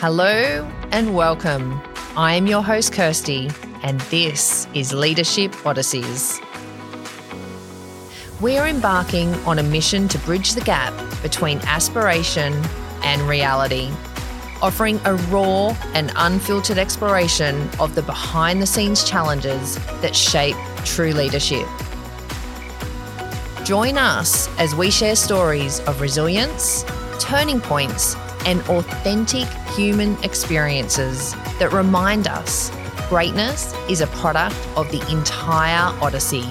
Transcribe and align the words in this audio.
Hello 0.00 0.70
and 0.92 1.14
welcome. 1.14 1.80
I 2.18 2.34
am 2.34 2.46
your 2.46 2.62
host, 2.62 2.92
Kirsty, 2.92 3.48
and 3.82 3.98
this 4.02 4.68
is 4.74 4.92
Leadership 4.92 5.52
Odysseys. 5.64 6.38
We're 8.38 8.66
embarking 8.66 9.32
on 9.46 9.58
a 9.58 9.62
mission 9.62 10.06
to 10.08 10.18
bridge 10.18 10.52
the 10.52 10.60
gap 10.60 10.92
between 11.22 11.60
aspiration 11.60 12.52
and 13.04 13.22
reality, 13.22 13.90
offering 14.60 15.00
a 15.06 15.14
raw 15.14 15.74
and 15.94 16.12
unfiltered 16.16 16.76
exploration 16.76 17.66
of 17.80 17.94
the 17.94 18.02
behind 18.02 18.60
the 18.60 18.66
scenes 18.66 19.02
challenges 19.02 19.76
that 20.02 20.14
shape 20.14 20.56
true 20.84 21.12
leadership. 21.12 21.66
Join 23.64 23.96
us 23.96 24.54
as 24.58 24.74
we 24.74 24.90
share 24.90 25.16
stories 25.16 25.80
of 25.80 26.02
resilience, 26.02 26.84
turning 27.18 27.62
points, 27.62 28.14
and 28.46 28.62
authentic 28.68 29.48
human 29.74 30.16
experiences 30.22 31.34
that 31.58 31.72
remind 31.72 32.28
us 32.28 32.70
greatness 33.08 33.74
is 33.90 34.00
a 34.00 34.06
product 34.08 34.56
of 34.76 34.90
the 34.90 35.00
entire 35.10 35.92
Odyssey, 36.00 36.44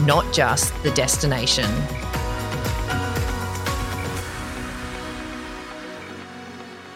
not 0.00 0.32
just 0.32 0.74
the 0.82 0.90
destination. 0.92 1.70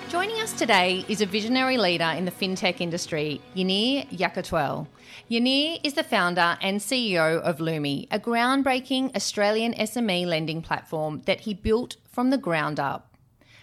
Joining 0.08 0.40
us 0.40 0.52
today 0.54 1.04
is 1.08 1.20
a 1.20 1.26
visionary 1.26 1.76
leader 1.76 2.12
in 2.16 2.24
the 2.24 2.30
fintech 2.30 2.80
industry, 2.80 3.40
Yanir 3.54 4.08
Yakutiel. 4.10 4.86
Yanir 5.30 5.80
is 5.82 5.94
the 5.94 6.04
founder 6.04 6.56
and 6.62 6.80
CEO 6.80 7.40
of 7.40 7.58
Lumi, 7.58 8.06
a 8.10 8.18
groundbreaking 8.18 9.14
Australian 9.14 9.74
SME 9.74 10.26
lending 10.26 10.62
platform 10.62 11.22
that 11.26 11.40
he 11.40 11.52
built 11.52 11.96
from 12.10 12.30
the 12.30 12.38
ground 12.38 12.80
up. 12.80 13.15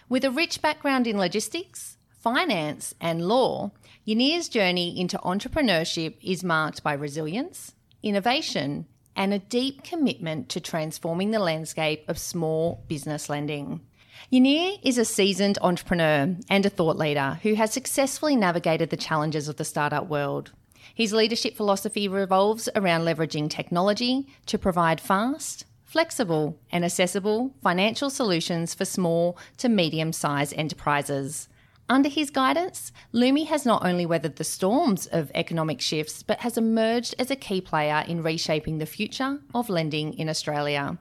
With 0.08 0.24
a 0.24 0.30
rich 0.30 0.60
background 0.60 1.06
in 1.06 1.16
logistics, 1.16 1.96
finance, 2.10 2.94
and 3.00 3.26
law, 3.26 3.70
Yanir's 4.06 4.50
journey 4.50 5.00
into 5.00 5.18
entrepreneurship 5.18 6.16
is 6.22 6.44
marked 6.44 6.82
by 6.82 6.92
resilience, 6.92 7.72
innovation, 8.02 8.86
and 9.16 9.32
a 9.32 9.38
deep 9.38 9.82
commitment 9.82 10.50
to 10.50 10.60
transforming 10.60 11.30
the 11.30 11.38
landscape 11.38 12.04
of 12.06 12.18
small 12.18 12.84
business 12.86 13.30
lending. 13.30 13.80
Yanir 14.30 14.78
is 14.82 14.98
a 14.98 15.06
seasoned 15.06 15.58
entrepreneur 15.62 16.36
and 16.50 16.66
a 16.66 16.70
thought 16.70 16.96
leader 16.98 17.38
who 17.42 17.54
has 17.54 17.72
successfully 17.72 18.36
navigated 18.36 18.90
the 18.90 18.96
challenges 18.98 19.48
of 19.48 19.56
the 19.56 19.64
startup 19.64 20.08
world. 20.08 20.52
His 20.94 21.14
leadership 21.14 21.56
philosophy 21.56 22.08
revolves 22.08 22.68
around 22.74 23.02
leveraging 23.02 23.48
technology 23.48 24.26
to 24.46 24.58
provide 24.58 25.00
fast, 25.00 25.64
flexible, 25.94 26.58
and 26.72 26.84
accessible 26.84 27.54
financial 27.62 28.10
solutions 28.10 28.74
for 28.74 28.84
small 28.84 29.38
to 29.56 29.68
medium 29.68 30.12
sized 30.12 30.52
enterprises. 30.56 31.48
Under 31.88 32.08
his 32.08 32.30
guidance, 32.30 32.90
Lumi 33.12 33.46
has 33.46 33.64
not 33.64 33.86
only 33.86 34.04
weathered 34.04 34.34
the 34.34 34.42
storms 34.42 35.06
of 35.06 35.30
economic 35.36 35.80
shifts, 35.80 36.24
but 36.24 36.40
has 36.40 36.58
emerged 36.58 37.14
as 37.16 37.30
a 37.30 37.36
key 37.36 37.60
player 37.60 38.04
in 38.08 38.24
reshaping 38.24 38.78
the 38.78 38.86
future 38.86 39.38
of 39.54 39.70
lending 39.70 40.14
in 40.14 40.28
Australia. 40.28 40.98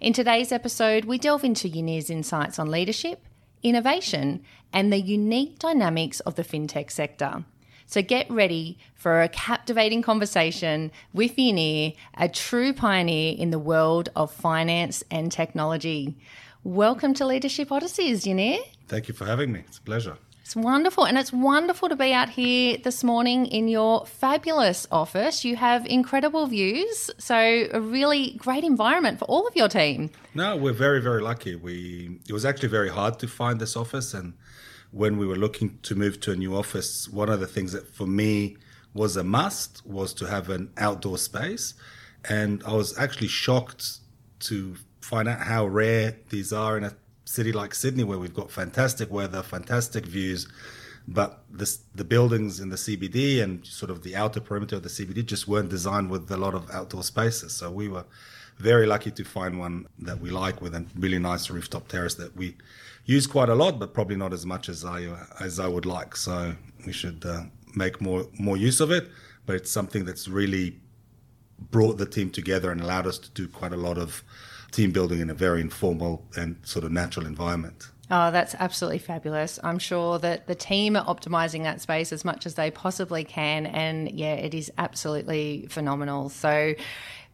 In 0.00 0.12
today's 0.12 0.52
episode, 0.52 1.04
we 1.04 1.18
delve 1.18 1.42
into 1.42 1.68
Yanir's 1.68 2.08
insights 2.08 2.60
on 2.60 2.70
leadership, 2.70 3.26
innovation, 3.64 4.44
and 4.72 4.92
the 4.92 5.00
unique 5.00 5.58
dynamics 5.58 6.20
of 6.20 6.36
the 6.36 6.44
fintech 6.44 6.92
sector. 6.92 7.44
So 7.90 8.02
get 8.02 8.30
ready 8.30 8.76
for 8.94 9.22
a 9.22 9.30
captivating 9.30 10.02
conversation 10.02 10.92
with 11.14 11.36
Yanir, 11.36 11.96
a 12.18 12.28
true 12.28 12.74
pioneer 12.74 13.34
in 13.38 13.48
the 13.48 13.58
world 13.58 14.10
of 14.14 14.30
finance 14.30 15.02
and 15.10 15.32
technology. 15.32 16.14
Welcome 16.64 17.14
to 17.14 17.24
Leadership 17.24 17.70
Odysseys, 17.70 18.26
Yanir. 18.26 18.58
Thank 18.88 19.08
you 19.08 19.14
for 19.14 19.24
having 19.24 19.52
me. 19.52 19.60
It's 19.60 19.78
a 19.78 19.80
pleasure. 19.80 20.18
It's 20.42 20.54
wonderful. 20.54 21.06
And 21.06 21.16
it's 21.16 21.32
wonderful 21.32 21.88
to 21.88 21.96
be 21.96 22.12
out 22.12 22.28
here 22.28 22.76
this 22.76 23.02
morning 23.02 23.46
in 23.46 23.68
your 23.68 24.04
fabulous 24.04 24.86
office. 24.90 25.42
You 25.42 25.56
have 25.56 25.86
incredible 25.86 26.46
views. 26.46 27.10
So, 27.16 27.68
a 27.72 27.80
really 27.80 28.34
great 28.36 28.64
environment 28.64 29.18
for 29.18 29.24
all 29.24 29.46
of 29.46 29.56
your 29.56 29.68
team. 29.68 30.10
No, 30.34 30.56
we're 30.56 30.74
very, 30.74 31.00
very 31.00 31.22
lucky. 31.22 31.56
We 31.56 32.18
It 32.28 32.34
was 32.34 32.44
actually 32.44 32.68
very 32.68 32.90
hard 32.90 33.18
to 33.20 33.26
find 33.26 33.58
this 33.58 33.76
office. 33.76 34.12
And 34.12 34.34
when 34.90 35.18
we 35.18 35.26
were 35.26 35.36
looking 35.36 35.78
to 35.82 35.94
move 35.94 36.20
to 36.20 36.32
a 36.32 36.36
new 36.36 36.56
office, 36.56 37.08
one 37.08 37.28
of 37.28 37.40
the 37.40 37.46
things 37.46 37.72
that 37.72 37.94
for 37.94 38.06
me 38.06 38.56
was 38.94 39.16
a 39.16 39.24
must 39.24 39.86
was 39.86 40.14
to 40.14 40.26
have 40.26 40.48
an 40.50 40.70
outdoor 40.76 41.18
space. 41.18 41.74
And 42.28 42.62
I 42.64 42.74
was 42.74 42.98
actually 42.98 43.28
shocked 43.28 43.98
to 44.40 44.76
find 45.00 45.28
out 45.28 45.40
how 45.40 45.66
rare 45.66 46.16
these 46.30 46.52
are 46.52 46.76
in 46.76 46.84
a 46.84 46.94
city 47.24 47.52
like 47.52 47.74
Sydney, 47.74 48.04
where 48.04 48.18
we've 48.18 48.34
got 48.34 48.50
fantastic 48.50 49.10
weather, 49.10 49.42
fantastic 49.42 50.06
views, 50.06 50.48
but 51.06 51.42
this, 51.50 51.80
the 51.94 52.04
buildings 52.04 52.60
in 52.60 52.68
the 52.68 52.76
CBD 52.76 53.42
and 53.42 53.66
sort 53.66 53.90
of 53.90 54.02
the 54.02 54.16
outer 54.16 54.40
perimeter 54.40 54.76
of 54.76 54.82
the 54.82 54.88
CBD 54.88 55.24
just 55.24 55.48
weren't 55.48 55.70
designed 55.70 56.10
with 56.10 56.30
a 56.30 56.36
lot 56.36 56.54
of 56.54 56.70
outdoor 56.70 57.02
spaces. 57.02 57.54
So 57.54 57.70
we 57.70 57.88
were 57.88 58.04
very 58.58 58.86
lucky 58.86 59.10
to 59.10 59.24
find 59.24 59.58
one 59.58 59.86
that 60.00 60.20
we 60.20 60.30
like 60.30 60.60
with 60.60 60.74
a 60.74 60.84
really 60.98 61.18
nice 61.18 61.48
rooftop 61.48 61.88
terrace 61.88 62.14
that 62.16 62.36
we 62.36 62.56
use 63.08 63.26
quite 63.26 63.48
a 63.48 63.54
lot, 63.54 63.80
but 63.80 63.94
probably 63.94 64.16
not 64.16 64.32
as 64.32 64.46
much 64.46 64.68
as 64.68 64.84
I 64.84 65.08
as 65.40 65.58
I 65.58 65.66
would 65.66 65.86
like. 65.86 66.14
So 66.14 66.54
we 66.86 66.92
should 66.92 67.24
uh, 67.24 67.44
make 67.74 68.00
more 68.00 68.26
more 68.38 68.56
use 68.56 68.80
of 68.80 68.92
it. 68.92 69.08
But 69.46 69.56
it's 69.56 69.70
something 69.70 70.04
that's 70.04 70.28
really 70.28 70.78
brought 71.58 71.96
the 71.96 72.06
team 72.06 72.30
together 72.30 72.70
and 72.70 72.80
allowed 72.80 73.06
us 73.06 73.18
to 73.18 73.30
do 73.30 73.48
quite 73.48 73.72
a 73.72 73.76
lot 73.76 73.98
of 73.98 74.22
team 74.70 74.92
building 74.92 75.20
in 75.20 75.30
a 75.30 75.34
very 75.34 75.60
informal 75.60 76.22
and 76.36 76.56
sort 76.62 76.84
of 76.84 76.92
natural 76.92 77.26
environment. 77.26 77.88
Oh, 78.10 78.30
that's 78.30 78.54
absolutely 78.54 78.98
fabulous. 78.98 79.58
I'm 79.64 79.78
sure 79.78 80.18
that 80.18 80.46
the 80.46 80.54
team 80.54 80.96
are 80.96 81.04
optimizing 81.04 81.64
that 81.64 81.80
space 81.80 82.12
as 82.12 82.24
much 82.24 82.46
as 82.46 82.54
they 82.54 82.70
possibly 82.70 83.24
can. 83.24 83.66
And 83.66 84.10
yeah, 84.10 84.34
it 84.34 84.54
is 84.54 84.70
absolutely 84.78 85.66
phenomenal. 85.68 86.28
So, 86.28 86.74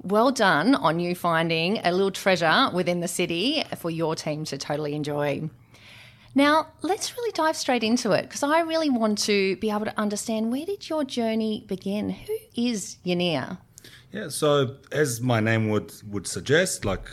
well 0.02 0.32
done 0.32 0.74
on 0.74 0.98
you 1.00 1.14
finding 1.14 1.78
a 1.78 1.92
little 1.92 2.10
treasure 2.10 2.70
within 2.72 3.00
the 3.00 3.08
city 3.08 3.64
for 3.76 3.90
your 3.90 4.16
team 4.16 4.44
to 4.46 4.58
totally 4.58 4.94
enjoy. 4.94 5.48
Now, 6.34 6.68
let's 6.82 7.16
really 7.16 7.32
dive 7.32 7.56
straight 7.56 7.84
into 7.84 8.10
it 8.12 8.22
because 8.22 8.42
I 8.42 8.60
really 8.60 8.90
want 8.90 9.18
to 9.18 9.56
be 9.56 9.70
able 9.70 9.84
to 9.84 9.98
understand 9.98 10.50
where 10.50 10.66
did 10.66 10.88
your 10.88 11.04
journey 11.04 11.64
begin? 11.68 12.10
Who 12.10 12.36
is 12.56 12.98
Yanir? 13.04 13.58
Yeah, 14.10 14.28
so 14.28 14.76
as 14.90 15.20
my 15.20 15.40
name 15.40 15.68
would 15.70 15.92
would 16.08 16.26
suggest, 16.26 16.84
like 16.84 17.08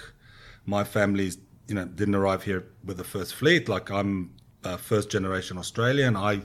my 0.66 0.84
family, 0.84 1.32
you 1.68 1.76
know, 1.76 1.86
didn't 1.86 2.16
arrive 2.16 2.44
here 2.44 2.66
with 2.84 2.98
the 2.98 3.04
first 3.04 3.36
fleet. 3.36 3.70
Like 3.70 3.92
I'm 3.92 4.32
a 4.64 4.78
first 4.78 5.10
generation 5.10 5.58
Australian. 5.58 6.16
I 6.16 6.42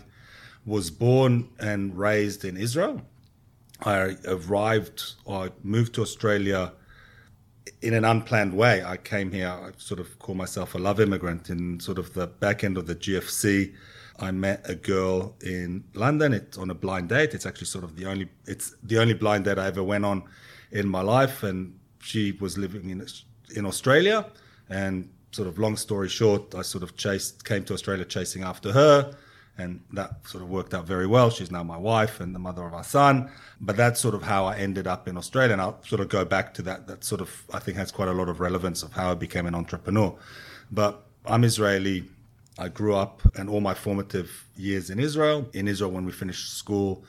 was 0.65 0.91
born 0.91 1.49
and 1.59 1.97
raised 1.97 2.45
in 2.45 2.57
Israel. 2.57 3.03
I 3.85 4.17
arrived, 4.27 5.15
I 5.29 5.51
moved 5.63 5.95
to 5.95 6.03
Australia 6.03 6.73
in 7.83 7.95
an 7.95 8.05
unplanned 8.05 8.55
way. 8.55 8.83
I 8.85 8.97
came 8.97 9.33
here, 9.33 9.49
I 9.49 9.71
sort 9.79 10.01
of 10.01 10.19
call 10.19 10.35
myself 10.35 10.75
a 10.75 10.79
love 10.79 11.01
immigrant 11.01 11.51
in 11.51 11.81
sort 11.81 11.99
of 11.99 12.15
the 12.15 12.27
back 12.27 12.65
end 12.65 12.77
of 12.77 12.87
the 12.87 12.95
GFC. 12.95 13.75
I 14.19 14.31
met 14.31 14.69
a 14.69 14.75
girl 14.75 15.35
in 15.43 15.85
London. 15.95 16.33
It's 16.33 16.57
on 16.57 16.71
a 16.71 16.75
blind 16.75 17.11
date. 17.11 17.35
It's 17.35 17.45
actually 17.45 17.67
sort 17.67 17.85
of 17.85 17.97
the 17.97 18.07
only 18.07 18.29
it's 18.47 18.75
the 18.83 18.99
only 18.99 19.15
blind 19.15 19.45
date 19.45 19.59
I 19.59 19.67
ever 19.67 19.83
went 19.83 20.05
on 20.05 20.25
in 20.73 20.89
my 20.89 21.03
life, 21.03 21.43
and 21.43 21.79
she 22.01 22.33
was 22.33 22.57
living 22.57 22.89
in 22.89 23.07
in 23.55 23.67
Australia. 23.67 24.27
And 24.71 25.11
sort 25.33 25.49
of 25.49 25.59
long 25.59 25.77
story 25.77 26.09
short, 26.09 26.55
I 26.55 26.63
sort 26.63 26.83
of 26.83 26.97
chased 26.97 27.45
came 27.45 27.63
to 27.65 27.75
Australia 27.75 28.07
chasing 28.07 28.43
after 28.43 28.73
her 28.73 29.15
and 29.59 29.81
that 29.93 30.27
sort 30.27 30.43
of 30.43 30.51
worked 30.51 30.75
out 30.75 30.87
very 30.87 31.07
well. 31.07 31.31
She's 31.31 31.51
now 31.51 31.63
my 31.63 31.77
wife 31.77 32.21
and 32.21 32.35
the 32.35 32.39
mother 32.39 32.65
of 32.65 32.75
our 32.75 32.85
son. 32.85 33.31
But 33.61 33.77
that's 33.77 34.01
sort 34.01 34.15
of 34.15 34.23
how 34.23 34.45
I 34.45 34.57
ended 34.57 34.87
up 34.87 35.09
in 35.09 35.17
Australia. 35.17 35.53
And 35.53 35.63
I'll 35.63 35.83
sort 35.83 36.01
of 36.01 36.09
go 36.09 36.25
back 36.25 36.53
to 36.55 36.63
that. 36.63 36.87
That 36.87 37.05
sort 37.05 37.21
of, 37.21 37.45
I 37.53 37.59
think, 37.59 37.77
has 37.79 37.91
quite 37.91 38.09
a 38.09 38.13
lot 38.13 38.29
of 38.29 38.41
relevance 38.41 38.83
of 38.83 38.93
how 38.93 39.11
I 39.11 39.15
became 39.15 39.47
an 39.47 39.55
entrepreneur. 39.55 40.15
But 40.71 41.03
I'm 41.25 41.45
Israeli. 41.45 42.05
I 42.59 42.69
grew 42.69 42.95
up 42.95 43.23
and 43.37 43.49
all 43.49 43.61
my 43.61 43.75
formative 43.75 44.47
years 44.57 44.91
in 44.91 44.99
Israel. 44.99 45.49
In 45.53 45.69
Israel, 45.69 45.91
when 45.91 46.05
we 46.05 46.13
finished 46.13 46.57
school, 46.57 47.05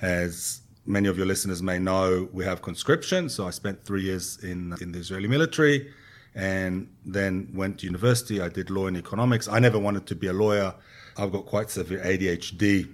as 0.00 0.60
many 0.86 1.08
of 1.08 1.16
your 1.16 1.26
listeners 1.26 1.62
may 1.62 1.78
know, 1.78 2.28
we 2.32 2.44
have 2.44 2.62
conscription. 2.62 3.28
So 3.28 3.46
I 3.46 3.50
spent 3.50 3.84
three 3.84 4.02
years 4.02 4.42
in, 4.42 4.74
in 4.80 4.92
the 4.92 4.98
Israeli 4.98 5.28
military 5.28 5.92
and 6.34 6.88
then 7.04 7.48
went 7.54 7.78
to 7.78 7.86
university. 7.86 8.40
I 8.40 8.48
did 8.48 8.70
law 8.70 8.86
and 8.86 8.96
economics. 8.96 9.48
I 9.48 9.58
never 9.60 9.78
wanted 9.78 10.06
to 10.06 10.14
be 10.14 10.26
a 10.26 10.32
lawyer. 10.32 10.74
I've 11.16 11.32
got 11.32 11.46
quite 11.46 11.70
severe 11.70 12.00
ADHD. 12.00 12.88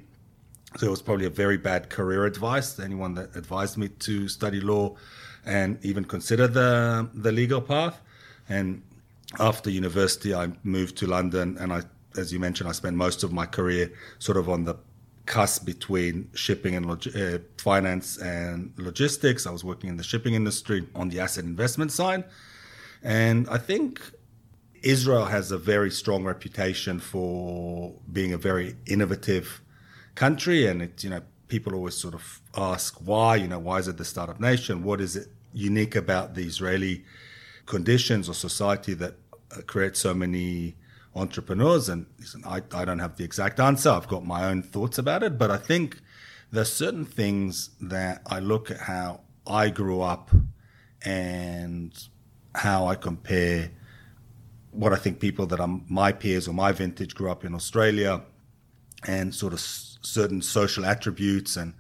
So 0.77 0.87
it 0.87 0.91
was 0.91 1.03
probably 1.03 1.27
a 1.27 1.31
very 1.31 1.57
bad 1.57 1.91
career 1.91 2.27
advice 2.27 2.79
anyone 2.79 3.15
that 3.15 3.35
advised 3.35 3.77
me 3.77 3.89
to 3.89 4.29
study 4.29 4.61
law 4.61 4.95
and 5.45 5.85
even 5.85 6.05
consider 6.05 6.47
the, 6.47 7.09
the 7.15 7.33
legal 7.33 7.61
path. 7.61 8.01
And 8.49 8.83
after 9.39 9.71
university, 9.71 10.35
I 10.35 10.53
moved 10.63 10.97
to 10.99 11.07
London. 11.07 11.57
And 11.59 11.73
I, 11.73 11.83
as 12.17 12.33
you 12.33 12.39
mentioned, 12.39 12.69
I 12.69 12.73
spent 12.73 12.97
most 12.97 13.23
of 13.25 13.33
my 13.33 13.47
career 13.47 13.93
sort 14.19 14.37
of 14.37 14.49
on 14.49 14.65
the 14.65 14.77
cusp 15.27 15.65
between 15.65 16.29
shipping 16.35 16.75
and 16.75 16.87
log- 16.87 17.17
uh, 17.17 17.39
finance 17.59 18.19
and 18.19 18.73
logistics. 18.77 19.47
I 19.47 19.51
was 19.51 19.65
working 19.65 19.91
in 19.91 19.97
the 19.97 20.03
shipping 20.03 20.35
industry 20.35 20.87
on 20.95 21.09
the 21.09 21.21
asset 21.21 21.45
investment 21.45 21.93
side. 21.93 22.25
And 23.03 23.49
I 23.49 23.59
think 23.59 24.01
Israel 24.83 25.27
has 25.27 25.51
a 25.51 25.59
very 25.59 25.91
strong 25.91 26.25
reputation 26.25 27.01
for 27.01 27.95
being 28.11 28.33
a 28.33 28.39
very 28.39 28.77
innovative 28.87 29.61
country, 30.15 30.67
and 30.67 30.83
it 30.83 31.05
you 31.05 31.11
know 31.11 31.23
people 31.49 31.75
always 31.75 31.95
sort 31.95 32.15
of 32.15 32.41
ask 32.57 32.97
why 33.05 33.37
you 33.37 33.49
know 33.49 33.59
why 33.59 33.79
is 33.79 33.89
it 33.89 33.97
the 33.97 34.05
startup 34.05 34.41
nation? 34.41 34.83
What 34.83 35.01
is 35.01 35.17
it 35.17 35.29
unique 35.53 35.97
about 35.97 36.35
the 36.35 36.45
Israeli 36.45 37.05
conditions 37.67 38.29
or 38.29 38.35
society 38.35 38.95
that 38.95 39.15
uh, 39.57 39.61
creates 39.63 40.01
so 40.01 40.15
many 40.15 40.77
entrepreneurs? 41.15 41.89
And 41.89 42.07
listen, 42.19 42.43
I 42.47 42.63
I 42.73 42.85
don't 42.85 43.01
have 43.01 43.17
the 43.17 43.25
exact 43.25 43.61
answer. 43.61 43.91
I've 43.91 44.09
got 44.09 44.25
my 44.25 44.45
own 44.45 44.63
thoughts 44.63 44.99
about 44.99 45.23
it, 45.23 45.39
but 45.39 45.51
I 45.51 45.59
think 45.59 45.99
there's 46.51 46.73
certain 46.73 47.05
things 47.05 47.71
that 47.81 48.23
I 48.27 48.41
look 48.41 48.71
at 48.71 48.81
how 48.81 49.21
I 49.47 49.69
grew 49.69 50.01
up 50.01 50.31
and 51.03 51.93
how 52.55 52.87
I 52.87 52.95
compare 52.95 53.71
what 54.73 54.93
I 54.93 54.97
think 54.97 55.21
people 55.21 55.47
that 55.47 55.61
are 55.61 55.81
my 55.89 56.13
peers 56.13 56.47
or 56.47 56.55
my 56.55 56.73
vintage 56.73 57.15
grew 57.15 57.31
up 57.31 57.45
in 57.45 57.55
Australia 57.55 58.23
and 59.07 59.35
sort 59.35 59.53
of 59.53 59.59
s- 59.59 59.99
certain 60.03 60.43
social 60.43 60.85
attributes 60.85 61.57
and 61.57 61.75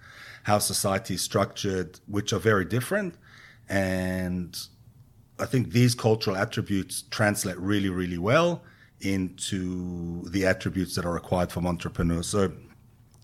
how 0.45 0.59
society 0.59 1.15
is 1.15 1.23
structured, 1.23 2.01
which 2.07 2.33
are 2.33 2.39
very 2.39 2.65
different. 2.65 3.15
And 3.69 4.59
I 5.39 5.47
think 5.47 5.71
these 5.71 5.95
cultural 5.95 6.37
attributes 6.37 7.03
translate 7.11 7.59
really, 7.59 7.89
really 7.89 8.19
well 8.19 8.63
into 9.01 10.29
the 10.29 10.45
attributes 10.45 10.95
that 10.97 11.05
are 11.05 11.13
required 11.13 11.53
from 11.53 11.67
entrepreneurs. 11.67 12.29
So, 12.29 12.53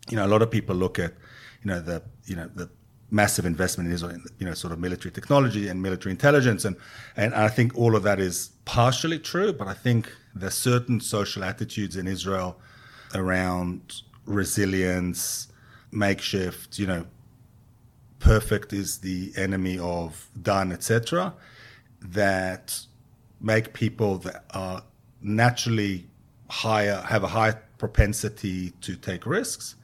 you 0.08 0.16
know, 0.16 0.24
a 0.24 0.28
lot 0.28 0.42
of 0.42 0.50
people 0.50 0.76
look 0.76 0.98
at, 0.98 1.14
you 1.62 1.70
know, 1.70 1.80
the, 1.80 2.02
you 2.24 2.36
know, 2.36 2.48
the 2.54 2.70
massive 3.10 3.46
investment 3.46 3.88
in 3.88 3.94
Israel, 3.94 4.18
you 4.38 4.46
know, 4.46 4.54
sort 4.54 4.72
of 4.72 4.78
military 4.78 5.12
technology 5.12 5.68
and 5.68 5.80
military 5.80 6.10
intelligence, 6.10 6.64
and 6.64 6.76
and 7.16 7.34
I 7.34 7.48
think 7.48 7.76
all 7.76 7.94
of 7.94 8.02
that 8.02 8.18
is 8.18 8.50
partially 8.64 9.18
true. 9.18 9.52
But 9.52 9.68
I 9.68 9.74
think 9.74 10.12
there's 10.34 10.54
certain 10.54 11.00
social 11.00 11.44
attitudes 11.44 11.96
in 11.96 12.06
Israel 12.06 12.58
around 13.14 14.02
resilience, 14.24 15.48
makeshift, 15.92 16.78
you 16.78 16.86
know, 16.86 17.06
perfect 18.18 18.72
is 18.72 18.98
the 18.98 19.32
enemy 19.36 19.78
of 19.78 20.28
done, 20.42 20.72
etc. 20.72 21.34
That 22.00 22.80
make 23.40 23.72
people 23.72 24.18
that 24.18 24.44
are 24.50 24.82
naturally 25.22 26.06
higher 26.48 27.02
have 27.08 27.22
a 27.22 27.28
higher 27.28 27.62
propensity 27.78 28.70
to 28.80 28.96
take 28.96 29.26
risks 29.26 29.76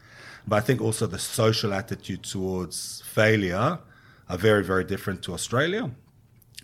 but 0.47 0.57
I 0.57 0.61
think 0.61 0.81
also 0.81 1.07
the 1.07 1.19
social 1.19 1.73
attitude 1.73 2.25
towards 2.25 3.03
failure 3.07 3.79
are 4.29 4.39
very, 4.39 4.65
very 4.65 4.85
different 4.85 5.23
to 5.23 5.35
Australia. 5.35 5.91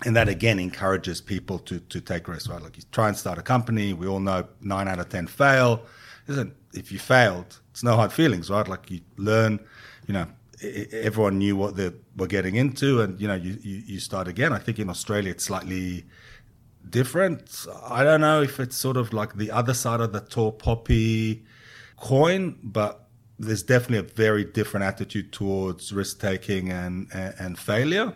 And 0.05 0.15
that 0.17 0.29
again 0.29 0.59
encourages 0.59 1.21
people 1.21 1.59
to, 1.61 1.81
to 1.81 2.01
take 2.01 2.29
risks, 2.29 2.49
right? 2.49 2.63
Like 2.63 2.77
you 2.77 2.85
try 2.93 3.09
and 3.09 3.17
start 3.17 3.39
a 3.39 3.43
company. 3.43 3.93
We 3.93 4.07
all 4.07 4.21
know 4.21 4.47
nine 4.61 4.87
out 4.89 5.01
of 5.01 5.09
10 5.09 5.27
fail. 5.27 5.83
Isn't, 6.29 6.55
if 6.73 6.93
you 6.93 6.99
failed, 6.99 7.61
it's 7.71 7.83
no 7.83 7.97
hard 7.97 8.13
feelings, 8.13 8.49
right? 8.51 8.67
Like 8.67 8.91
you 8.91 9.01
learn, 9.17 9.59
you 10.07 10.15
know, 10.15 10.27
everyone 10.93 11.39
knew 11.39 11.57
what 11.57 11.77
they 11.77 11.91
were 12.17 12.27
getting 12.27 12.57
into 12.57 13.01
and, 13.01 13.21
you 13.21 13.27
know, 13.27 13.35
you, 13.35 13.59
you, 13.63 13.83
you 13.87 14.01
start 14.01 14.29
again. 14.29 14.53
I 14.53 14.59
think 14.59 14.79
in 14.79 14.89
Australia 14.89 15.31
it's 15.33 15.45
slightly 15.45 16.05
different. 16.89 17.67
I 17.85 18.05
don't 18.05 18.21
know 18.21 18.43
if 18.43 18.61
it's 18.61 18.77
sort 18.77 18.97
of 18.97 19.13
like 19.13 19.35
the 19.35 19.51
other 19.51 19.75
side 19.75 20.01
of 20.01 20.13
the 20.13 20.21
tall 20.21 20.53
poppy 20.53 21.45
coin, 21.97 22.57
but 22.63 23.08
there's 23.39 23.63
definitely 23.63 23.99
a 23.99 24.15
very 24.15 24.45
different 24.45 24.85
attitude 24.85 25.33
towards 25.33 25.93
risk 25.93 26.21
taking 26.21 26.71
and, 26.71 27.09
and, 27.13 27.35
and 27.39 27.59
failure. 27.59 28.13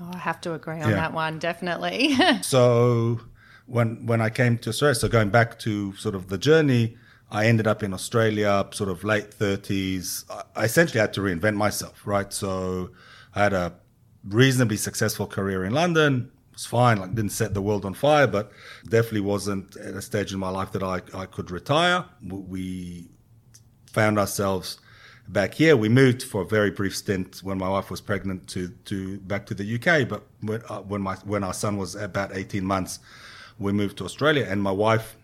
Oh, 0.00 0.10
I 0.12 0.18
have 0.18 0.40
to 0.42 0.54
agree 0.54 0.80
on 0.80 0.90
yeah. 0.90 0.96
that 0.96 1.12
one, 1.12 1.38
definitely. 1.38 2.16
so 2.42 3.20
when 3.66 4.06
when 4.06 4.20
I 4.20 4.30
came 4.30 4.58
to 4.58 4.70
Australia, 4.70 4.94
so 4.94 5.08
going 5.08 5.30
back 5.30 5.58
to 5.60 5.94
sort 5.96 6.14
of 6.14 6.28
the 6.28 6.38
journey, 6.38 6.96
I 7.30 7.46
ended 7.46 7.66
up 7.66 7.82
in 7.82 7.94
Australia, 7.94 8.66
sort 8.72 8.90
of 8.90 9.04
late 9.04 9.32
thirties. 9.32 10.24
I 10.56 10.64
essentially 10.64 11.00
had 11.00 11.12
to 11.14 11.20
reinvent 11.20 11.56
myself, 11.56 12.06
right? 12.06 12.32
So 12.32 12.90
I 13.34 13.42
had 13.44 13.52
a 13.52 13.74
reasonably 14.24 14.76
successful 14.76 15.26
career 15.26 15.64
in 15.64 15.72
London. 15.72 16.30
It 16.50 16.56
was 16.56 16.66
fine, 16.66 16.98
like 16.98 17.14
didn't 17.14 17.32
set 17.32 17.54
the 17.54 17.62
world 17.62 17.84
on 17.84 17.94
fire, 17.94 18.26
but 18.26 18.52
definitely 18.84 19.20
wasn't 19.20 19.76
at 19.76 19.94
a 19.94 20.02
stage 20.02 20.32
in 20.32 20.38
my 20.38 20.50
life 20.50 20.72
that 20.72 20.82
I, 20.82 21.00
I 21.14 21.26
could 21.26 21.50
retire. 21.50 22.04
We 22.22 23.11
found 23.92 24.18
ourselves 24.18 24.78
back 25.28 25.54
here. 25.54 25.76
We 25.76 25.88
moved 25.88 26.22
for 26.22 26.42
a 26.42 26.44
very 26.44 26.70
brief 26.70 26.96
stint 26.96 27.40
when 27.42 27.58
my 27.58 27.68
wife 27.68 27.90
was 27.90 28.00
pregnant 28.00 28.48
to, 28.48 28.68
to 28.86 29.18
back 29.20 29.46
to 29.46 29.54
the 29.54 29.74
UK. 29.76 30.08
But 30.08 30.26
when, 30.40 30.62
uh, 30.68 30.80
when 30.80 31.02
my 31.02 31.14
when 31.24 31.44
our 31.44 31.54
son 31.54 31.76
was 31.76 31.94
about 31.94 32.34
eighteen 32.34 32.64
months, 32.64 32.98
we 33.58 33.72
moved 33.72 33.98
to 33.98 34.04
Australia. 34.04 34.46
And 34.48 34.62
my 34.62 34.70
wife, 34.70 35.16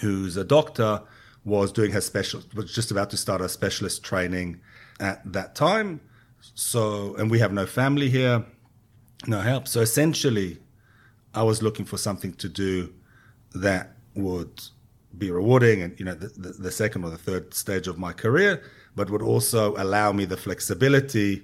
who's 0.00 0.36
a 0.36 0.44
doctor, 0.44 1.02
was 1.44 1.72
doing 1.72 1.92
her 1.92 2.00
special 2.00 2.42
was 2.54 2.72
just 2.72 2.90
about 2.90 3.10
to 3.10 3.16
start 3.16 3.40
her 3.40 3.48
specialist 3.48 4.04
training 4.04 4.60
at 5.00 5.20
that 5.32 5.54
time. 5.54 6.00
So 6.54 7.14
and 7.16 7.30
we 7.30 7.38
have 7.38 7.52
no 7.52 7.66
family 7.66 8.10
here, 8.10 8.44
no 9.26 9.40
help. 9.40 9.68
So 9.68 9.80
essentially, 9.80 10.58
I 11.34 11.42
was 11.42 11.62
looking 11.62 11.84
for 11.84 11.98
something 11.98 12.32
to 12.34 12.48
do 12.48 12.94
that 13.54 13.92
would 14.14 14.62
be 15.18 15.30
rewarding 15.30 15.82
and 15.82 15.98
you 15.98 16.04
know 16.04 16.14
the, 16.14 16.28
the, 16.28 16.52
the, 16.52 16.70
second 16.70 17.04
or 17.04 17.10
the 17.10 17.18
third 17.18 17.54
stage 17.54 17.88
of 17.88 17.98
my 17.98 18.12
career 18.12 18.62
but 18.94 19.08
would 19.10 19.22
also 19.22 19.74
allow 19.76 20.12
me 20.12 20.24
the 20.24 20.36
flexibility 20.36 21.42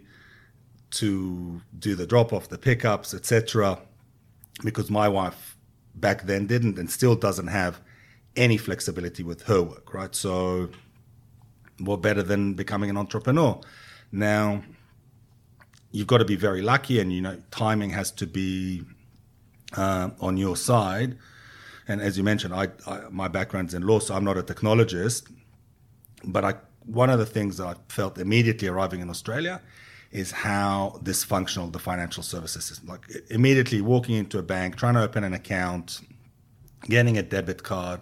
to 0.91 1.61
do 1.79 1.95
the 1.95 2.07
drop 2.07 2.33
off 2.33 2.49
the 2.49 2.59
pickups 2.59 3.15
etc 3.15 3.79
because 4.63 4.91
my 4.91 5.09
wife 5.09 5.57
back 5.95 6.23
then 6.23 6.47
didn't 6.47 6.79
and 6.79 6.91
still 6.91 7.15
doesn't 7.15 7.49
have 7.49 7.81
any 8.37 8.57
flexibility 8.57 9.23
with 9.23 9.43
her 9.43 9.63
work 9.63 9.93
right? 9.95 10.15
So 10.15 10.71
what 11.79 12.01
better 12.03 12.23
than 12.23 12.55
becoming 12.55 12.91
an 12.91 12.97
entrepreneur? 12.97 13.61
Now 14.11 14.63
you've 15.91 16.07
got 16.07 16.19
to 16.19 16.25
be 16.25 16.37
very 16.37 16.63
lucky 16.63 17.01
and 17.01 17.13
you 17.13 17.21
know 17.21 17.39
timing 17.51 17.91
has 17.91 18.11
to 18.13 18.27
be 18.27 18.83
uh, 19.77 20.11
on 20.21 20.37
your 20.37 20.57
side 20.57 21.19
and 21.93 22.01
as 22.01 22.17
you 22.17 22.25
mentioned, 22.25 22.55
I, 22.55 22.69
I, 22.87 23.01
my 23.11 23.29
background's 23.29 23.75
in 23.75 23.83
law, 23.87 23.99
so 23.99 24.15
I'm 24.15 24.25
not 24.25 24.39
a 24.39 24.43
technologist. 24.43 25.31
But 26.25 26.43
I, 26.45 26.55
one 26.87 27.11
of 27.11 27.19
the 27.19 27.27
things 27.27 27.59
that 27.59 27.67
I 27.67 27.75
felt 27.89 28.17
immediately 28.19 28.67
arriving 28.69 29.01
in 29.01 29.11
Australia 29.11 29.61
is 30.11 30.31
how 30.31 31.01
dysfunctional 31.03 31.71
the 31.71 31.79
financial 31.79 32.23
services 32.23 32.71
is. 32.71 32.85
Like 32.85 33.05
immediately 33.29 33.81
walking 33.83 34.17
into 34.17 34.39
a 34.39 34.43
bank, 34.43 34.77
trying 34.77 34.95
to 34.95 35.03
open 35.03 35.23
an 35.23 35.35
account, 35.35 36.01
getting 36.89 37.19
a 37.19 37.23
debit 37.23 37.63
card, 37.63 38.01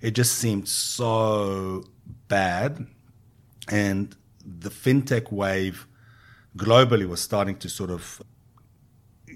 it 0.00 0.12
just 0.12 0.36
seemed 0.36 0.66
so 0.68 1.84
bad. 2.28 2.86
And 3.70 4.16
the 4.62 4.70
fintech 4.70 5.30
wave 5.30 5.86
globally 6.56 7.06
was 7.06 7.20
starting 7.20 7.56
to 7.58 7.68
sort 7.68 7.90
of 7.90 8.22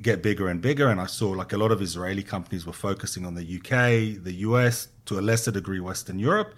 get 0.02 0.22
bigger 0.22 0.48
and 0.48 0.60
bigger. 0.60 0.88
And 0.88 1.00
I 1.00 1.06
saw 1.06 1.30
like 1.30 1.52
a 1.52 1.56
lot 1.56 1.72
of 1.72 1.80
Israeli 1.80 2.22
companies 2.22 2.66
were 2.66 2.72
focusing 2.72 3.24
on 3.24 3.34
the 3.34 3.56
UK, 3.56 4.22
the 4.22 4.34
US, 4.48 4.88
to 5.06 5.18
a 5.18 5.22
lesser 5.22 5.50
degree, 5.50 5.80
Western 5.80 6.18
Europe, 6.18 6.54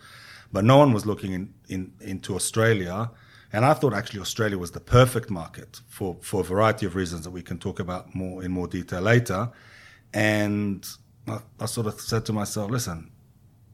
but 0.52 0.64
no 0.64 0.78
one 0.78 0.92
was 0.92 1.06
looking 1.06 1.32
in, 1.32 1.54
in, 1.68 1.92
into 2.00 2.34
Australia. 2.34 3.10
And 3.52 3.64
I 3.64 3.74
thought 3.74 3.94
actually 3.94 4.20
Australia 4.20 4.58
was 4.58 4.72
the 4.72 4.80
perfect 4.80 5.30
market 5.30 5.80
for, 5.88 6.16
for 6.20 6.40
a 6.40 6.44
variety 6.44 6.86
of 6.86 6.96
reasons 6.96 7.22
that 7.24 7.30
we 7.30 7.42
can 7.42 7.58
talk 7.58 7.78
about 7.78 8.14
more 8.14 8.42
in 8.42 8.50
more 8.50 8.66
detail 8.66 9.00
later. 9.00 9.50
And 10.12 10.86
I, 11.28 11.38
I 11.60 11.66
sort 11.66 11.86
of 11.86 12.00
said 12.00 12.24
to 12.26 12.32
myself, 12.32 12.70
listen, 12.70 13.10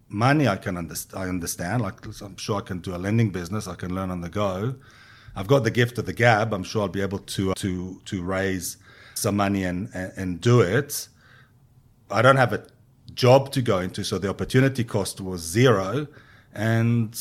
money 0.09 0.49
I 0.49 0.57
can 0.57 0.77
understand. 0.77 1.23
I 1.23 1.29
understand. 1.29 1.83
Like 1.83 2.05
I'm 2.21 2.37
sure 2.37 2.59
I 2.59 2.63
can 2.63 2.81
do 2.81 2.95
a 2.95 2.99
lending 2.99 3.31
business. 3.31 3.67
I 3.67 3.75
can 3.75 3.95
learn 3.95 4.11
on 4.11 4.21
the 4.21 4.29
go. 4.29 4.75
I've 5.35 5.47
got 5.47 5.65
the 5.65 5.71
gift 5.71 5.99
of 5.99 6.07
the 6.07 6.13
gab. 6.13 6.53
I'm 6.53 6.65
sure 6.65 6.83
I'll 6.83 6.89
be 6.89 7.03
able 7.03 7.21
to 7.21 7.55
to 7.55 8.01
to 8.05 8.23
raise 8.23 8.77
some 9.21 9.37
money 9.37 9.65
and, 9.65 9.89
and, 9.95 10.13
and 10.17 10.41
do 10.41 10.61
it. 10.61 11.09
I 12.11 12.23
don't 12.23 12.37
have 12.37 12.53
a 12.53 12.65
job 13.15 13.53
to 13.53 13.63
go 13.63 13.79
into, 13.79 14.05
so 14.05 14.19
the 14.19 14.29
opportunity 14.29 14.85
cost 14.85 15.21
was 15.21 15.41
zero. 15.41 16.09
And 16.53 17.19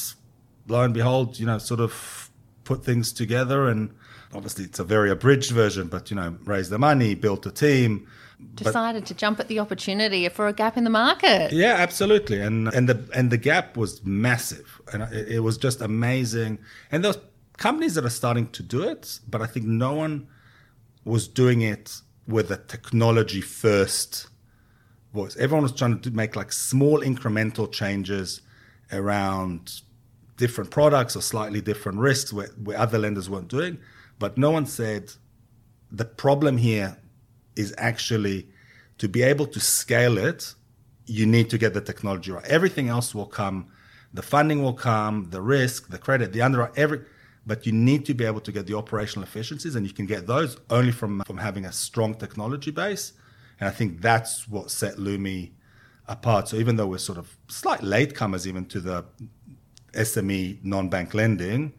lo 0.67 0.81
and 0.81 0.93
behold, 0.93 1.39
you 1.39 1.45
know, 1.45 1.57
sort 1.57 1.79
of 1.79 2.29
put 2.63 2.83
things 2.83 3.11
together 3.11 3.67
and 3.67 3.93
obviously 4.33 4.65
it's 4.65 4.79
a 4.79 4.83
very 4.83 5.09
abridged 5.09 5.51
version, 5.51 5.87
but 5.87 6.09
you 6.09 6.15
know, 6.15 6.37
raise 6.45 6.69
the 6.69 6.79
money, 6.79 7.15
built 7.15 7.45
a 7.45 7.51
team. 7.51 8.07
Decided 8.55 9.01
but, 9.01 9.07
to 9.07 9.13
jump 9.13 9.39
at 9.39 9.47
the 9.47 9.59
opportunity 9.59 10.27
for 10.29 10.47
a 10.47 10.53
gap 10.53 10.77
in 10.77 10.83
the 10.83 10.89
market. 10.89 11.51
Yeah, 11.51 11.75
absolutely, 11.77 12.39
and 12.39 12.69
and 12.69 12.87
the 12.87 13.09
and 13.13 13.31
the 13.31 13.37
gap 13.37 13.75
was 13.75 14.03
massive, 14.05 14.81
and 14.93 15.03
it, 15.11 15.27
it 15.27 15.39
was 15.39 15.57
just 15.57 15.81
amazing. 15.81 16.59
And 16.91 17.03
there's 17.03 17.17
companies 17.57 17.95
that 17.95 18.05
are 18.05 18.09
starting 18.09 18.47
to 18.51 18.63
do 18.63 18.81
it, 18.81 19.19
but 19.27 19.41
I 19.41 19.45
think 19.45 19.65
no 19.65 19.93
one 19.93 20.27
was 21.09 21.27
doing 21.27 21.61
it 21.61 22.01
with 22.27 22.51
a 22.51 22.57
technology 22.57 23.41
first 23.41 24.27
voice. 25.13 25.35
Everyone 25.37 25.63
was 25.63 25.71
trying 25.71 25.99
to 25.99 26.11
make 26.11 26.35
like 26.35 26.51
small 26.51 27.01
incremental 27.01 27.69
changes 27.71 28.41
around 28.91 29.81
different 30.37 30.69
products 30.69 31.15
or 31.15 31.21
slightly 31.21 31.61
different 31.61 31.97
risks 31.97 32.31
where, 32.31 32.49
where 32.63 32.77
other 32.77 32.99
lenders 32.99 33.29
weren't 33.29 33.47
doing. 33.47 33.79
But 34.19 34.37
no 34.37 34.51
one 34.51 34.67
said 34.67 35.11
the 35.91 36.05
problem 36.05 36.57
here 36.57 36.97
is 37.55 37.73
actually 37.77 38.47
to 38.99 39.09
be 39.09 39.23
able 39.23 39.47
to 39.47 39.59
scale 39.59 40.17
it, 40.17 40.53
you 41.05 41.25
need 41.25 41.49
to 41.49 41.57
get 41.57 41.73
the 41.73 41.81
technology 41.81 42.31
right. 42.31 42.45
Everything 42.45 42.87
else 42.87 43.15
will 43.15 43.25
come. 43.25 43.67
The 44.13 44.21
funding 44.21 44.61
will 44.61 44.73
come, 44.73 45.29
the 45.31 45.41
risk, 45.41 45.89
the 45.89 45.97
credit, 45.97 46.33
the 46.33 46.41
underwriting, 46.41 46.77
every, 46.77 47.01
but 47.49 47.65
you 47.65 47.71
need 47.71 48.05
to 48.05 48.13
be 48.13 48.25
able 48.25 48.39
to 48.41 48.51
get 48.51 48.67
the 48.67 48.75
operational 48.77 49.23
efficiencies 49.23 49.75
and 49.75 49.83
you 49.87 49.91
can 49.91 50.05
get 50.05 50.27
those 50.27 50.55
only 50.69 50.91
from, 50.91 51.23
from 51.25 51.37
having 51.37 51.65
a 51.65 51.71
strong 51.71 52.13
technology 52.13 52.69
base. 52.69 53.13
And 53.59 53.67
I 53.67 53.71
think 53.71 54.01
that's 54.01 54.47
what 54.47 54.69
set 54.69 54.97
Lumi 54.97 55.49
apart. 56.07 56.47
So 56.49 56.57
even 56.57 56.75
though 56.75 56.85
we're 56.85 56.99
sort 56.99 57.17
of 57.17 57.35
slight 57.47 57.81
latecomers 57.81 58.45
even 58.45 58.65
to 58.65 58.79
the 58.79 59.03
SME 59.93 60.63
non-bank 60.63 61.15
lending, 61.15 61.73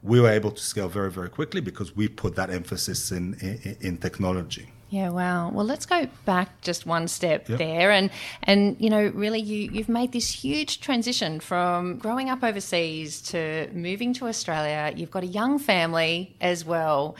we 0.00 0.20
were 0.20 0.30
able 0.30 0.52
to 0.52 0.62
scale 0.62 0.88
very, 0.88 1.10
very 1.10 1.28
quickly 1.28 1.60
because 1.60 1.96
we 1.96 2.06
put 2.06 2.36
that 2.36 2.50
emphasis 2.50 3.10
in, 3.10 3.34
in, 3.40 3.76
in 3.80 3.96
technology. 3.96 4.70
Yeah, 4.88 5.10
wow. 5.10 5.50
Well, 5.50 5.64
let's 5.64 5.84
go 5.84 6.06
back 6.24 6.60
just 6.60 6.86
one 6.86 7.08
step 7.08 7.48
yep. 7.48 7.58
there, 7.58 7.90
and 7.90 8.08
and 8.44 8.76
you 8.78 8.88
know, 8.88 9.08
really, 9.08 9.40
you 9.40 9.68
you've 9.72 9.88
made 9.88 10.12
this 10.12 10.30
huge 10.30 10.80
transition 10.80 11.40
from 11.40 11.98
growing 11.98 12.30
up 12.30 12.44
overseas 12.44 13.20
to 13.22 13.68
moving 13.72 14.14
to 14.14 14.28
Australia. 14.28 14.92
You've 14.96 15.10
got 15.10 15.24
a 15.24 15.26
young 15.26 15.58
family 15.58 16.36
as 16.40 16.64
well, 16.64 17.16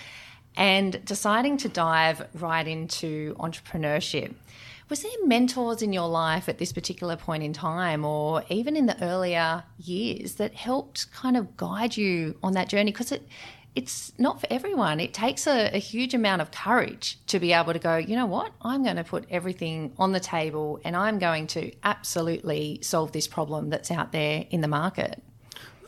and 0.56 1.04
deciding 1.04 1.56
to 1.58 1.68
dive 1.68 2.24
right 2.34 2.66
into 2.66 3.34
entrepreneurship. 3.40 4.34
Was 4.88 5.02
there 5.02 5.10
mentors 5.24 5.82
in 5.82 5.92
your 5.92 6.08
life 6.08 6.48
at 6.48 6.58
this 6.58 6.72
particular 6.72 7.16
point 7.16 7.42
in 7.42 7.52
time, 7.52 8.04
or 8.04 8.44
even 8.48 8.76
in 8.76 8.86
the 8.86 9.02
earlier 9.02 9.64
years, 9.78 10.34
that 10.34 10.54
helped 10.54 11.10
kind 11.10 11.36
of 11.36 11.56
guide 11.56 11.96
you 11.96 12.36
on 12.44 12.52
that 12.52 12.68
journey? 12.68 12.92
Because 12.92 13.10
it 13.10 13.26
it's 13.76 14.18
not 14.18 14.40
for 14.40 14.46
everyone. 14.50 15.00
It 15.00 15.12
takes 15.12 15.46
a, 15.46 15.68
a, 15.74 15.78
huge 15.78 16.14
amount 16.14 16.40
of 16.40 16.50
courage 16.50 17.18
to 17.26 17.38
be 17.38 17.52
able 17.52 17.74
to 17.74 17.78
go, 17.78 17.98
you 17.98 18.16
know 18.16 18.24
what, 18.24 18.52
I'm 18.62 18.82
going 18.82 18.96
to 18.96 19.04
put 19.04 19.26
everything 19.30 19.92
on 19.98 20.12
the 20.12 20.18
table 20.18 20.80
and 20.82 20.96
I'm 20.96 21.18
going 21.18 21.46
to 21.48 21.70
absolutely 21.84 22.78
solve 22.82 23.12
this 23.12 23.28
problem 23.28 23.68
that's 23.68 23.90
out 23.90 24.12
there 24.12 24.46
in 24.50 24.62
the 24.62 24.68
market. 24.68 25.22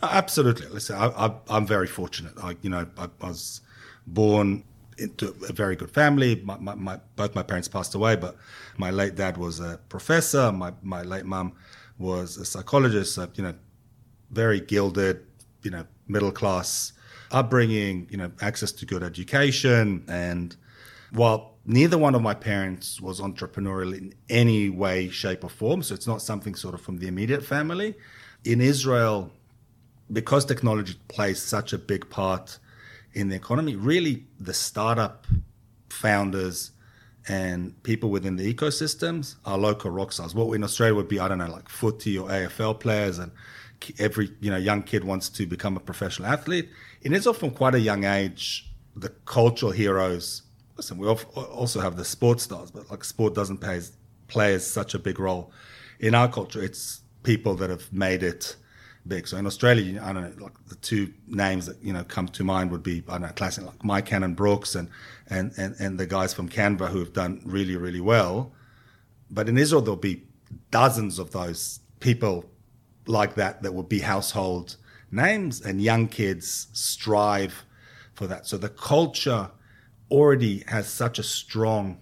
Absolutely. 0.03 0.67
Listen, 0.67 0.97
I, 0.97 1.33
am 1.49 1.67
very 1.67 1.87
fortunate. 1.87 2.35
I, 2.43 2.57
you 2.61 2.69
know, 2.69 2.87
I, 2.99 3.09
I, 3.23 3.29
was 3.29 3.63
born 4.07 4.65
into 4.99 5.35
a 5.49 5.53
very 5.55 5.75
good 5.75 5.91
family. 5.91 6.37
My, 6.45 6.59
my, 6.59 6.75
my, 6.75 7.01
both 7.17 7.35
my 7.35 7.43
parents 7.43 7.69
passed 7.69 7.95
away, 7.95 8.17
but 8.17 8.37
my 8.77 8.91
late 8.91 9.15
dad 9.15 9.39
was 9.39 9.61
a 9.61 9.81
professor. 9.89 10.53
My, 10.53 10.75
my 10.83 11.03
late 11.03 11.25
mum 11.25 11.55
was 11.99 12.37
a 12.37 12.45
psychologist. 12.45 13.15
So, 13.15 13.29
you 13.35 13.45
know, 13.45 13.55
very 14.31 14.61
gilded, 14.61 15.25
you 15.63 15.71
know, 15.71 15.87
middle 16.07 16.33
class 16.33 16.93
upbringing, 17.31 18.07
you 18.11 18.17
know, 18.17 18.31
access 18.41 18.73
to 18.73 18.87
good 18.87 19.03
education. 19.03 20.05
And 20.09 20.57
while 21.13 21.55
neither 21.65 21.99
one 21.99 22.15
of 22.15 22.23
my 22.23 22.35
parents 22.35 23.01
was 23.01 23.21
entrepreneurial 23.21 23.97
in 23.97 24.15
any 24.29 24.71
way, 24.71 25.09
shape, 25.09 25.45
or 25.45 25.51
form, 25.51 25.83
so 25.83 25.95
it's 25.95 26.07
not 26.07 26.23
something 26.23 26.55
sort 26.55 26.75
of 26.75 26.81
from 26.81 26.99
the 26.99 27.09
immediate 27.09 27.45
family, 27.45 27.95
in 28.45 28.61
Israel, 28.61 29.31
because 30.13 30.45
technology 30.45 30.95
plays 31.09 31.43
such 31.43 31.73
a 31.73 31.79
big 31.79 32.09
part 32.09 32.59
in 33.13 33.29
the 33.29 33.37
economy, 33.37 33.77
really 33.77 34.25
the 34.39 34.55
startup 34.55 35.27
founders 35.89 36.71
and 37.29 37.83
people 37.83 38.11
within 38.11 38.37
the 38.37 38.55
ecosystems 38.55 39.37
are 39.45 39.59
local 39.59 39.91
rock 39.91 40.13
stars. 40.13 40.35
What 40.35 40.53
in 40.55 40.65
Australia 40.65 40.95
would 40.95 41.09
be, 41.09 41.21
I 41.21 41.29
don't 41.29 41.39
know, 41.39 41.51
like 41.51 41.69
footy 41.69 42.17
or 42.17 42.29
AFL 42.29 42.81
players, 42.81 43.19
and 43.19 43.33
every 43.99 44.31
you 44.41 44.51
know 44.51 44.57
young 44.57 44.83
kid 44.83 45.05
wants 45.05 45.29
to 45.29 45.47
become 45.47 45.77
a 45.77 45.81
professional 45.81 46.29
athlete 46.29 46.69
in 47.03 47.15
Israel 47.15 47.35
from 47.35 47.51
quite 47.51 47.75
a 47.75 47.81
young 47.81 48.05
age, 48.05 48.71
the 48.97 49.11
cultural 49.25 49.73
heroes. 49.73 50.43
Listen, 50.77 50.99
we 50.99 51.09
also 51.09 51.81
have 51.81 51.97
the 51.97 52.05
sports 52.05 52.45
stars, 52.45 52.71
but 52.71 52.91
like 52.91 53.03
sport 53.05 53.35
doesn't 53.35 53.59
play, 54.29 54.59
such 54.59 54.95
a 54.95 54.99
big 54.99 55.19
role 55.19 55.53
in 55.99 56.15
our 56.15 56.29
culture. 56.29 56.63
It's 56.63 57.01
people 57.25 57.55
that 57.57 57.69
have 57.71 57.93
made 57.93 58.23
it 58.23 58.57
big. 59.07 59.27
So 59.27 59.37
in 59.37 59.47
Australia, 59.47 60.01
I 60.05 60.13
don't 60.13 60.39
know, 60.39 60.45
like 60.45 60.55
the 60.69 60.77
two 60.77 61.13
names 61.27 61.67
that 61.67 61.83
you 61.83 61.93
know 61.93 62.05
come 62.05 62.29
to 62.29 62.45
mind 62.45 62.71
would 62.71 62.83
be 62.83 63.03
I 63.09 63.13
don't 63.13 63.23
know, 63.23 63.29
classic 63.29 63.65
like 63.65 63.83
Mike 63.83 64.07
Cannon-Brookes 64.07 64.75
and 64.75 64.89
and 65.29 65.53
and 65.57 65.75
and 65.81 65.99
the 65.99 66.07
guys 66.07 66.33
from 66.33 66.49
Canva 66.49 66.89
who 66.89 67.01
have 67.01 67.13
done 67.13 67.43
really 67.45 67.77
really 67.77 68.01
well. 68.01 68.53
But 69.31 69.49
in 69.49 69.59
Israel, 69.59 69.83
there'll 69.83 69.97
be 69.97 70.25
dozens 70.71 71.19
of 71.19 71.33
those 71.33 71.81
people 72.01 72.45
like 73.09 73.35
that 73.35 73.63
that 73.63 73.75
would 73.75 73.89
be 73.89 74.01
household 74.01 74.77
names, 75.11 75.61
and 75.61 75.81
young 75.81 76.09
kids 76.09 76.69
strive 76.73 77.65
for 78.15 78.27
that. 78.27 78.47
So 78.47 78.59
the 78.59 78.69
culture 78.69 79.51
already 80.11 80.65
has 80.69 80.89
such 80.89 81.19
a 81.19 81.23
strong 81.23 82.01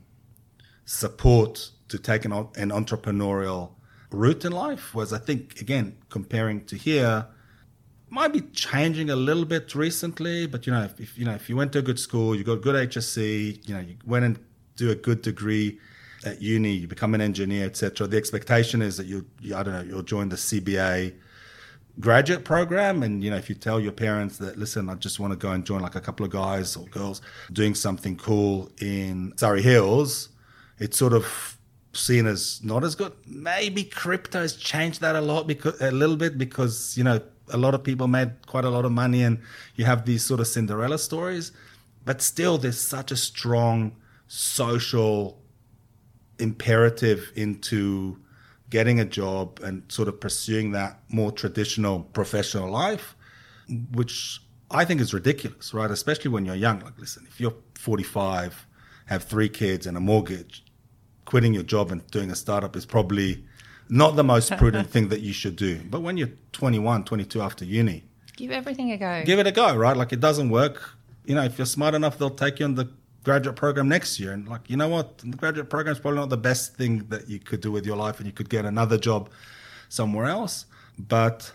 support 0.85 1.71
to 1.89 1.99
take 1.99 2.25
an, 2.25 2.33
an 2.33 2.71
entrepreneurial 2.71 3.73
route 4.11 4.45
in 4.45 4.53
life. 4.53 4.95
Whereas 4.95 5.13
I 5.13 5.19
think, 5.19 5.61
again, 5.61 5.97
comparing 6.09 6.65
to 6.67 6.77
here, 6.77 7.27
might 8.09 8.33
be 8.33 8.41
changing 8.41 9.11
a 9.11 9.17
little 9.17 9.45
bit 9.45 9.75
recently. 9.75 10.47
But 10.47 10.67
you 10.67 10.73
know, 10.73 10.83
if, 10.85 11.01
if 11.01 11.19
you 11.19 11.25
know 11.25 11.35
if 11.35 11.49
you 11.49 11.57
went 11.57 11.73
to 11.73 11.81
a 11.81 11.83
good 11.83 11.99
school, 11.99 12.35
you 12.35 12.45
got 12.45 12.63
good 12.63 12.89
HSC, 12.89 13.69
you 13.69 13.75
know, 13.75 13.81
you 13.81 13.97
went 14.05 14.25
and 14.25 14.39
do 14.77 14.91
a 14.91 14.95
good 14.95 15.23
degree 15.23 15.79
at 16.27 16.43
uni, 16.43 16.73
you 16.73 16.87
become 16.87 17.15
an 17.15 17.23
engineer, 17.23 17.65
etc. 17.65 18.07
The 18.07 18.19
expectation 18.19 18.83
is 18.83 18.99
that 18.99 19.07
you, 19.07 19.25
I 19.55 19.63
don't 19.63 19.73
know, 19.73 19.81
you'll 19.83 20.03
join 20.03 20.29
the 20.29 20.37
CBA 20.37 21.15
graduate 21.99 22.45
program. 22.45 23.03
And 23.03 23.25
you 23.25 23.31
know 23.31 23.37
if 23.37 23.49
you 23.49 23.55
tell 23.55 23.81
your 23.81 23.93
parents 23.93 24.37
that 24.37 24.59
listen 24.59 24.91
i 24.91 24.95
just 24.97 25.19
want 25.19 25.33
to 25.33 25.37
go 25.39 25.53
and 25.53 25.65
join 25.65 25.81
like 25.81 25.95
a 25.95 26.01
couple 26.01 26.27
of 26.27 26.31
guys 26.31 26.77
or 26.77 26.85
girls 26.89 27.23
doing 27.55 27.75
something 27.75 28.17
cool 28.19 28.71
in 28.83 29.33
surry 29.39 29.63
hills 29.63 30.29
it's 30.79 30.99
sort 30.99 31.15
of 31.15 31.57
seen 31.97 32.27
as 32.27 32.63
not 32.63 32.85
as 32.85 32.95
good. 32.95 33.13
Maybe 33.27 33.85
crypto 33.85 34.41
has 34.41 34.55
changed 34.57 35.01
that 35.01 35.17
a 35.17 35.21
lot 35.21 35.47
because 35.47 35.81
a 35.81 35.91
little 35.91 36.17
bit 36.17 36.39
because 36.39 36.97
you 36.97 37.05
know 37.05 37.21
a 37.51 37.57
lot 37.57 37.75
of 37.75 37.83
people 37.83 38.09
made 38.09 38.47
quite 38.47 38.65
a 38.65 38.71
lot 38.71 38.85
of 38.85 38.93
money 38.93 39.23
and 39.23 39.39
you 39.77 39.85
have 39.85 40.05
these 40.05 40.25
sort 40.25 40.41
of 40.41 40.47
cinderella 40.47 40.99
stories. 40.99 41.53
But 42.05 42.23
still 42.23 42.59
there's 42.59 42.81
such 42.81 43.11
a 43.11 43.17
strong 43.17 43.97
social 44.29 45.41
imperative 46.39 47.33
into 47.35 48.19
getting 48.71 49.01
a 49.01 49.05
job 49.05 49.61
and 49.63 49.83
sort 49.89 50.09
of 50.09 50.21
pursuing 50.21 50.73
that 50.73 51.01
more 51.09 51.31
traditional 51.31 52.01
professional 52.01 52.71
life, 52.71 53.15
which 53.93 54.41
I 54.71 54.85
think 54.85 55.01
is 55.01 55.15
ridiculous, 55.15 55.73
right? 55.73 55.91
Especially 55.91 56.31
when 56.31 56.45
you're 56.45 56.57
young. 56.57 56.81
Like, 56.81 56.99
listen, 56.99 57.27
if 57.29 57.41
you're 57.41 57.55
45, 57.75 58.67
have 59.07 59.23
three 59.23 59.49
kids 59.49 59.87
and 59.87 59.97
a 59.97 60.01
mortgage, 60.01 60.65
quitting 61.25 61.55
your 61.55 61.63
job 61.63 61.93
and 61.93 62.07
doing 62.11 62.31
a 62.31 62.37
startup 62.37 62.75
is 62.77 62.85
probably 62.85 63.45
not 63.89 64.17
the 64.17 64.25
most 64.25 64.51
prudent 64.59 64.91
thing 64.91 65.09
that 65.09 65.21
you 65.21 65.33
should 65.33 65.57
do. 65.57 65.81
But 65.89 66.01
when 66.01 66.17
you're 66.17 66.31
21, 66.53 67.05
22 67.05 67.41
after 67.41 67.65
uni, 67.65 68.05
give 68.37 68.51
everything 68.51 68.91
a 68.91 68.97
go. 68.97 69.23
Give 69.25 69.39
it 69.39 69.47
a 69.47 69.53
go, 69.53 69.77
right? 69.77 69.97
Like, 69.97 70.13
it 70.13 70.21
doesn't 70.21 70.51
work. 70.51 70.91
You 71.25 71.37
know, 71.37 71.45
if 71.45 71.59
you're 71.59 71.67
smart 71.67 71.95
enough, 71.95 72.19
they'll 72.19 72.31
take 72.31 72.59
you 72.59 72.67
on 72.67 72.75
the 72.75 72.91
graduate 73.27 73.57
program 73.57 73.89
next 73.89 74.21
year. 74.21 74.33
And 74.33 74.47
like, 74.49 74.71
you 74.71 74.77
know 74.77 74.89
what? 74.89 75.19
The 75.19 75.37
graduate 75.37 75.69
program 75.69 75.93
is 75.95 75.99
probably 75.99 76.21
not 76.21 76.31
the 76.31 76.45
best 76.51 76.77
thing 76.77 76.93
that 77.09 77.29
you 77.29 77.41
could 77.41 77.61
do 77.61 77.73
with 77.73 77.85
your 77.85 77.97
life, 77.97 78.17
and 78.19 78.27
you 78.27 78.33
could 78.33 78.49
get 78.49 78.65
another 78.65 78.97
job 78.97 79.31
somewhere 79.89 80.27
else. 80.27 80.67
But 80.97 81.53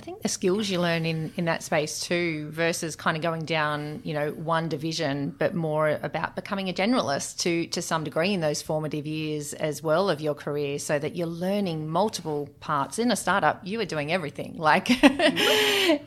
I 0.00 0.02
think 0.02 0.22
the 0.22 0.30
skills 0.30 0.70
you 0.70 0.80
learn 0.80 1.04
in, 1.04 1.30
in 1.36 1.44
that 1.44 1.62
space 1.62 2.00
too, 2.00 2.48
versus 2.52 2.96
kind 2.96 3.18
of 3.18 3.22
going 3.22 3.44
down, 3.44 4.00
you 4.02 4.14
know, 4.14 4.30
one 4.30 4.66
division, 4.66 5.34
but 5.38 5.54
more 5.54 6.00
about 6.02 6.34
becoming 6.34 6.70
a 6.70 6.72
generalist 6.72 7.40
to 7.40 7.66
to 7.66 7.82
some 7.82 8.02
degree 8.02 8.32
in 8.32 8.40
those 8.40 8.62
formative 8.62 9.06
years 9.06 9.52
as 9.52 9.82
well 9.82 10.08
of 10.08 10.22
your 10.22 10.34
career, 10.34 10.78
so 10.78 10.98
that 10.98 11.16
you're 11.16 11.26
learning 11.26 11.86
multiple 11.86 12.48
parts. 12.60 12.98
In 12.98 13.10
a 13.10 13.16
startup, 13.16 13.60
you 13.62 13.78
are 13.80 13.84
doing 13.84 14.10
everything. 14.10 14.56
Like, 14.56 14.88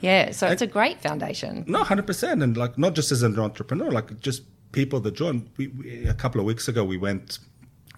yeah, 0.02 0.32
so 0.32 0.48
it's 0.48 0.64
a 0.64 0.68
great 0.68 1.00
foundation. 1.00 1.64
No, 1.68 1.84
hundred 1.84 2.08
percent, 2.08 2.42
and 2.42 2.58
like 2.58 2.80
not 2.80 2.96
just 2.96 3.12
as 3.12 3.22
an 3.22 3.38
entrepreneur, 3.38 3.92
like 3.92 4.20
just 4.22 4.42
people 4.72 5.02
that 5.02 5.14
join. 5.14 5.48
We, 5.58 5.68
we, 5.68 6.08
a 6.08 6.16
couple 6.16 6.42
of 6.42 6.48
weeks 6.48 6.68
ago, 6.68 6.84
we 6.84 6.98
went 6.98 7.38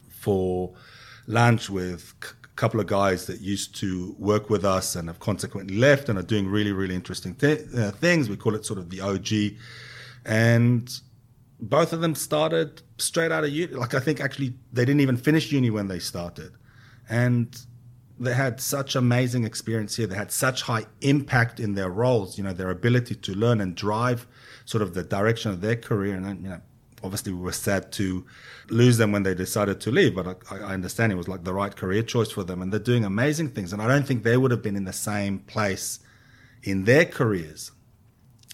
for 0.10 0.74
lunch 1.26 1.70
with 1.70 2.14
couple 2.56 2.80
of 2.80 2.88
guys 2.88 3.26
that 3.26 3.42
used 3.42 3.76
to 3.76 4.16
work 4.18 4.50
with 4.50 4.64
us 4.64 4.96
and 4.96 5.10
have 5.10 5.20
consequently 5.20 5.78
left 5.78 6.08
and 6.08 6.18
are 6.18 6.24
doing 6.24 6.48
really, 6.48 6.72
really 6.72 6.96
interesting 6.96 7.36
th- 7.36 7.62
uh, 7.78 7.92
things. 7.92 8.30
We 8.30 8.38
call 8.38 8.56
it 8.56 8.66
sort 8.66 8.80
of 8.80 8.90
the 8.90 9.02
OG. 9.02 9.60
And 10.26 10.90
both 11.60 11.94
of 11.94 12.02
them 12.02 12.16
started 12.16 12.82
straight 12.98 13.32
out 13.32 13.44
of 13.44 13.50
uni. 13.50 13.74
Like, 13.74 13.94
I 13.94 14.00
think 14.00 14.22
actually 14.22 14.54
they 14.72 14.86
didn't 14.86 15.02
even 15.02 15.18
finish 15.18 15.52
uni 15.52 15.70
when 15.70 15.88
they 15.88 16.00
started. 16.00 16.54
And 17.10 17.56
they 18.18 18.34
had 18.34 18.62
such 18.62 18.96
amazing 18.96 19.44
experience 19.44 19.98
here. 19.98 20.08
They 20.08 20.16
had 20.16 20.32
such 20.32 20.62
high 20.62 20.86
impact 21.02 21.60
in 21.60 21.76
their 21.76 21.90
roles, 21.90 22.38
you 22.38 22.44
know, 22.44 22.54
their 22.54 22.70
ability 22.70 23.16
to 23.16 23.34
learn 23.34 23.60
and 23.60 23.76
drive 23.76 24.26
sort 24.64 24.82
of 24.82 24.94
the 24.94 25.04
direction 25.04 25.52
of 25.52 25.60
their 25.60 25.76
career. 25.76 26.16
And, 26.16 26.42
you 26.42 26.50
know, 26.50 26.62
obviously 27.06 27.32
we 27.32 27.40
were 27.40 27.52
sad 27.52 27.92
to 27.94 28.26
lose 28.70 28.98
them 28.98 29.12
when 29.12 29.24
they 29.24 29.36
decided 29.36 29.80
to 29.82 29.92
leave, 29.92 30.16
but 30.16 30.28
I, 30.52 30.58
I, 30.58 30.74
understand 30.74 31.12
it 31.12 31.16
was 31.16 31.28
like 31.28 31.44
the 31.44 31.54
right 31.54 31.76
career 31.76 32.02
choice 32.02 32.32
for 32.32 32.44
them, 32.44 32.62
and 32.62 32.72
they're 32.72 32.80
doing 32.80 33.06
amazing 33.06 33.50
things. 33.50 33.72
And 33.72 33.82
I 33.82 33.88
don't 33.88 34.06
think 34.06 34.24
they 34.24 34.38
would 34.38 34.52
have 34.52 34.62
been 34.62 34.76
in 34.76 34.86
the 34.86 34.94
same 34.94 35.40
place 35.40 36.00
in 36.64 36.86
their 36.86 37.06
careers 37.06 37.72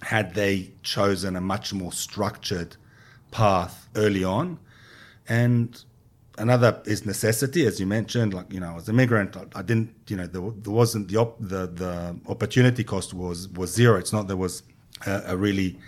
had 0.02 0.34
they 0.34 0.74
chosen 0.84 1.36
a 1.36 1.42
much 1.42 1.74
more 1.74 1.92
structured 1.92 2.76
path 3.32 3.88
early 3.96 4.24
on. 4.24 4.60
And 5.28 5.82
another 6.38 6.82
is 6.86 7.06
necessity, 7.06 7.66
as 7.66 7.80
you 7.80 7.86
mentioned. 7.86 8.34
Like 8.34 8.52
you 8.52 8.60
know, 8.60 8.76
as 8.76 8.90
an 8.90 8.96
immigrant, 8.96 9.38
I, 9.38 9.46
I 9.56 9.62
didn't, 9.62 9.94
you 10.08 10.18
know, 10.18 10.28
there, 10.28 10.42
there 10.42 10.74
wasn't 10.74 11.08
the 11.08 11.18
op- 11.18 11.40
the 11.40 11.68
the 11.68 12.20
opportunity 12.28 12.84
cost 12.84 13.14
was 13.14 13.48
was 13.50 13.74
zero. 13.74 13.98
It's 13.98 14.12
not 14.12 14.28
there 14.28 14.38
was 14.38 14.64
a, 15.06 15.24
a 15.28 15.38
really 15.38 15.80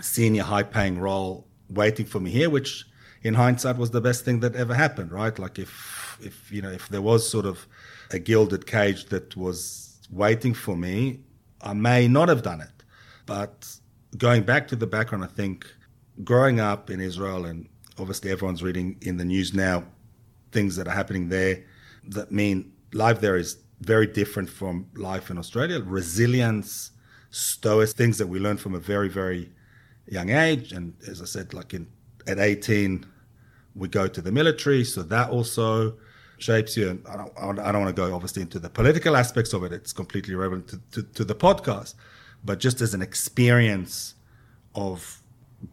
senior, 0.00 0.44
high 0.44 0.62
paying 0.62 0.98
role 0.98 1.46
waiting 1.70 2.06
for 2.06 2.20
me 2.20 2.30
here, 2.30 2.50
which 2.50 2.84
in 3.22 3.34
hindsight 3.34 3.76
was 3.76 3.90
the 3.90 4.00
best 4.00 4.24
thing 4.24 4.40
that 4.40 4.54
ever 4.56 4.74
happened. 4.74 5.12
Right? 5.12 5.38
Like 5.38 5.58
if 5.58 6.18
if 6.22 6.50
you 6.52 6.62
know 6.62 6.70
if 6.70 6.88
there 6.88 7.02
was 7.02 7.28
sort 7.28 7.46
of 7.46 7.66
a 8.10 8.18
gilded 8.18 8.66
cage 8.66 9.06
that 9.06 9.36
was 9.36 9.98
waiting 10.10 10.54
for 10.54 10.76
me, 10.76 11.20
I 11.62 11.72
may 11.74 12.08
not 12.08 12.28
have 12.28 12.42
done 12.42 12.60
it. 12.60 12.84
But 13.26 13.76
going 14.16 14.42
back 14.42 14.66
to 14.68 14.76
the 14.76 14.86
background, 14.86 15.24
I 15.24 15.28
think 15.28 15.66
growing 16.24 16.60
up 16.60 16.90
in 16.90 17.00
Israel 17.00 17.46
and 17.46 17.68
obviously 17.98 18.30
everyone's 18.30 18.62
reading 18.62 18.96
in 19.02 19.16
the 19.16 19.24
news 19.24 19.54
now 19.54 19.84
things 20.52 20.76
that 20.76 20.86
are 20.88 20.94
happening 20.94 21.28
there 21.28 21.62
that 22.08 22.32
mean 22.32 22.72
life 22.92 23.20
there 23.20 23.36
is 23.36 23.58
very 23.80 24.06
different 24.06 24.50
from 24.50 24.86
life 24.94 25.30
in 25.30 25.38
Australia. 25.38 25.80
Resilience, 25.80 26.90
stoic, 27.30 27.90
things 27.90 28.18
that 28.18 28.26
we 28.26 28.38
learn 28.38 28.56
from 28.56 28.74
a 28.74 28.78
very, 28.78 29.08
very 29.08 29.50
young 30.10 30.30
age. 30.30 30.72
And 30.72 30.94
as 31.08 31.22
I 31.22 31.24
said, 31.24 31.54
like 31.54 31.74
in 31.74 31.86
at 32.26 32.38
18, 32.38 33.06
we 33.74 33.88
go 33.88 34.06
to 34.06 34.20
the 34.20 34.32
military, 34.32 34.84
so 34.84 35.02
that 35.02 35.30
also 35.30 35.94
shapes 36.38 36.76
you. 36.76 36.90
And 36.90 37.06
I 37.08 37.16
don't, 37.16 37.58
I 37.58 37.72
don't 37.72 37.82
want 37.82 37.96
to 37.96 38.02
go 38.02 38.14
obviously 38.14 38.42
into 38.42 38.58
the 38.58 38.68
political 38.70 39.16
aspects 39.16 39.52
of 39.52 39.64
it. 39.64 39.72
It's 39.72 39.92
completely 39.92 40.34
irrelevant 40.34 40.68
to, 40.68 40.80
to, 40.92 41.02
to 41.02 41.24
the 41.24 41.34
podcast. 41.34 41.94
But 42.44 42.58
just 42.58 42.80
as 42.80 42.94
an 42.94 43.02
experience 43.02 44.14
of 44.74 45.22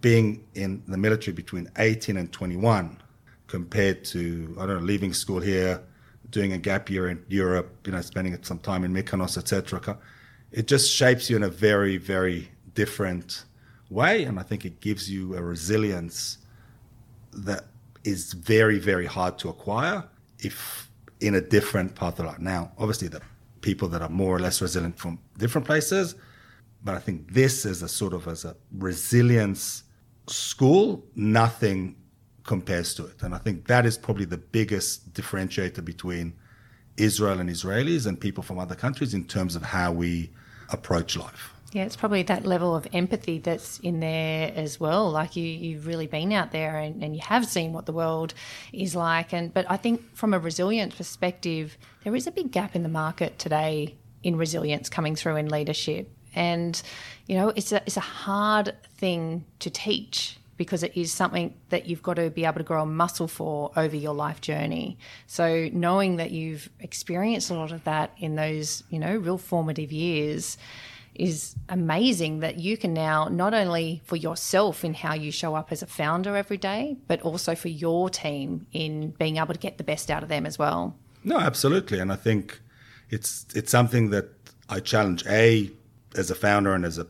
being 0.02 0.46
in 0.56 0.84
the 0.88 0.98
military 0.98 1.34
between 1.34 1.70
18 1.78 2.18
and 2.18 2.32
21 2.32 3.02
compared 3.48 4.04
to, 4.04 4.56
I 4.60 4.66
don't 4.66 4.80
know, 4.80 4.86
leaving 4.86 5.14
school 5.14 5.40
here, 5.40 5.82
doing 6.30 6.54
a 6.54 6.58
gap 6.58 6.90
year 6.90 7.10
in 7.10 7.24
Europe, 7.30 7.74
you 7.86 7.94
know, 7.94 8.02
spending 8.02 8.38
some 8.44 8.60
time 8.60 8.84
in 8.84 8.94
Mykonos, 8.94 9.38
etc. 9.38 9.98
It 10.52 10.68
just 10.68 10.92
shapes 10.92 11.30
you 11.30 11.38
in 11.38 11.44
a 11.44 11.50
very, 11.50 11.98
very 11.98 12.52
different 12.74 13.46
way. 13.90 14.24
And 14.24 14.40
I 14.40 14.44
think 14.44 14.66
it 14.66 14.80
gives 14.80 15.10
you 15.10 15.36
a 15.36 15.42
resilience 15.42 16.40
that 17.34 17.66
is 18.04 18.34
very, 18.34 18.80
very 18.80 19.06
hard 19.06 19.38
to 19.40 19.50
acquire 19.50 20.04
if 20.40 20.90
in 21.20 21.36
a 21.36 21.42
different 21.42 21.96
path 21.96 22.20
of 22.20 22.26
life. 22.26 22.40
Now, 22.40 22.72
obviously, 22.78 23.08
the 23.08 23.22
people 23.62 23.88
that 23.90 24.02
are 24.02 24.10
more 24.10 24.36
or 24.36 24.40
less 24.40 24.62
resilient 24.62 24.98
from 24.98 25.20
different 25.38 25.66
places 25.66 26.16
but 26.84 26.96
I 26.96 27.00
think 27.00 27.34
this 27.34 27.66
is 27.66 27.82
a 27.82 27.88
sort 27.88 28.14
of 28.14 28.28
as 28.28 28.46
a 28.46 28.56
resilience 28.72 29.84
school, 30.28 31.04
nothing 31.16 31.96
compares 32.44 32.94
to 32.96 33.06
it. 33.06 33.22
And 33.24 33.36
I 33.36 33.40
think 33.40 33.68
that 33.68 33.86
is 33.86 33.98
probably 33.98 34.26
the 34.26 34.38
biggest 34.38 35.14
differentiator 35.14 35.84
between 35.84 36.34
Israel 36.96 37.40
and 37.40 37.50
Israelis 37.50 38.08
and 38.08 38.20
people 38.20 38.44
from 38.44 38.58
other 38.58 38.76
countries 38.76 39.14
in 39.14 39.26
terms 39.26 39.56
of 39.56 39.64
how 39.64 39.92
we 39.92 40.32
approach 40.70 41.18
life. 41.18 41.54
Yeah, 41.74 41.84
it's 41.84 41.98
probably 41.98 42.24
that 42.24 42.46
level 42.46 42.76
of 42.76 42.88
empathy 42.94 43.40
that's 43.40 43.80
in 43.80 44.00
there 44.00 44.54
as 44.56 44.80
well. 44.80 45.12
Like 45.12 45.36
you, 45.36 45.44
you've 45.44 45.86
really 45.86 46.08
been 46.08 46.32
out 46.32 46.52
there 46.52 46.78
and, 46.78 47.04
and 47.04 47.14
you 47.14 47.22
have 47.26 47.46
seen 47.46 47.74
what 47.74 47.86
the 47.86 47.92
world 47.92 48.34
is 48.72 48.96
like. 48.96 49.34
And 49.34 49.54
but 49.54 49.70
I 49.70 49.76
think 49.76 50.16
from 50.16 50.34
a 50.34 50.40
resilience 50.40 50.96
perspective, 50.96 51.78
there 52.04 52.16
is 52.16 52.26
a 52.26 52.32
big 52.32 52.52
gap 52.52 52.76
in 52.76 52.84
the 52.84 52.90
market 52.90 53.38
today 53.38 53.96
in 54.24 54.38
resilience 54.38 54.90
coming 54.90 55.16
through 55.16 55.36
in 55.36 55.50
leadership. 55.50 56.10
And, 56.34 56.82
you 57.26 57.36
know, 57.36 57.50
it's 57.50 57.72
a, 57.72 57.82
it's 57.86 57.98
a 57.98 58.02
hard 58.02 58.74
thing 58.98 59.44
to 59.60 59.70
teach 59.70 60.38
because 60.56 60.84
it 60.84 60.96
is 60.96 61.12
something 61.12 61.54
that 61.70 61.88
you've 61.88 62.02
got 62.02 62.16
to 62.16 62.30
be 62.30 62.46
able 62.46 62.58
to 62.58 62.64
grow 62.64 62.82
a 62.82 62.86
muscle 62.86 63.28
for 63.28 63.72
over 63.76 63.96
your 63.96 64.14
life 64.14 64.42
journey. 64.42 64.98
So 65.28 65.70
knowing 65.72 66.16
that 66.16 66.32
you've 66.32 66.70
experienced 66.80 67.52
a 67.52 67.54
lot 67.54 67.72
of 67.72 67.84
that 67.84 68.12
in 68.18 68.36
those, 68.36 68.84
you 68.90 69.00
know, 69.00 69.18
real 69.18 69.38
formative 69.38 69.92
years 69.92 70.58
is 71.20 71.56
amazing 71.70 72.40
that 72.40 72.60
you 72.60 72.78
can 72.78 72.94
now 72.94 73.28
not 73.30 73.54
only 73.54 74.02
for 74.06 74.16
yourself 74.16 74.84
in 74.84 74.94
how 74.94 75.14
you 75.14 75.32
show 75.32 75.56
up 75.56 75.72
as 75.72 75.82
a 75.82 75.88
founder 75.88 76.36
every 76.36 76.58
day, 76.58 76.98
but 77.08 77.22
also 77.22 77.56
for 77.56 77.70
your 77.70 78.10
team 78.10 78.68
in 78.72 79.12
being 79.12 79.38
able 79.38 79.54
to 79.54 79.60
get 79.60 79.78
the 79.78 79.84
best 79.84 80.10
out 80.10 80.24
of 80.24 80.30
them 80.30 80.46
as 80.46 80.58
well. 80.60 80.96
No, 81.24 81.40
absolutely. 81.40 82.00
And 82.00 82.12
I 82.12 82.16
think 82.16 82.62
it's 83.10 83.46
it's 83.56 83.72
something 83.72 84.10
that 84.12 84.30
I 84.70 84.80
challenge 84.80 85.26
a 85.28 85.72
as 86.16 86.32
a 86.32 86.36
founder 86.36 86.74
and 86.74 86.86
as 86.86 86.98
a 86.98 87.08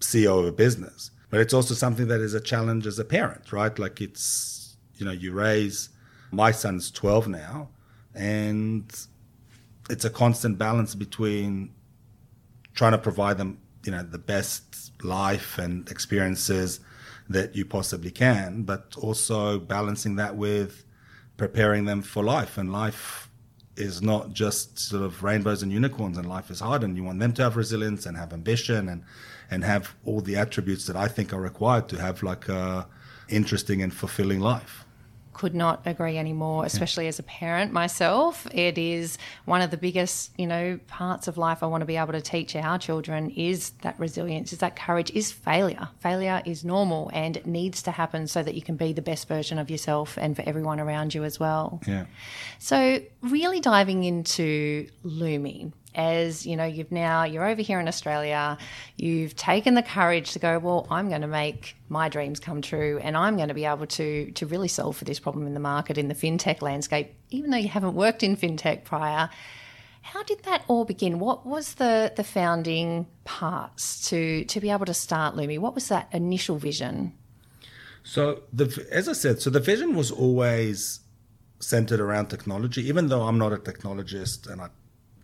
CEO 0.00 0.40
of 0.40 0.46
a 0.46 0.52
business. 0.52 1.10
But 1.30 1.40
it's 1.40 1.54
also 1.54 1.74
something 1.74 2.08
that 2.08 2.20
is 2.20 2.34
a 2.34 2.40
challenge 2.40 2.86
as 2.86 2.98
a 2.98 3.04
parent, 3.04 3.52
right? 3.52 3.78
Like 3.78 4.00
it's, 4.00 4.76
you 4.96 5.06
know, 5.06 5.12
you 5.12 5.32
raise, 5.32 5.88
my 6.30 6.50
son's 6.50 6.90
12 6.90 7.28
now, 7.28 7.70
and 8.14 8.84
it's 9.88 10.04
a 10.04 10.10
constant 10.10 10.58
balance 10.58 10.94
between 10.94 11.72
trying 12.74 12.92
to 12.92 12.98
provide 12.98 13.38
them, 13.38 13.58
you 13.84 13.92
know, 13.92 14.02
the 14.02 14.18
best 14.18 14.92
life 15.04 15.58
and 15.58 15.88
experiences 15.90 16.80
that 17.28 17.56
you 17.56 17.64
possibly 17.64 18.10
can, 18.10 18.62
but 18.62 18.94
also 18.98 19.58
balancing 19.58 20.16
that 20.16 20.36
with 20.36 20.84
preparing 21.36 21.84
them 21.84 22.02
for 22.02 22.22
life. 22.22 22.58
And 22.58 22.72
life 22.72 23.30
is 23.76 24.02
not 24.02 24.32
just 24.32 24.78
sort 24.78 25.02
of 25.02 25.22
rainbows 25.22 25.62
and 25.62 25.72
unicorns 25.72 26.18
and 26.18 26.28
life 26.28 26.50
is 26.50 26.60
hard 26.60 26.84
and 26.84 26.96
you 26.96 27.04
want 27.04 27.18
them 27.18 27.32
to 27.32 27.42
have 27.42 27.56
resilience 27.56 28.04
and 28.04 28.16
have 28.16 28.32
ambition 28.32 28.88
and 28.88 29.02
and 29.50 29.64
have 29.64 29.94
all 30.04 30.20
the 30.20 30.36
attributes 30.36 30.86
that 30.86 30.96
I 30.96 31.08
think 31.08 31.32
are 31.32 31.40
required 31.40 31.88
to 31.88 32.00
have 32.00 32.22
like 32.22 32.48
a 32.48 32.86
interesting 33.28 33.82
and 33.82 33.92
fulfilling 33.92 34.40
life 34.40 34.84
could 35.42 35.54
not 35.56 35.82
agree 35.86 36.18
anymore, 36.18 36.64
especially 36.64 37.08
as 37.08 37.18
a 37.18 37.22
parent 37.24 37.72
myself. 37.72 38.46
It 38.54 38.78
is 38.78 39.18
one 39.44 39.60
of 39.60 39.72
the 39.72 39.76
biggest, 39.76 40.30
you 40.38 40.46
know, 40.46 40.78
parts 40.86 41.26
of 41.26 41.36
life 41.36 41.64
I 41.64 41.66
want 41.66 41.80
to 41.80 41.84
be 41.84 41.96
able 41.96 42.12
to 42.12 42.20
teach 42.20 42.54
our 42.54 42.78
children 42.78 43.28
is 43.30 43.70
that 43.82 43.98
resilience, 43.98 44.52
is 44.52 44.60
that 44.60 44.76
courage, 44.76 45.10
is 45.10 45.32
failure. 45.32 45.88
Failure 45.98 46.42
is 46.44 46.64
normal 46.64 47.10
and 47.12 47.36
it 47.36 47.44
needs 47.44 47.82
to 47.82 47.90
happen 47.90 48.28
so 48.28 48.40
that 48.40 48.54
you 48.54 48.62
can 48.62 48.76
be 48.76 48.92
the 48.92 49.02
best 49.02 49.26
version 49.26 49.58
of 49.58 49.68
yourself 49.68 50.16
and 50.16 50.36
for 50.36 50.42
everyone 50.42 50.78
around 50.78 51.12
you 51.12 51.24
as 51.24 51.40
well. 51.40 51.80
Yeah. 51.88 52.04
So 52.60 53.00
really 53.22 53.58
diving 53.58 54.04
into 54.04 54.86
Lumi, 55.04 55.72
as 55.94 56.46
you 56.46 56.56
know 56.56 56.64
you've 56.64 56.92
now 56.92 57.24
you're 57.24 57.46
over 57.46 57.62
here 57.62 57.78
in 57.78 57.86
australia 57.86 58.56
you've 58.96 59.36
taken 59.36 59.74
the 59.74 59.82
courage 59.82 60.32
to 60.32 60.38
go 60.38 60.58
well 60.58 60.86
i'm 60.90 61.08
going 61.08 61.20
to 61.20 61.26
make 61.26 61.76
my 61.88 62.08
dreams 62.08 62.40
come 62.40 62.62
true 62.62 62.98
and 63.02 63.16
i'm 63.16 63.36
going 63.36 63.48
to 63.48 63.54
be 63.54 63.64
able 63.64 63.86
to 63.86 64.30
to 64.32 64.46
really 64.46 64.68
solve 64.68 64.96
for 64.96 65.04
this 65.04 65.18
problem 65.18 65.46
in 65.46 65.54
the 65.54 65.60
market 65.60 65.98
in 65.98 66.08
the 66.08 66.14
fintech 66.14 66.62
landscape 66.62 67.14
even 67.32 67.50
though 67.50 67.56
you 67.56 67.68
haven't 67.68 67.94
worked 67.94 68.22
in 68.22 68.36
fintech 68.36 68.84
prior. 68.84 69.28
How 70.02 70.22
did 70.24 70.42
that 70.44 70.64
all 70.66 70.84
begin? 70.84 71.18
What 71.18 71.46
was 71.46 71.74
the 71.74 72.12
the 72.14 72.24
founding 72.24 73.06
parts 73.24 74.08
to 74.08 74.44
to 74.44 74.60
be 74.60 74.70
able 74.70 74.86
to 74.86 74.94
start 74.94 75.36
lumi? 75.36 75.58
What 75.58 75.74
was 75.74 75.88
that 75.88 76.08
initial 76.12 76.58
vision? 76.58 77.12
So 78.02 78.42
the 78.52 78.86
as 78.90 79.08
i 79.08 79.12
said 79.12 79.40
so 79.40 79.48
the 79.48 79.60
vision 79.60 79.94
was 79.94 80.10
always 80.10 81.00
centered 81.60 82.00
around 82.00 82.26
technology 82.26 82.84
even 82.88 83.06
though 83.06 83.22
i'm 83.22 83.38
not 83.38 83.52
a 83.52 83.56
technologist 83.56 84.50
and 84.50 84.60
i 84.60 84.68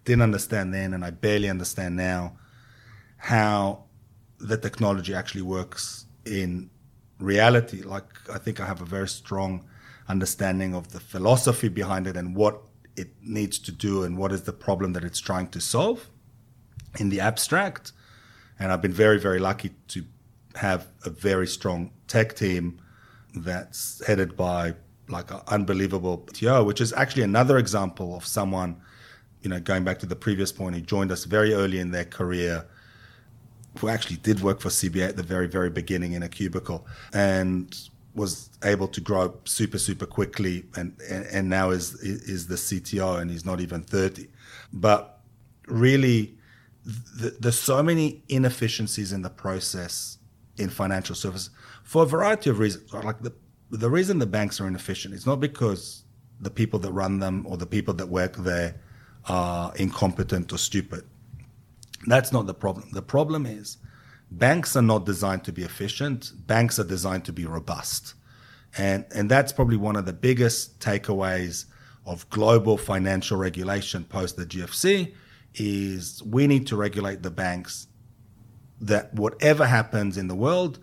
didn't 0.08 0.22
understand 0.22 0.72
then, 0.72 0.94
and 0.94 1.04
I 1.04 1.10
barely 1.10 1.50
understand 1.50 1.94
now, 1.96 2.38
how 3.18 3.84
the 4.38 4.56
technology 4.56 5.12
actually 5.14 5.42
works 5.42 6.06
in 6.24 6.70
reality. 7.18 7.82
Like, 7.82 8.08
I 8.32 8.38
think 8.38 8.58
I 8.58 8.66
have 8.66 8.80
a 8.80 8.86
very 8.86 9.08
strong 9.08 9.68
understanding 10.08 10.74
of 10.74 10.92
the 10.94 11.00
philosophy 11.00 11.68
behind 11.68 12.06
it 12.06 12.16
and 12.16 12.34
what 12.34 12.62
it 12.96 13.10
needs 13.22 13.58
to 13.58 13.72
do 13.72 14.02
and 14.02 14.16
what 14.16 14.32
is 14.32 14.42
the 14.42 14.52
problem 14.52 14.94
that 14.94 15.04
it's 15.04 15.20
trying 15.20 15.48
to 15.48 15.60
solve 15.60 16.08
in 16.98 17.10
the 17.10 17.20
abstract. 17.20 17.92
And 18.58 18.72
I've 18.72 18.82
been 18.82 18.98
very, 19.06 19.18
very 19.20 19.38
lucky 19.38 19.70
to 19.88 20.04
have 20.54 20.88
a 21.04 21.10
very 21.10 21.46
strong 21.46 21.92
tech 22.06 22.34
team 22.34 22.80
that's 23.34 24.02
headed 24.06 24.36
by 24.36 24.74
like 25.08 25.30
an 25.30 25.40
unbelievable 25.48 26.18
TO, 26.32 26.64
which 26.64 26.80
is 26.80 26.94
actually 26.94 27.24
another 27.24 27.58
example 27.58 28.16
of 28.16 28.24
someone 28.26 28.80
you 29.48 29.54
know, 29.54 29.60
going 29.60 29.82
back 29.82 29.98
to 29.98 30.06
the 30.06 30.14
previous 30.14 30.52
point, 30.52 30.74
he 30.74 30.82
joined 30.82 31.10
us 31.10 31.24
very 31.24 31.54
early 31.54 31.78
in 31.78 31.90
their 31.90 32.04
career, 32.04 32.66
who 33.78 33.88
actually 33.88 34.16
did 34.16 34.42
work 34.42 34.60
for 34.60 34.68
CBA 34.68 35.08
at 35.08 35.16
the 35.16 35.22
very, 35.22 35.46
very 35.46 35.70
beginning 35.70 36.12
in 36.12 36.22
a 36.22 36.28
cubicle 36.28 36.86
and 37.14 37.88
was 38.14 38.50
able 38.62 38.88
to 38.88 39.00
grow 39.00 39.34
super, 39.44 39.78
super 39.78 40.04
quickly 40.04 40.66
and, 40.76 40.94
and, 41.08 41.24
and 41.26 41.48
now 41.48 41.70
is, 41.70 41.94
is 42.02 42.46
the 42.46 42.56
CTO 42.56 43.20
and 43.20 43.30
he's 43.30 43.46
not 43.46 43.60
even 43.60 43.80
30. 43.82 44.28
But 44.70 45.20
really, 45.66 46.36
th- 47.18 47.34
there's 47.40 47.58
so 47.58 47.82
many 47.82 48.22
inefficiencies 48.28 49.12
in 49.12 49.22
the 49.22 49.30
process 49.30 50.18
in 50.58 50.68
financial 50.68 51.14
services 51.14 51.48
for 51.84 52.02
a 52.02 52.06
variety 52.06 52.50
of 52.50 52.58
reasons. 52.58 52.92
Like 52.92 53.22
the, 53.22 53.32
the 53.70 53.88
reason 53.88 54.18
the 54.18 54.26
banks 54.26 54.60
are 54.60 54.66
inefficient 54.66 55.14
is 55.14 55.24
not 55.24 55.40
because 55.40 56.04
the 56.38 56.50
people 56.50 56.78
that 56.80 56.92
run 56.92 57.18
them 57.18 57.46
or 57.48 57.56
the 57.56 57.66
people 57.66 57.94
that 57.94 58.08
work 58.08 58.36
there 58.36 58.74
are 59.28 59.72
incompetent 59.76 60.52
or 60.52 60.58
stupid. 60.58 61.04
That's 62.06 62.32
not 62.32 62.46
the 62.46 62.54
problem. 62.54 62.88
The 62.92 63.02
problem 63.02 63.46
is 63.46 63.76
banks 64.30 64.76
are 64.76 64.82
not 64.82 65.04
designed 65.04 65.44
to 65.44 65.52
be 65.52 65.62
efficient. 65.62 66.32
Banks 66.46 66.78
are 66.78 66.84
designed 66.84 67.24
to 67.26 67.32
be 67.32 67.44
robust. 67.44 68.14
And, 68.76 69.04
and 69.14 69.30
that's 69.30 69.52
probably 69.52 69.76
one 69.76 69.96
of 69.96 70.06
the 70.06 70.12
biggest 70.12 70.78
takeaways 70.80 71.66
of 72.06 72.28
global 72.30 72.78
financial 72.78 73.36
regulation 73.36 74.04
post 74.04 74.36
the 74.36 74.46
GFC 74.46 75.14
is 75.54 76.22
we 76.22 76.46
need 76.46 76.66
to 76.68 76.76
regulate 76.76 77.22
the 77.22 77.30
banks 77.30 77.86
that 78.80 79.12
whatever 79.14 79.66
happens 79.66 80.16
in 80.16 80.28
the 80.28 80.34
world, 80.34 80.78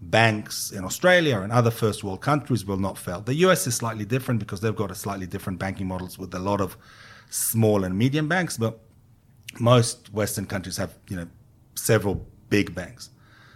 banks 0.00 0.70
in 0.70 0.84
Australia 0.84 1.40
and 1.40 1.52
other 1.52 1.70
first 1.70 2.04
world 2.04 2.20
countries 2.20 2.64
will 2.64 2.78
not 2.78 2.96
fail. 2.96 3.20
The 3.20 3.34
US 3.46 3.66
is 3.66 3.74
slightly 3.74 4.04
different 4.04 4.40
because 4.40 4.60
they've 4.60 4.76
got 4.76 4.90
a 4.90 4.94
slightly 4.94 5.26
different 5.26 5.58
banking 5.58 5.86
models 5.86 6.18
with 6.18 6.34
a 6.34 6.38
lot 6.38 6.60
of 6.60 6.76
small 7.30 7.84
and 7.84 7.96
medium 7.96 8.28
banks, 8.28 8.56
but 8.56 8.78
most 9.58 10.12
Western 10.12 10.46
countries 10.46 10.76
have, 10.76 10.94
you 11.08 11.16
know, 11.16 11.26
several 11.74 12.26
big 12.50 12.74
banks. 12.74 13.10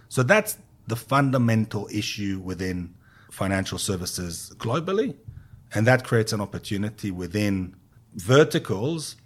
So 0.09 0.23
that's 0.23 0.57
the 0.87 0.95
fundamental 0.95 1.87
issue 1.91 2.39
within 2.43 2.95
financial 3.31 3.77
services 3.77 4.53
globally. 4.57 5.15
And 5.73 5.85
that 5.87 6.03
creates 6.03 6.31
an 6.31 6.41
opportunity 6.41 7.11
within 7.11 7.75
verticals 8.15 9.17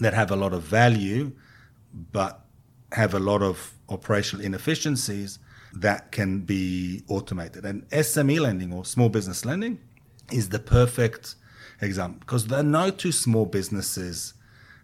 that 0.00 0.14
have 0.14 0.30
a 0.30 0.36
lot 0.36 0.52
of 0.52 0.62
value, 0.62 1.32
but 2.12 2.44
have 2.92 3.14
a 3.14 3.18
lot 3.18 3.42
of 3.42 3.74
operational 3.88 4.44
inefficiencies 4.44 5.38
that 5.72 6.12
can 6.12 6.40
be 6.40 7.02
automated. 7.08 7.64
And 7.64 7.88
SME 7.90 8.38
lending 8.40 8.72
or 8.72 8.84
small 8.84 9.08
business 9.08 9.44
lending 9.44 9.80
is 10.30 10.50
the 10.50 10.58
perfect 10.58 11.34
example 11.84 12.20
because 12.20 12.46
there 12.46 12.60
are 12.60 12.62
no 12.62 12.90
two 12.90 13.12
small 13.12 13.46
businesses 13.46 14.34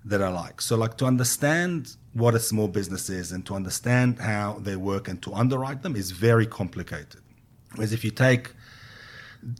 that 0.04 0.20
are 0.20 0.32
like. 0.32 0.60
So, 0.60 0.76
like 0.76 0.96
to 0.98 1.04
understand 1.04 1.96
what 2.12 2.34
a 2.34 2.40
small 2.40 2.68
business 2.68 3.08
is 3.08 3.32
and 3.32 3.44
to 3.46 3.54
understand 3.54 4.18
how 4.18 4.58
they 4.60 4.76
work 4.76 5.08
and 5.08 5.22
to 5.22 5.32
underwrite 5.34 5.82
them 5.82 5.94
is 5.94 6.10
very 6.10 6.46
complicated. 6.46 7.22
Whereas 7.76 7.92
if 7.92 8.04
you 8.04 8.10
take 8.10 8.52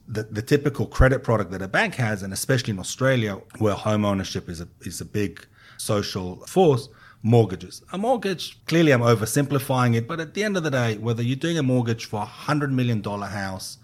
the, 0.08 0.24
the 0.24 0.42
typical 0.42 0.86
credit 0.86 1.22
product 1.22 1.50
that 1.52 1.62
a 1.62 1.68
bank 1.68 1.94
has, 1.94 2.22
and 2.22 2.32
especially 2.32 2.72
in 2.72 2.78
Australia, 2.78 3.40
where 3.58 3.74
home 3.74 4.04
ownership 4.04 4.48
is 4.48 4.60
a, 4.60 4.68
is 4.80 5.00
a 5.00 5.04
big 5.04 5.46
social 5.76 6.44
force, 6.46 6.88
mortgages. 7.22 7.82
A 7.92 7.98
mortgage, 7.98 8.62
clearly 8.66 8.92
I'm 8.92 9.00
oversimplifying 9.00 9.94
it, 9.94 10.08
but 10.08 10.20
at 10.20 10.34
the 10.34 10.42
end 10.42 10.56
of 10.56 10.62
the 10.62 10.70
day, 10.70 10.96
whether 10.96 11.22
you're 11.22 11.36
doing 11.36 11.58
a 11.58 11.62
mortgage 11.62 12.06
for 12.06 12.22
a 12.22 12.26
$100 12.26 12.70
million 12.70 13.02
house 13.02 13.78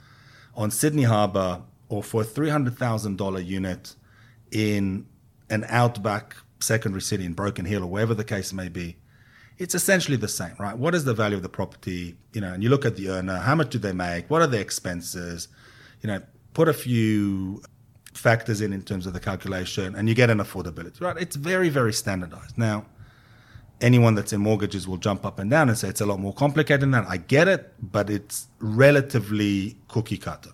on 0.55 0.71
Sydney 0.71 1.05
Harbour 1.05 1.63
or 1.89 2.03
for 2.03 2.23
a 2.23 2.25
$300,000 2.25 3.47
unit 3.47 3.95
in 4.51 5.07
an 5.51 5.65
outback 5.69 6.37
secondary 6.61 7.03
city 7.03 7.25
in 7.25 7.33
Broken 7.33 7.65
Hill 7.65 7.85
or 7.85 7.87
wherever 7.87 8.15
the 8.15 8.25
case 8.25 8.53
may 8.53 8.69
be, 8.69 8.97
it's 9.59 9.75
essentially 9.75 10.17
the 10.17 10.29
same, 10.29 10.55
right? 10.59 10.77
What 10.77 10.95
is 10.95 11.05
the 11.05 11.15
value 11.15 11.37
of 11.37 11.43
the 11.43 11.49
property? 11.49 12.17
You 12.33 12.41
know, 12.41 12.53
and 12.53 12.63
you 12.63 12.69
look 12.69 12.85
at 12.85 12.97
the 12.97 13.09
earner, 13.09 13.39
how 13.39 13.55
much 13.55 13.71
do 13.71 13.79
they 13.79 13.93
make? 13.93 14.29
What 14.29 14.43
are 14.43 14.47
their 14.47 14.61
expenses? 14.61 15.49
You 16.03 16.09
know, 16.09 16.21
put 16.53 16.69
a 16.69 16.75
few 16.75 17.63
factors 18.13 18.61
in 18.61 18.73
in 18.73 18.83
terms 18.83 19.07
of 19.07 19.13
the 19.13 19.21
calculation 19.21 19.95
and 19.95 20.09
you 20.09 20.15
get 20.15 20.31
an 20.31 20.39
affordability, 20.39 21.01
right? 21.01 21.17
It's 21.19 21.37
very, 21.37 21.69
very 21.69 21.93
standardized. 21.93 22.59
Now, 22.59 22.87
anyone 23.81 24.15
that's 24.15 24.33
in 24.33 24.41
mortgages 24.41 24.89
will 24.89 24.97
jump 24.97 25.25
up 25.25 25.39
and 25.39 25.51
down 25.51 25.69
and 25.69 25.77
say 25.77 25.89
it's 25.89 26.01
a 26.01 26.07
lot 26.07 26.19
more 26.19 26.35
complicated 26.35 26.81
than 26.81 26.91
that. 26.93 27.07
I 27.09 27.19
get 27.19 27.49
it, 27.49 27.75
but 27.81 28.11
it's 28.11 28.49
relatively 28.59 29.77
cookie 29.89 30.19
cutter. 30.19 30.53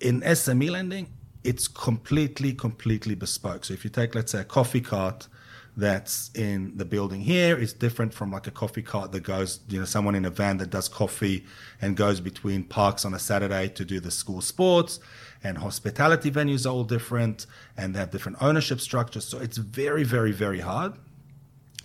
In 0.00 0.20
SME 0.20 0.70
lending, 0.70 1.08
it's 1.44 1.68
completely, 1.68 2.52
completely 2.52 3.14
bespoke. 3.14 3.64
So 3.64 3.74
if 3.74 3.84
you 3.84 3.90
take, 3.90 4.14
let's 4.14 4.32
say, 4.32 4.40
a 4.40 4.44
coffee 4.44 4.80
cart 4.80 5.28
that's 5.76 6.30
in 6.34 6.76
the 6.76 6.86
building 6.86 7.20
here 7.20 7.56
is 7.56 7.74
different 7.74 8.14
from 8.14 8.32
like 8.32 8.46
a 8.46 8.50
coffee 8.50 8.82
cart 8.82 9.12
that 9.12 9.20
goes, 9.20 9.60
you 9.68 9.78
know, 9.78 9.84
someone 9.84 10.14
in 10.14 10.24
a 10.24 10.30
van 10.30 10.56
that 10.56 10.70
does 10.70 10.88
coffee 10.88 11.44
and 11.82 11.96
goes 11.96 12.18
between 12.20 12.64
parks 12.64 13.04
on 13.04 13.12
a 13.12 13.18
Saturday 13.18 13.68
to 13.68 13.84
do 13.84 14.00
the 14.00 14.10
school 14.10 14.40
sports 14.40 15.00
and 15.44 15.58
hospitality 15.58 16.30
venues 16.30 16.64
are 16.64 16.70
all 16.70 16.84
different 16.84 17.46
and 17.76 17.94
they 17.94 17.98
have 17.98 18.10
different 18.10 18.38
ownership 18.40 18.80
structures. 18.80 19.26
So 19.26 19.38
it's 19.38 19.58
very, 19.58 20.02
very, 20.02 20.32
very 20.32 20.60
hard 20.60 20.94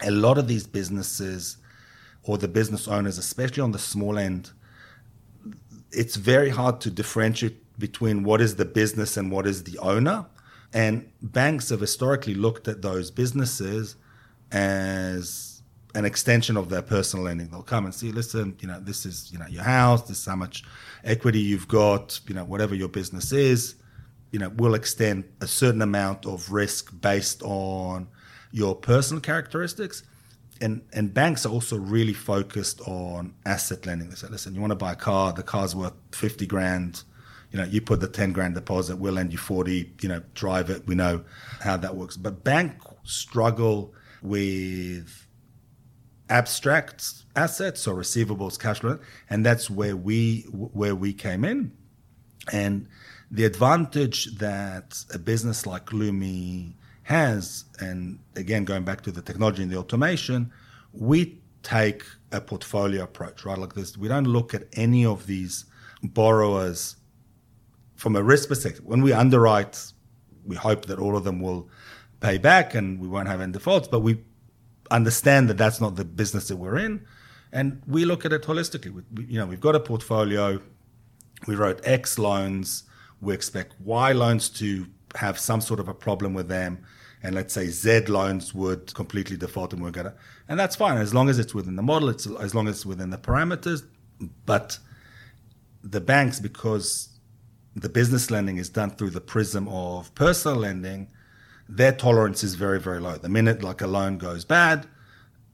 a 0.03 0.11
lot 0.11 0.37
of 0.37 0.47
these 0.47 0.65
businesses 0.65 1.57
or 2.23 2.37
the 2.37 2.47
business 2.47 2.87
owners, 2.87 3.17
especially 3.17 3.61
on 3.61 3.71
the 3.71 3.79
small 3.79 4.17
end, 4.17 4.51
it's 5.91 6.15
very 6.15 6.49
hard 6.49 6.79
to 6.81 6.89
differentiate 6.89 7.70
between 7.81 8.23
what 8.23 8.39
is 8.39 8.55
the 8.55 8.65
business 8.65 9.17
and 9.17 9.31
what 9.31 9.45
is 9.45 9.63
the 9.65 9.77
owner. 9.79 10.25
And 10.73 11.11
banks 11.21 11.69
have 11.69 11.81
historically 11.81 12.35
looked 12.35 12.67
at 12.69 12.81
those 12.81 13.11
businesses 13.11 13.97
as 14.51 15.61
an 15.93 16.05
extension 16.05 16.55
of 16.55 16.69
their 16.69 16.81
personal 16.81 17.25
lending. 17.25 17.49
They'll 17.49 17.63
come 17.63 17.85
and 17.85 17.93
see, 17.93 18.11
listen, 18.11 18.55
you 18.61 18.67
know, 18.67 18.79
this 18.79 19.05
is, 19.05 19.29
you 19.31 19.39
know, 19.39 19.47
your 19.47 19.63
house, 19.63 20.03
this 20.03 20.19
is 20.19 20.25
how 20.25 20.37
much 20.37 20.63
equity 21.03 21.39
you've 21.39 21.67
got, 21.67 22.21
you 22.27 22.35
know, 22.35 22.45
whatever 22.45 22.73
your 22.73 22.87
business 22.87 23.33
is, 23.33 23.75
you 24.31 24.39
know, 24.39 24.49
we'll 24.49 24.75
extend 24.75 25.25
a 25.41 25.47
certain 25.47 25.81
amount 25.81 26.25
of 26.25 26.51
risk 26.51 26.93
based 27.01 27.41
on 27.43 28.07
your 28.51 28.75
personal 28.75 29.21
characteristics. 29.21 30.03
And, 30.61 30.81
and 30.93 31.13
banks 31.13 31.45
are 31.45 31.49
also 31.49 31.75
really 31.77 32.13
focused 32.13 32.81
on 32.81 33.33
asset 33.45 33.85
lending. 33.85 34.09
They 34.09 34.15
say, 34.15 34.27
listen, 34.27 34.53
you 34.53 34.61
want 34.61 34.71
to 34.71 34.75
buy 34.75 34.93
a 34.93 34.95
car, 34.95 35.33
the 35.33 35.43
car's 35.43 35.75
worth 35.75 35.93
50 36.13 36.45
grand. 36.45 37.03
You 37.51 37.59
know, 37.59 37.65
you 37.65 37.81
put 37.81 37.99
the 37.99 38.07
10 38.07 38.31
grand 38.31 38.55
deposit, 38.55 38.97
we'll 38.97 39.13
lend 39.13 39.31
you 39.31 39.37
40, 39.37 39.93
you 40.01 40.09
know, 40.09 40.21
drive 40.33 40.69
it. 40.69 40.87
We 40.87 40.95
know 40.95 41.23
how 41.59 41.77
that 41.77 41.95
works. 41.95 42.15
But 42.17 42.43
banks 42.43 42.85
struggle 43.03 43.93
with 44.21 45.27
abstract 46.29 47.25
assets 47.35 47.87
or 47.87 47.95
receivables, 47.95 48.57
cash 48.57 48.79
flow, 48.79 48.99
and 49.29 49.45
that's 49.45 49.69
where 49.69 49.95
we 49.95 50.41
where 50.51 50.95
we 50.95 51.13
came 51.13 51.43
in. 51.43 51.71
And 52.51 52.87
the 53.29 53.45
advantage 53.45 54.37
that 54.37 55.03
a 55.13 55.19
business 55.19 55.65
like 55.65 55.87
Lumi 55.87 56.73
has, 57.03 57.65
and 57.79 58.19
again, 58.35 58.65
going 58.65 58.83
back 58.83 59.01
to 59.01 59.11
the 59.11 59.21
technology 59.21 59.61
and 59.61 59.71
the 59.71 59.77
automation, 59.77 60.51
we 60.93 61.41
take 61.63 62.03
a 62.31 62.41
portfolio 62.41 63.03
approach, 63.03 63.45
right? 63.45 63.57
Like 63.57 63.73
this, 63.73 63.97
we 63.97 64.07
don't 64.07 64.25
look 64.25 64.53
at 64.53 64.63
any 64.73 65.05
of 65.05 65.27
these 65.27 65.65
borrowers 66.01 66.95
from 68.01 68.15
a 68.15 68.23
risk 68.23 68.49
perspective. 68.49 68.83
When 68.83 69.03
we 69.03 69.13
underwrite, 69.13 69.93
we 70.43 70.55
hope 70.55 70.87
that 70.87 70.97
all 70.97 71.15
of 71.15 71.23
them 71.23 71.39
will 71.39 71.69
pay 72.19 72.39
back 72.39 72.73
and 72.73 72.99
we 72.99 73.07
won't 73.07 73.27
have 73.27 73.41
any 73.41 73.51
defaults, 73.51 73.87
but 73.87 73.99
we 73.99 74.23
understand 74.89 75.47
that 75.49 75.59
that's 75.59 75.79
not 75.79 75.97
the 75.97 76.03
business 76.03 76.47
that 76.47 76.55
we're 76.55 76.79
in. 76.79 77.05
And 77.51 77.83
we 77.85 78.05
look 78.05 78.25
at 78.25 78.33
it 78.33 78.41
holistically. 78.41 78.91
We, 78.91 79.25
you 79.25 79.37
know, 79.37 79.45
we've 79.45 79.61
got 79.61 79.75
a 79.75 79.79
portfolio. 79.79 80.59
We 81.45 81.53
wrote 81.53 81.79
X 81.83 82.17
loans. 82.17 82.85
We 83.21 83.35
expect 83.35 83.75
Y 83.79 84.13
loans 84.13 84.49
to 84.61 84.87
have 85.13 85.37
some 85.37 85.61
sort 85.61 85.79
of 85.79 85.87
a 85.87 85.93
problem 85.93 86.33
with 86.33 86.47
them, 86.47 86.83
and 87.21 87.35
let's 87.35 87.53
say 87.53 87.67
Z 87.67 88.05
loans 88.07 88.51
would 88.55 88.95
completely 88.95 89.37
default 89.37 89.73
and 89.73 89.83
we're 89.83 89.91
gonna, 89.91 90.15
and 90.47 90.59
that's 90.59 90.75
fine 90.75 90.97
as 90.97 91.13
long 91.13 91.29
as 91.29 91.37
it's 91.37 91.53
within 91.53 91.75
the 91.75 91.83
model, 91.83 92.09
it's 92.09 92.25
as 92.25 92.55
long 92.55 92.67
as 92.67 92.77
it's 92.77 92.85
within 92.85 93.11
the 93.11 93.19
parameters. 93.19 93.83
But 94.47 94.79
the 95.83 96.01
banks, 96.01 96.39
because 96.39 97.10
the 97.75 97.89
business 97.89 98.29
lending 98.29 98.57
is 98.57 98.69
done 98.69 98.91
through 98.91 99.11
the 99.11 99.21
prism 99.21 99.67
of 99.67 100.13
personal 100.15 100.57
lending, 100.57 101.09
their 101.69 101.93
tolerance 101.93 102.43
is 102.43 102.55
very, 102.55 102.79
very 102.79 102.99
low. 102.99 103.15
The 103.17 103.29
minute 103.29 103.63
like 103.63 103.81
a 103.81 103.87
loan 103.87 104.17
goes 104.17 104.43
bad, 104.43 104.87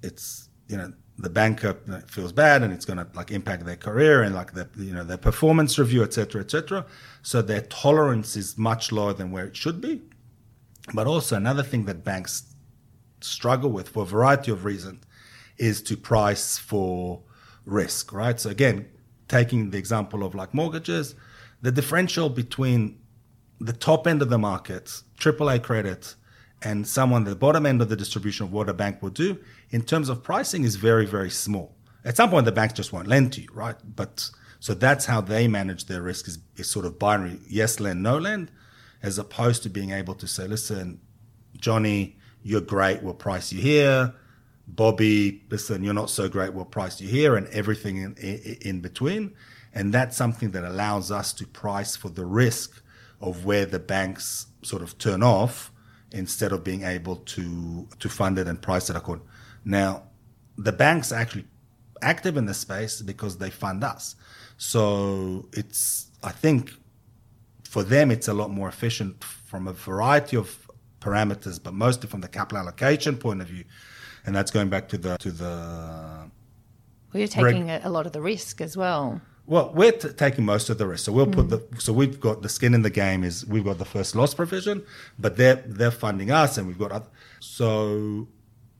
it's 0.01 0.49
you 0.67 0.77
know 0.77 0.93
the 1.19 1.29
banker 1.29 1.75
feels 2.07 2.31
bad 2.31 2.61
and 2.61 2.71
it's 2.71 2.85
going 2.85 2.97
to 2.97 3.07
like 3.15 3.31
impact 3.31 3.65
their 3.65 3.75
career 3.75 4.21
and 4.21 4.35
like 4.35 4.53
their 4.53 4.69
you 4.77 4.93
know 4.93 5.03
their 5.03 5.17
performance 5.17 5.79
review 5.79 6.03
etc 6.03 6.41
etc 6.41 6.85
so 7.23 7.41
their 7.41 7.61
tolerance 7.61 8.35
is 8.35 8.57
much 8.57 8.91
lower 8.91 9.13
than 9.13 9.31
where 9.31 9.45
it 9.45 9.55
should 9.55 9.81
be. 9.81 10.01
But 10.93 11.07
also 11.07 11.35
another 11.35 11.63
thing 11.63 11.85
that 11.85 12.03
banks 12.03 12.53
struggle 13.19 13.71
with 13.71 13.89
for 13.89 14.03
a 14.03 14.05
variety 14.05 14.51
of 14.51 14.63
reasons 14.63 15.03
is 15.57 15.81
to 15.83 15.97
price 15.97 16.57
for 16.57 17.21
risk 17.65 18.13
right? 18.13 18.39
So 18.39 18.49
again 18.49 18.87
taking 19.27 19.71
the 19.71 19.77
example 19.77 20.23
of 20.23 20.35
like 20.35 20.53
mortgages 20.53 21.15
the 21.61 21.71
differential 21.71 22.29
between 22.29 22.99
the 23.59 23.73
top 23.73 24.07
end 24.07 24.21
of 24.21 24.29
the 24.29 24.37
market 24.37 25.01
AAA 25.19 25.63
credit 25.63 26.15
and 26.61 26.87
someone 26.87 27.23
at 27.23 27.29
the 27.29 27.35
bottom 27.35 27.65
end 27.65 27.81
of 27.81 27.89
the 27.89 27.95
distribution 27.95 28.45
of 28.45 28.51
what 28.51 28.69
a 28.69 28.73
bank 28.73 29.01
will 29.01 29.09
do 29.09 29.37
in 29.69 29.81
terms 29.81 30.09
of 30.09 30.23
pricing 30.23 30.63
is 30.63 30.75
very, 30.75 31.05
very 31.05 31.29
small. 31.29 31.75
At 32.03 32.15
some 32.15 32.29
point, 32.29 32.45
the 32.45 32.51
banks 32.51 32.73
just 32.73 32.93
won't 32.93 33.07
lend 33.07 33.33
to 33.33 33.41
you, 33.41 33.49
right? 33.53 33.75
But 33.95 34.29
so 34.59 34.73
that's 34.73 35.05
how 35.05 35.21
they 35.21 35.47
manage 35.47 35.85
their 35.85 36.01
risk 36.01 36.27
is, 36.27 36.39
is 36.55 36.69
sort 36.69 36.85
of 36.85 36.97
binary 36.97 37.39
yes 37.47 37.79
lend, 37.79 38.01
no 38.01 38.17
lend, 38.17 38.51
as 39.03 39.17
opposed 39.17 39.63
to 39.63 39.69
being 39.69 39.91
able 39.91 40.15
to 40.15 40.27
say, 40.27 40.47
listen, 40.47 40.99
Johnny, 41.57 42.17
you're 42.43 42.61
great, 42.61 43.03
we'll 43.03 43.13
price 43.13 43.51
you 43.51 43.61
here. 43.61 44.13
Bobby, 44.67 45.43
listen, 45.49 45.83
you're 45.83 45.93
not 45.93 46.09
so 46.09 46.27
great, 46.27 46.53
we'll 46.53 46.65
price 46.65 46.99
you 46.99 47.07
here, 47.07 47.35
and 47.35 47.47
everything 47.47 47.97
in, 47.97 48.15
in, 48.15 48.57
in 48.61 48.81
between. 48.81 49.33
And 49.73 49.93
that's 49.93 50.17
something 50.17 50.51
that 50.51 50.63
allows 50.63 51.11
us 51.11 51.33
to 51.33 51.45
price 51.45 51.95
for 51.95 52.09
the 52.09 52.25
risk 52.25 52.81
of 53.21 53.45
where 53.45 53.65
the 53.65 53.79
banks 53.79 54.47
sort 54.61 54.81
of 54.81 54.97
turn 54.97 55.23
off 55.23 55.71
instead 56.11 56.51
of 56.51 56.63
being 56.63 56.83
able 56.83 57.17
to 57.17 57.87
to 57.99 58.09
fund 58.09 58.39
it 58.39 58.47
and 58.47 58.61
price 58.61 58.89
it 58.89 58.95
according. 58.95 59.25
Now, 59.65 60.03
the 60.57 60.71
banks 60.71 61.11
are 61.11 61.19
actually 61.19 61.45
active 62.01 62.37
in 62.37 62.45
this 62.45 62.59
space 62.59 63.01
because 63.01 63.37
they 63.37 63.49
fund 63.49 63.83
us. 63.83 64.15
So 64.57 65.47
it's, 65.53 66.09
I 66.23 66.31
think, 66.31 66.71
for 67.63 67.83
them, 67.83 68.11
it's 68.11 68.27
a 68.27 68.33
lot 68.33 68.49
more 68.49 68.67
efficient 68.69 69.23
from 69.23 69.67
a 69.67 69.73
variety 69.73 70.37
of 70.37 70.67
parameters, 70.99 71.61
but 71.61 71.73
mostly 71.73 72.09
from 72.09 72.21
the 72.21 72.27
capital 72.27 72.59
allocation 72.59 73.17
point 73.17 73.41
of 73.41 73.47
view. 73.47 73.65
And 74.25 74.35
that's 74.35 74.51
going 74.51 74.69
back 74.69 74.89
to 74.89 74.97
the 74.97 75.17
to 75.17 75.31
the. 75.31 75.45
Well, 77.13 77.19
you're 77.21 77.27
taking 77.27 77.67
reg- 77.67 77.81
a 77.83 77.89
lot 77.89 78.05
of 78.05 78.11
the 78.11 78.21
risk 78.21 78.61
as 78.61 78.75
well. 78.75 79.21
Well, 79.47 79.71
we're 79.73 79.93
t- 79.93 80.09
taking 80.09 80.43
most 80.43 80.69
of 80.69 80.77
the 80.77 80.85
risk. 80.85 81.05
So 81.05 81.13
we'll 81.13 81.25
put 81.25 81.49
the 81.49 81.65
so 81.79 81.93
we've 81.93 82.19
got 82.19 82.41
the 82.41 82.49
skin 82.49 82.73
in 82.73 82.81
the 82.81 82.89
game 82.89 83.23
is 83.23 83.45
we've 83.45 83.63
got 83.63 83.77
the 83.77 83.85
first 83.85 84.13
loss 84.13 84.33
provision, 84.33 84.83
but 85.17 85.37
they're 85.37 85.63
they're 85.65 85.89
funding 85.89 86.31
us, 86.31 86.57
and 86.57 86.67
we've 86.67 86.77
got 86.77 86.91
other, 86.91 87.07
so 87.39 88.27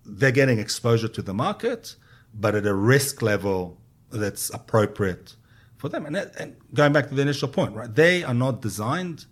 they're 0.05 0.31
getting 0.31 0.59
exposure 0.59 1.07
to 1.07 1.21
the 1.21 1.33
market, 1.33 1.95
but 2.33 2.53
at 2.53 2.65
a 2.65 2.73
risk 2.73 3.21
level 3.21 3.79
that's 4.11 4.49
appropriate 4.53 5.37
for 5.77 5.87
them. 5.87 6.05
And, 6.05 6.15
that, 6.15 6.35
and 6.35 6.57
going 6.73 6.91
back 6.91 7.07
to 7.09 7.15
the 7.15 7.21
initial 7.21 7.47
point, 7.47 7.73
right? 7.73 7.93
They 7.93 8.23
are 8.23 8.33
not 8.33 8.61
designed 8.61 9.25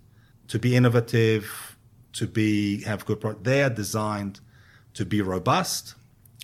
to 0.48 0.58
be 0.58 0.74
innovative, 0.74 1.76
to 2.14 2.26
be 2.26 2.82
have 2.84 3.04
good 3.04 3.20
product. 3.20 3.44
They 3.44 3.62
are 3.62 3.70
designed 3.70 4.40
to 4.94 5.04
be 5.04 5.20
robust, 5.20 5.96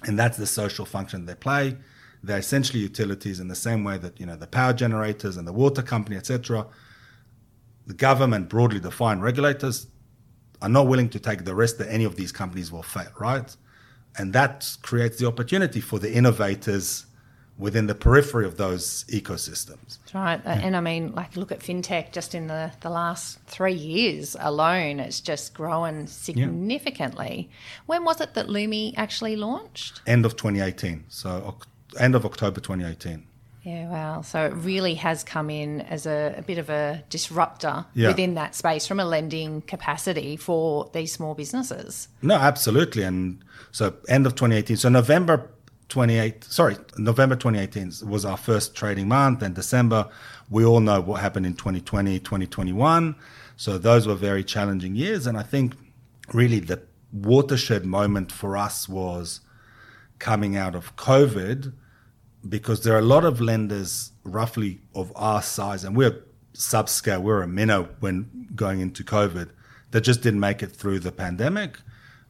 and 0.05 0.19
that's 0.19 0.37
the 0.37 0.47
social 0.47 0.85
function 0.85 1.25
they 1.25 1.35
play 1.35 1.79
they're 2.23 2.39
essentially 2.39 2.81
utilities 2.81 3.41
in 3.41 3.49
the 3.49 3.55
same 3.55 3.85
way 3.85 3.99
that 3.99 4.19
you 4.21 4.27
know 4.27 4.37
the 4.37 4.47
power 4.47 4.73
generators 4.73 5.37
and 5.37 5.47
the 5.47 5.53
water 5.53 5.83
company, 5.83 6.17
etc. 6.17 6.67
The 7.87 7.95
government, 7.95 8.49
broadly 8.49 8.81
defined 8.81 9.23
regulators, 9.23 9.89
are 10.61 10.69
not 10.69 10.87
willing 10.87 11.09
to 11.11 11.19
take 11.19 11.45
the 11.45 11.55
risk 11.55 11.79
that 11.79 11.91
any 11.93 12.05
of 12.05 12.17
these 12.17 12.31
companies 12.31 12.71
will 12.71 12.85
fail, 12.85 13.11
right? 13.19 13.55
And 14.17 14.33
that 14.35 14.77
creates 14.83 15.19
the 15.19 15.27
opportunity 15.27 15.81
for 15.81 15.99
the 15.99 16.13
innovators 16.13 17.07
within 17.59 17.87
the 17.87 17.95
periphery 17.95 18.47
of 18.47 18.57
those 18.57 19.05
ecosystems. 19.05 19.99
That's 20.01 20.15
right. 20.15 20.41
Yeah. 20.45 20.61
And 20.63 20.77
I 20.77 20.81
mean, 20.81 21.13
like, 21.15 21.37
look 21.37 21.53
at 21.53 21.61
fintech 21.61 22.13
just 22.13 22.35
in 22.35 22.47
the, 22.47 22.73
the 22.81 22.91
last 22.91 23.39
three 23.47 23.75
years 23.75 24.37
alone, 24.41 25.01
it's 25.01 25.21
just 25.21 25.55
grown 25.55 26.07
significantly. 26.07 27.49
Yeah. 27.51 27.57
When 27.87 28.05
was 28.05 28.21
it 28.21 28.35
that 28.35 28.47
Lumi 28.47 28.95
actually 28.97 29.37
launched? 29.37 30.01
End 30.07 30.25
of 30.25 30.37
2018. 30.37 31.05
So 31.09 31.57
end 31.99 32.15
of 32.15 32.25
October 32.25 32.61
2018. 32.61 33.27
Yeah, 33.63 33.89
wow. 33.89 34.23
So 34.23 34.45
it 34.45 34.55
really 34.55 34.95
has 34.95 35.23
come 35.23 35.49
in 35.49 35.83
as 35.83 36.05
a, 36.05 36.35
a 36.37 36.43
bit 36.43 36.59
of 36.59 36.69
a 36.69 37.05
disruptor 37.11 37.87
yeah. 37.95 38.09
within 38.09 38.35
that 38.35 38.57
space 38.57 38.87
from 38.87 38.99
a 38.99 39.05
lending 39.05 39.63
capacity 39.63 40.37
for 40.37 40.91
these 40.93 41.13
small 41.13 41.35
businesses. 41.35 42.09
No, 42.23 42.35
absolutely. 42.35 43.05
And 43.05 43.45
so 43.71 43.95
end 44.09 44.27
of 44.27 44.35
2018. 44.35 44.77
So 44.77 44.89
November 44.89 45.49
28, 45.91 46.43
sorry, 46.43 46.77
November 46.99 47.37
2018 47.37 48.09
was 48.09 48.25
our 48.25 48.37
first 48.37 48.75
trading 48.75 49.07
month. 49.07 49.43
And 49.43 49.55
December, 49.55 50.09
we 50.51 50.65
all 50.65 50.81
know 50.81 51.01
what 51.01 51.21
happened 51.21 51.47
in 51.47 51.55
2020, 51.55 52.19
2021. 52.19 53.15
So 53.57 53.79
those 53.79 54.09
were 54.09 54.17
very 54.17 54.43
challenging 54.43 54.97
years. 54.97 55.25
And 55.29 55.39
I 55.39 55.45
think 55.45 55.75
really 56.33 56.59
the 56.59 56.83
watershed 57.13 57.85
moment 57.85 58.33
for 58.33 58.57
us 58.57 58.89
was 58.89 59.41
coming 60.19 60.57
out 60.57 60.75
of 60.75 60.97
COVID 60.97 61.75
because 62.49 62.83
there 62.83 62.95
are 62.95 62.99
a 62.99 63.03
lot 63.03 63.25
of 63.25 63.41
lenders 63.41 64.13
roughly 64.25 64.81
of 64.95 65.13
our 65.17 65.43
size, 65.43 65.85
and 65.85 65.97
we're 65.97 66.25
subscale, 66.55 67.23
we're 67.23 67.43
a 67.43 67.49
minnow 67.49 67.89
when 68.01 68.49
going 68.55 68.81
into 68.81 69.05
COVID, 69.05 69.51
that 69.91 70.01
just 70.03 70.23
didn't 70.23 70.41
make 70.41 70.63
it 70.63 70.73
through 70.73 71.01
the 71.01 71.13
pandemic. 71.13 71.79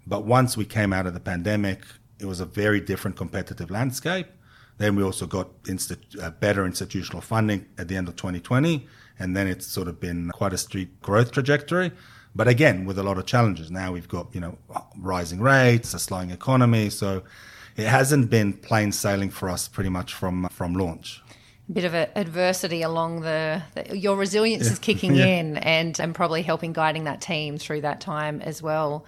But 0.06 0.24
once 0.24 0.56
we 0.56 0.64
came 0.64 0.92
out 0.92 1.06
of 1.06 1.14
the 1.14 1.20
pandemic, 1.20 1.84
it 2.18 2.26
was 2.26 2.40
a 2.40 2.44
very 2.44 2.80
different 2.80 3.16
competitive 3.16 3.70
landscape. 3.70 4.26
Then 4.78 4.96
we 4.96 5.02
also 5.02 5.26
got 5.26 5.48
uh, 6.20 6.30
better 6.30 6.66
institutional 6.66 7.20
funding 7.20 7.66
at 7.78 7.88
the 7.88 7.96
end 7.96 8.08
of 8.08 8.16
2020, 8.16 8.86
and 9.18 9.36
then 9.36 9.46
it's 9.46 9.66
sort 9.66 9.86
of 9.88 10.00
been 10.00 10.30
quite 10.30 10.52
a 10.52 10.58
steep 10.58 11.00
growth 11.02 11.30
trajectory. 11.30 11.92
But 12.34 12.48
again, 12.48 12.84
with 12.84 12.98
a 12.98 13.02
lot 13.02 13.18
of 13.18 13.26
challenges. 13.26 13.70
Now 13.70 13.92
we've 13.92 14.08
got 14.08 14.34
you 14.34 14.40
know 14.40 14.58
rising 14.96 15.40
rates, 15.40 15.94
a 15.94 15.98
slowing 15.98 16.30
economy, 16.30 16.90
so 16.90 17.22
it 17.76 17.86
hasn't 17.86 18.30
been 18.30 18.52
plain 18.52 18.92
sailing 18.92 19.30
for 19.30 19.48
us 19.48 19.68
pretty 19.68 19.90
much 19.90 20.14
from 20.14 20.48
from 20.48 20.74
launch 20.74 21.22
a 21.68 21.72
bit 21.72 21.84
of 21.84 21.94
a 21.94 22.16
adversity 22.18 22.82
along 22.82 23.20
the, 23.20 23.62
the 23.74 23.98
your 23.98 24.16
resilience 24.16 24.66
yeah. 24.66 24.72
is 24.72 24.78
kicking 24.78 25.14
yeah. 25.14 25.26
in 25.26 25.56
and 25.58 26.00
and 26.00 26.14
probably 26.14 26.42
helping 26.42 26.72
guiding 26.72 27.04
that 27.04 27.20
team 27.20 27.58
through 27.58 27.80
that 27.80 28.00
time 28.00 28.40
as 28.42 28.62
well 28.62 29.06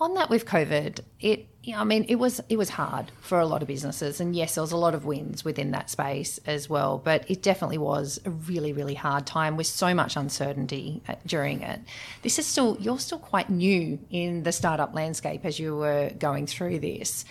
on 0.00 0.14
that 0.14 0.30
with 0.30 0.44
covid 0.46 1.00
it 1.20 1.48
I 1.72 1.84
mean, 1.84 2.04
it 2.08 2.16
was 2.16 2.42
it 2.50 2.58
was 2.58 2.68
hard 2.68 3.10
for 3.20 3.40
a 3.40 3.46
lot 3.46 3.62
of 3.62 3.68
businesses, 3.68 4.20
and 4.20 4.36
yes, 4.36 4.54
there 4.54 4.62
was 4.62 4.72
a 4.72 4.76
lot 4.76 4.94
of 4.94 5.06
wins 5.06 5.44
within 5.44 5.70
that 5.70 5.88
space 5.88 6.38
as 6.46 6.68
well. 6.68 6.98
But 6.98 7.30
it 7.30 7.42
definitely 7.42 7.78
was 7.78 8.20
a 8.26 8.30
really, 8.30 8.74
really 8.74 8.94
hard 8.94 9.26
time 9.26 9.56
with 9.56 9.66
so 9.66 9.94
much 9.94 10.16
uncertainty 10.16 11.02
uh, 11.08 11.14
during 11.24 11.62
it. 11.62 11.80
This 12.20 12.38
is 12.38 12.46
still 12.46 12.76
you're 12.80 12.98
still 12.98 13.18
quite 13.18 13.48
new 13.48 13.98
in 14.10 14.42
the 14.42 14.52
startup 14.52 14.94
landscape 14.94 15.44
as 15.44 15.58
you 15.58 15.76
were 15.76 16.10
going 16.18 16.46
through 16.46 16.80
this. 16.80 17.24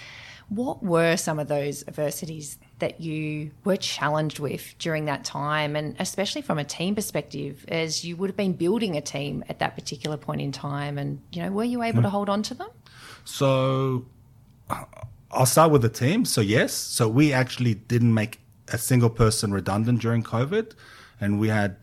What 0.49 0.83
were 0.83 1.17
some 1.17 1.39
of 1.39 1.47
those 1.47 1.83
adversities 1.87 2.57
that 2.79 3.01
you 3.01 3.51
were 3.63 3.77
challenged 3.77 4.39
with 4.39 4.75
during 4.77 5.05
that 5.05 5.23
time, 5.23 5.75
and 5.75 5.95
especially 5.99 6.41
from 6.41 6.59
a 6.59 6.63
team 6.63 6.95
perspective, 6.95 7.65
as 7.67 8.03
you 8.03 8.15
would 8.17 8.29
have 8.29 8.37
been 8.37 8.53
building 8.53 8.97
a 8.97 9.01
team 9.01 9.43
at 9.49 9.59
that 9.59 9.75
particular 9.75 10.17
point 10.17 10.41
in 10.41 10.51
time? 10.51 10.97
And 10.97 11.21
you 11.31 11.41
know, 11.41 11.51
were 11.51 11.63
you 11.63 11.81
able 11.81 11.99
mm. 11.99 12.03
to 12.03 12.09
hold 12.09 12.29
on 12.29 12.43
to 12.43 12.53
them? 12.53 12.69
So, 13.25 14.05
I'll 15.31 15.45
start 15.45 15.71
with 15.71 15.81
the 15.81 15.89
team. 15.89 16.25
So 16.25 16.41
yes, 16.41 16.73
so 16.73 17.07
we 17.07 17.33
actually 17.33 17.73
didn't 17.73 18.13
make 18.13 18.39
a 18.67 18.77
single 18.77 19.09
person 19.09 19.51
redundant 19.51 20.01
during 20.01 20.23
COVID, 20.23 20.73
and 21.19 21.39
we 21.39 21.49
had 21.49 21.77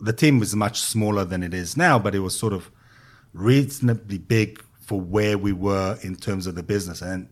the 0.00 0.12
team 0.12 0.38
was 0.38 0.54
much 0.54 0.80
smaller 0.80 1.24
than 1.24 1.42
it 1.42 1.54
is 1.54 1.76
now, 1.76 1.98
but 1.98 2.14
it 2.14 2.20
was 2.20 2.38
sort 2.38 2.52
of 2.52 2.70
reasonably 3.32 4.18
big 4.18 4.62
for 4.80 5.00
where 5.00 5.38
we 5.38 5.52
were 5.52 5.98
in 6.02 6.14
terms 6.14 6.46
of 6.46 6.54
the 6.54 6.62
business. 6.62 7.00
And 7.00 7.28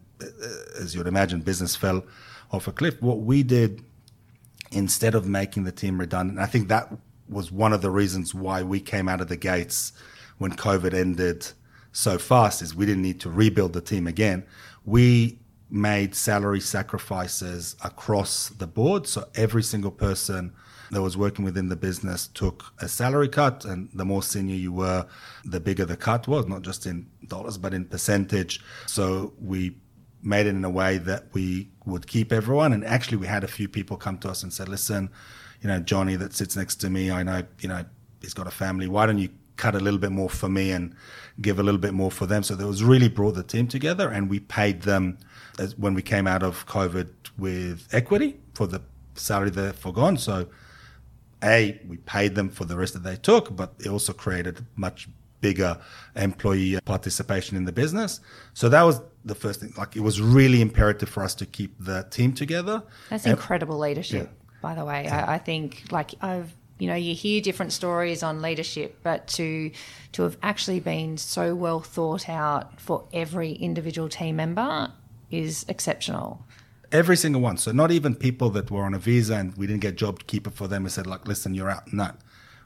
as 0.80 0.94
you'd 0.94 1.06
imagine, 1.06 1.40
business 1.40 1.76
fell 1.76 2.04
off 2.50 2.68
a 2.68 2.72
cliff. 2.72 3.00
What 3.00 3.20
we 3.20 3.42
did 3.42 3.84
instead 4.70 5.14
of 5.14 5.26
making 5.26 5.64
the 5.64 5.72
team 5.72 5.98
redundant, 5.98 6.38
I 6.38 6.46
think 6.46 6.68
that 6.68 6.92
was 7.28 7.50
one 7.50 7.72
of 7.72 7.82
the 7.82 7.90
reasons 7.90 8.34
why 8.34 8.62
we 8.62 8.80
came 8.80 9.08
out 9.08 9.20
of 9.20 9.28
the 9.28 9.36
gates 9.36 9.92
when 10.38 10.52
COVID 10.52 10.92
ended 10.94 11.46
so 11.92 12.18
fast 12.18 12.62
is 12.62 12.74
we 12.74 12.86
didn't 12.86 13.02
need 13.02 13.20
to 13.20 13.30
rebuild 13.30 13.74
the 13.74 13.80
team 13.80 14.06
again. 14.06 14.44
We 14.84 15.38
made 15.70 16.14
salary 16.14 16.60
sacrifices 16.60 17.76
across 17.82 18.48
the 18.48 18.66
board. 18.66 19.06
So 19.06 19.28
every 19.34 19.62
single 19.62 19.90
person 19.90 20.52
that 20.90 21.00
was 21.00 21.16
working 21.16 21.44
within 21.44 21.68
the 21.68 21.76
business 21.76 22.26
took 22.26 22.74
a 22.78 22.88
salary 22.88 23.28
cut. 23.28 23.64
And 23.64 23.88
the 23.94 24.04
more 24.04 24.22
senior 24.22 24.54
you 24.54 24.72
were, 24.72 25.06
the 25.44 25.60
bigger 25.60 25.86
the 25.86 25.96
cut 25.96 26.28
was, 26.28 26.46
not 26.46 26.62
just 26.62 26.84
in 26.84 27.06
dollars, 27.26 27.56
but 27.56 27.72
in 27.72 27.86
percentage. 27.86 28.60
So 28.86 29.32
we 29.40 29.76
made 30.22 30.46
it 30.46 30.50
in 30.50 30.64
a 30.64 30.70
way 30.70 30.98
that 30.98 31.26
we 31.32 31.70
would 31.84 32.06
keep 32.06 32.32
everyone. 32.32 32.72
And 32.72 32.84
actually, 32.84 33.18
we 33.18 33.26
had 33.26 33.44
a 33.44 33.48
few 33.48 33.68
people 33.68 33.96
come 33.96 34.18
to 34.18 34.30
us 34.30 34.42
and 34.42 34.52
said, 34.52 34.68
listen, 34.68 35.10
you 35.60 35.68
know, 35.68 35.80
Johnny 35.80 36.16
that 36.16 36.32
sits 36.32 36.56
next 36.56 36.76
to 36.76 36.90
me, 36.90 37.10
I 37.10 37.22
know, 37.22 37.42
you 37.60 37.68
know, 37.68 37.84
he's 38.20 38.34
got 38.34 38.46
a 38.46 38.50
family. 38.50 38.88
Why 38.88 39.06
don't 39.06 39.18
you 39.18 39.30
cut 39.56 39.74
a 39.74 39.80
little 39.80 39.98
bit 39.98 40.10
more 40.10 40.30
for 40.30 40.48
me 40.48 40.70
and 40.70 40.94
give 41.40 41.58
a 41.58 41.62
little 41.62 41.80
bit 41.80 41.94
more 41.94 42.10
for 42.10 42.26
them? 42.26 42.42
So 42.42 42.54
that 42.54 42.66
was 42.66 42.82
really 42.82 43.08
brought 43.08 43.34
the 43.34 43.42
team 43.42 43.68
together 43.68 44.08
and 44.08 44.28
we 44.28 44.40
paid 44.40 44.82
them 44.82 45.18
as 45.58 45.76
when 45.76 45.94
we 45.94 46.02
came 46.02 46.26
out 46.26 46.42
of 46.42 46.66
COVID 46.66 47.08
with 47.38 47.88
equity 47.92 48.40
for 48.54 48.66
the 48.66 48.82
salary 49.14 49.50
they 49.50 49.72
forgone. 49.72 50.18
So, 50.18 50.48
A, 51.42 51.80
we 51.86 51.98
paid 51.98 52.34
them 52.34 52.48
for 52.48 52.64
the 52.64 52.76
risk 52.76 52.94
that 52.94 53.02
they 53.02 53.16
took, 53.16 53.54
but 53.54 53.74
it 53.78 53.88
also 53.88 54.12
created 54.12 54.64
much 54.76 55.08
bigger 55.42 55.76
employee 56.16 56.78
participation 56.86 57.58
in 57.58 57.66
the 57.66 57.72
business. 57.72 58.20
So 58.54 58.70
that 58.70 58.82
was 58.82 59.02
the 59.26 59.34
first 59.34 59.60
thing. 59.60 59.74
Like 59.76 59.94
it 59.94 60.00
was 60.00 60.22
really 60.22 60.62
imperative 60.62 61.10
for 61.10 61.22
us 61.22 61.34
to 61.34 61.46
keep 61.46 61.74
the 61.78 62.06
team 62.10 62.32
together. 62.32 62.82
That's 63.10 63.26
and, 63.26 63.32
incredible 63.32 63.78
leadership, 63.78 64.30
yeah. 64.32 64.60
by 64.62 64.74
the 64.74 64.86
way. 64.86 65.08
I, 65.08 65.34
I 65.34 65.38
think 65.38 65.84
like 65.90 66.14
I've 66.22 66.54
you 66.78 66.88
know 66.88 66.94
you 66.94 67.14
hear 67.14 67.40
different 67.40 67.72
stories 67.72 68.24
on 68.24 68.42
leadership 68.42 68.98
but 69.04 69.28
to 69.28 69.70
to 70.10 70.22
have 70.22 70.36
actually 70.42 70.80
been 70.80 71.16
so 71.16 71.54
well 71.54 71.80
thought 71.80 72.28
out 72.28 72.80
for 72.80 73.06
every 73.12 73.52
individual 73.52 74.08
team 74.08 74.34
member 74.36 74.90
is 75.30 75.64
exceptional 75.68 76.44
every 76.90 77.16
single 77.16 77.40
one 77.40 77.56
so 77.56 77.70
not 77.70 77.92
even 77.92 78.16
people 78.16 78.50
that 78.50 78.68
were 78.68 78.82
on 78.82 78.94
a 78.94 78.98
visa 78.98 79.34
and 79.34 79.56
we 79.56 79.66
didn't 79.66 79.82
get 79.82 79.94
job 79.96 80.26
keeper 80.26 80.50
for 80.50 80.66
them 80.66 80.82
and 80.84 80.90
said 80.90 81.06
like 81.06 81.28
listen 81.28 81.54
you're 81.54 81.70
out 81.70 81.92
no 81.92 82.10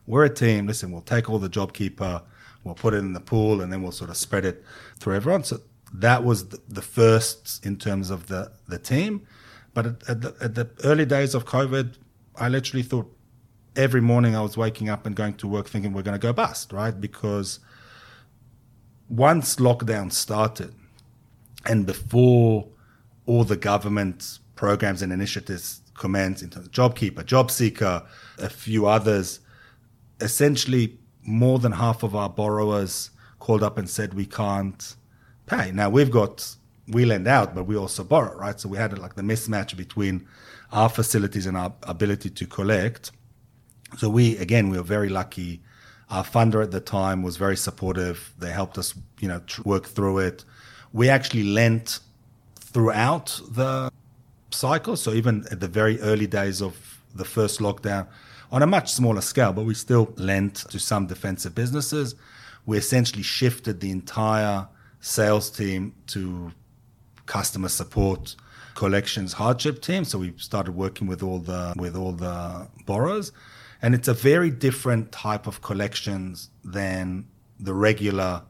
we're 0.06 0.24
a 0.24 0.30
team 0.30 0.66
listen 0.66 0.90
we'll 0.90 1.02
take 1.02 1.28
all 1.28 1.38
the 1.38 1.48
job 1.48 1.74
keeper 1.74 2.22
we'll 2.66 2.74
put 2.74 2.92
it 2.94 2.98
in 2.98 3.12
the 3.12 3.20
pool 3.20 3.60
and 3.60 3.72
then 3.72 3.82
we'll 3.82 3.92
sort 3.92 4.10
of 4.10 4.16
spread 4.16 4.44
it 4.44 4.62
through 4.98 5.14
everyone. 5.14 5.44
So 5.44 5.60
that 5.94 6.24
was 6.24 6.48
the 6.48 6.82
first 6.82 7.64
in 7.64 7.76
terms 7.76 8.10
of 8.10 8.26
the, 8.26 8.52
the 8.68 8.78
team. 8.78 9.26
But 9.72 9.86
at, 9.86 10.08
at, 10.08 10.20
the, 10.20 10.36
at 10.40 10.54
the 10.54 10.68
early 10.84 11.06
days 11.06 11.34
of 11.34 11.46
COVID, 11.46 11.94
I 12.34 12.48
literally 12.48 12.82
thought 12.82 13.10
every 13.76 14.00
morning 14.00 14.34
I 14.34 14.40
was 14.40 14.56
waking 14.56 14.88
up 14.88 15.06
and 15.06 15.14
going 15.14 15.34
to 15.34 15.46
work 15.46 15.68
thinking 15.68 15.92
we're 15.92 16.02
going 16.02 16.18
to 16.18 16.26
go 16.26 16.32
bust, 16.32 16.72
right? 16.72 16.98
Because 17.00 17.60
once 19.08 19.56
lockdown 19.56 20.12
started 20.12 20.74
and 21.64 21.86
before 21.86 22.68
all 23.26 23.44
the 23.44 23.56
government 23.56 24.38
programs 24.56 25.02
and 25.02 25.12
initiatives 25.12 25.82
commenced 25.94 26.42
in 26.42 26.50
terms 26.50 26.66
of 26.66 26.72
JobKeeper, 26.72 27.22
JobSeeker, 27.22 28.06
a 28.38 28.48
few 28.48 28.86
others, 28.86 29.40
essentially 30.20 30.98
more 31.26 31.58
than 31.58 31.72
half 31.72 32.02
of 32.02 32.14
our 32.14 32.28
borrowers 32.28 33.10
called 33.38 33.62
up 33.62 33.78
and 33.78 33.88
said 33.88 34.14
we 34.14 34.26
can't 34.26 34.96
pay. 35.46 35.70
Now 35.72 35.90
we've 35.90 36.10
got 36.10 36.56
we 36.88 37.04
lend 37.04 37.26
out, 37.26 37.54
but 37.54 37.64
we 37.64 37.76
also 37.76 38.04
borrow, 38.04 38.36
right? 38.36 38.58
So 38.60 38.68
we 38.68 38.78
had 38.78 38.96
like 38.98 39.16
the 39.16 39.22
mismatch 39.22 39.76
between 39.76 40.26
our 40.72 40.88
facilities 40.88 41.46
and 41.46 41.56
our 41.56 41.72
ability 41.82 42.30
to 42.30 42.46
collect. 42.46 43.10
So 43.98 44.08
we 44.08 44.36
again 44.38 44.70
we 44.70 44.76
were 44.76 44.84
very 44.84 45.08
lucky. 45.08 45.62
Our 46.08 46.24
funder 46.24 46.62
at 46.62 46.70
the 46.70 46.80
time 46.80 47.22
was 47.22 47.36
very 47.36 47.56
supportive. 47.56 48.32
They 48.38 48.50
helped 48.50 48.78
us, 48.78 48.94
you 49.18 49.26
know, 49.26 49.40
tr- 49.40 49.62
work 49.62 49.86
through 49.86 50.18
it. 50.18 50.44
We 50.92 51.08
actually 51.08 51.42
lent 51.42 51.98
throughout 52.60 53.40
the 53.50 53.90
cycle. 54.50 54.96
So 54.96 55.12
even 55.12 55.44
at 55.50 55.58
the 55.60 55.68
very 55.68 56.00
early 56.00 56.28
days 56.28 56.62
of 56.62 56.76
the 57.14 57.24
first 57.24 57.58
lockdown, 57.58 58.06
on 58.56 58.62
a 58.62 58.66
much 58.66 58.90
smaller 58.90 59.20
scale, 59.20 59.52
but 59.52 59.66
we 59.66 59.74
still 59.74 60.14
lent 60.16 60.54
to 60.70 60.78
some 60.78 61.06
defensive 61.06 61.54
businesses. 61.54 62.14
We 62.64 62.78
essentially 62.78 63.22
shifted 63.22 63.80
the 63.80 63.90
entire 63.90 64.68
sales 64.98 65.50
team 65.50 65.94
to 66.06 66.52
customer 67.26 67.68
support, 67.68 68.34
collections, 68.74 69.34
hardship 69.34 69.82
team. 69.82 70.06
So 70.06 70.20
we 70.20 70.32
started 70.38 70.72
working 70.72 71.06
with 71.06 71.22
all 71.22 71.38
the 71.38 71.74
with 71.76 71.94
all 71.94 72.12
the 72.12 72.66
borrowers, 72.86 73.30
and 73.82 73.94
it's 73.94 74.08
a 74.08 74.14
very 74.14 74.50
different 74.50 75.12
type 75.12 75.46
of 75.46 75.60
collections 75.60 76.48
than 76.64 77.26
the 77.60 77.74
regular 77.74 78.42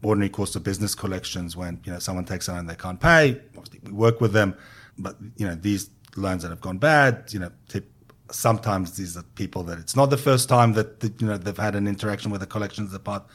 ordinary 0.00 0.30
course 0.30 0.54
of 0.54 0.62
business 0.62 0.94
collections 0.94 1.56
when 1.56 1.80
you 1.84 1.92
know 1.92 1.98
someone 1.98 2.24
takes 2.24 2.46
a 2.46 2.52
loan 2.52 2.66
they 2.66 2.76
can't 2.76 3.00
pay. 3.00 3.40
Obviously, 3.56 3.80
we 3.82 3.90
work 3.90 4.20
with 4.20 4.32
them, 4.32 4.54
but 4.96 5.16
you 5.36 5.44
know 5.44 5.56
these 5.56 5.90
loans 6.14 6.44
that 6.44 6.50
have 6.50 6.60
gone 6.60 6.78
bad, 6.78 7.32
you 7.32 7.40
know, 7.40 7.50
tip, 7.68 7.90
sometimes 8.30 8.96
these 8.96 9.16
are 9.16 9.22
people 9.34 9.62
that 9.64 9.78
it's 9.78 9.96
not 9.96 10.10
the 10.10 10.16
first 10.16 10.48
time 10.48 10.72
that, 10.74 11.02
you 11.20 11.26
know 11.26 11.36
they've 11.36 11.56
had 11.56 11.74
an 11.74 11.86
interaction 11.86 12.30
with 12.30 12.40
the 12.40 12.46
collections 12.46 12.92
department. 12.92 13.30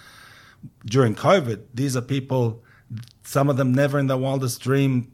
During 0.85 1.15
COVID, 1.15 1.63
these 1.73 1.95
are 1.95 2.01
people. 2.01 2.63
Some 3.23 3.49
of 3.49 3.57
them 3.57 3.73
never 3.73 3.99
in 3.99 4.07
their 4.07 4.17
wildest 4.17 4.61
dream 4.61 5.11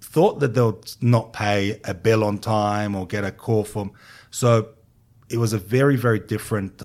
thought 0.00 0.40
that 0.40 0.54
they'll 0.54 0.80
not 1.00 1.32
pay 1.32 1.80
a 1.84 1.94
bill 1.94 2.24
on 2.24 2.38
time 2.38 2.94
or 2.94 3.06
get 3.06 3.24
a 3.24 3.30
call 3.30 3.64
from. 3.64 3.92
So 4.30 4.68
it 5.28 5.38
was 5.38 5.52
a 5.52 5.58
very 5.58 5.96
very 5.96 6.18
different 6.18 6.82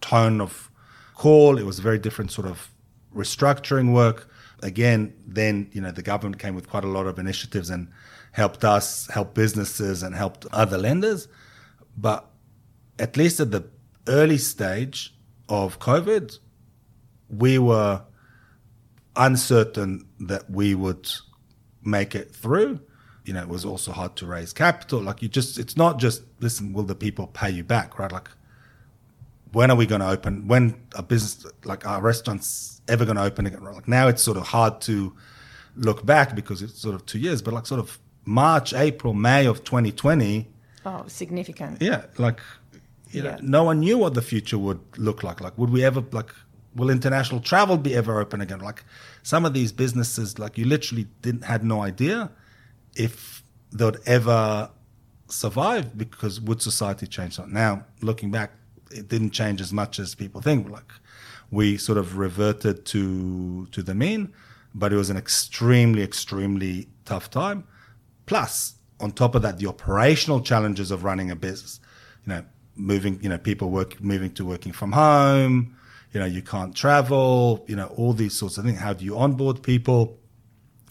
tone 0.00 0.40
of 0.40 0.70
call. 1.14 1.58
It 1.58 1.64
was 1.64 1.78
a 1.78 1.82
very 1.82 1.98
different 1.98 2.30
sort 2.30 2.46
of 2.46 2.70
restructuring 3.14 3.92
work. 3.92 4.30
Again, 4.62 5.12
then 5.26 5.68
you 5.72 5.80
know 5.80 5.90
the 5.90 6.02
government 6.02 6.38
came 6.38 6.54
with 6.54 6.68
quite 6.68 6.84
a 6.84 6.88
lot 6.88 7.06
of 7.06 7.18
initiatives 7.18 7.70
and 7.70 7.88
helped 8.32 8.64
us, 8.64 9.08
help 9.08 9.34
businesses, 9.34 10.02
and 10.02 10.14
helped 10.14 10.46
other 10.52 10.78
lenders. 10.78 11.28
But 11.96 12.28
at 12.98 13.16
least 13.16 13.40
at 13.40 13.50
the 13.50 13.64
early 14.06 14.38
stage 14.38 15.14
of 15.48 15.78
COVID, 15.78 16.38
we 17.28 17.58
were 17.58 18.02
uncertain 19.14 20.06
that 20.20 20.50
we 20.50 20.74
would 20.74 21.10
make 21.82 22.14
it 22.14 22.34
through. 22.34 22.80
You 23.24 23.32
know, 23.32 23.42
it 23.42 23.48
was 23.48 23.64
also 23.64 23.92
hard 23.92 24.14
to 24.16 24.26
raise 24.26 24.52
capital. 24.52 25.00
Like 25.00 25.22
you 25.22 25.28
just, 25.28 25.58
it's 25.58 25.76
not 25.76 25.98
just 25.98 26.22
listen. 26.40 26.72
Will 26.72 26.84
the 26.84 26.94
people 26.94 27.26
pay 27.26 27.50
you 27.50 27.64
back? 27.64 27.98
Right? 27.98 28.12
Like, 28.12 28.28
when 29.52 29.70
are 29.70 29.76
we 29.76 29.86
going 29.86 30.00
to 30.00 30.08
open? 30.08 30.46
When 30.46 30.80
a 30.94 31.02
business 31.02 31.50
like 31.64 31.86
our 31.86 32.00
restaurants 32.00 32.82
ever 32.88 33.04
going 33.04 33.16
to 33.16 33.22
open 33.22 33.46
again? 33.46 33.64
Like 33.64 33.88
now, 33.88 34.06
it's 34.06 34.22
sort 34.22 34.36
of 34.36 34.44
hard 34.48 34.80
to 34.82 35.16
look 35.74 36.06
back 36.06 36.34
because 36.34 36.62
it's 36.62 36.78
sort 36.80 36.94
of 36.94 37.04
two 37.06 37.18
years. 37.18 37.42
But 37.42 37.54
like 37.54 37.66
sort 37.66 37.80
of 37.80 37.98
March, 38.24 38.74
April, 38.74 39.12
May 39.12 39.46
of 39.46 39.64
2020 39.64 40.48
Oh, 40.86 41.04
significant. 41.08 41.82
yeah, 41.82 42.06
like 42.16 42.40
you 43.10 43.22
know, 43.22 43.36
no 43.42 43.64
one 43.64 43.80
knew 43.80 43.98
what 43.98 44.14
the 44.14 44.22
future 44.22 44.56
would 44.56 44.80
look 44.96 45.24
like. 45.24 45.40
Like, 45.40 45.58
would 45.58 45.70
we 45.70 45.84
ever 45.84 46.02
like? 46.12 46.32
Will 46.76 46.90
international 46.90 47.40
travel 47.40 47.76
be 47.76 47.94
ever 47.94 48.20
open 48.20 48.40
again? 48.40 48.60
Like, 48.60 48.84
some 49.22 49.44
of 49.44 49.52
these 49.52 49.72
businesses, 49.72 50.38
like 50.38 50.56
you 50.58 50.64
literally 50.64 51.06
didn't 51.22 51.44
had 51.44 51.64
no 51.64 51.82
idea 51.82 52.30
if 52.94 53.42
they 53.72 53.84
would 53.84 54.00
ever 54.06 54.70
survive 55.28 55.98
because 55.98 56.40
would 56.40 56.62
society 56.62 57.06
change? 57.08 57.34
So 57.34 57.46
now, 57.46 57.84
looking 58.00 58.30
back, 58.30 58.52
it 58.92 59.08
didn't 59.08 59.30
change 59.30 59.60
as 59.60 59.72
much 59.72 59.98
as 59.98 60.14
people 60.14 60.40
think. 60.40 60.68
Like, 60.70 60.92
we 61.50 61.76
sort 61.78 61.98
of 61.98 62.16
reverted 62.16 62.84
to 62.86 63.66
to 63.72 63.82
the 63.82 63.94
mean, 63.94 64.32
but 64.72 64.92
it 64.92 64.96
was 64.96 65.10
an 65.10 65.16
extremely, 65.16 66.02
extremely 66.04 66.86
tough 67.04 67.28
time. 67.28 67.64
Plus, 68.26 68.75
on 69.00 69.12
top 69.12 69.34
of 69.34 69.42
that, 69.42 69.58
the 69.58 69.66
operational 69.66 70.40
challenges 70.40 70.90
of 70.90 71.04
running 71.04 71.30
a 71.30 71.36
business. 71.36 71.80
You 72.26 72.32
know, 72.34 72.44
moving, 72.74 73.22
you 73.22 73.28
know, 73.28 73.38
people 73.38 73.70
work 73.70 74.00
moving 74.00 74.32
to 74.34 74.44
working 74.44 74.72
from 74.72 74.92
home. 74.92 75.76
You 76.12 76.20
know, 76.20 76.26
you 76.26 76.42
can't 76.42 76.74
travel. 76.74 77.64
You 77.68 77.76
know, 77.76 77.86
all 77.96 78.12
these 78.12 78.34
sorts 78.34 78.58
of 78.58 78.64
things. 78.64 78.78
How 78.78 78.92
do 78.92 79.04
you 79.04 79.18
onboard 79.18 79.62
people? 79.62 80.18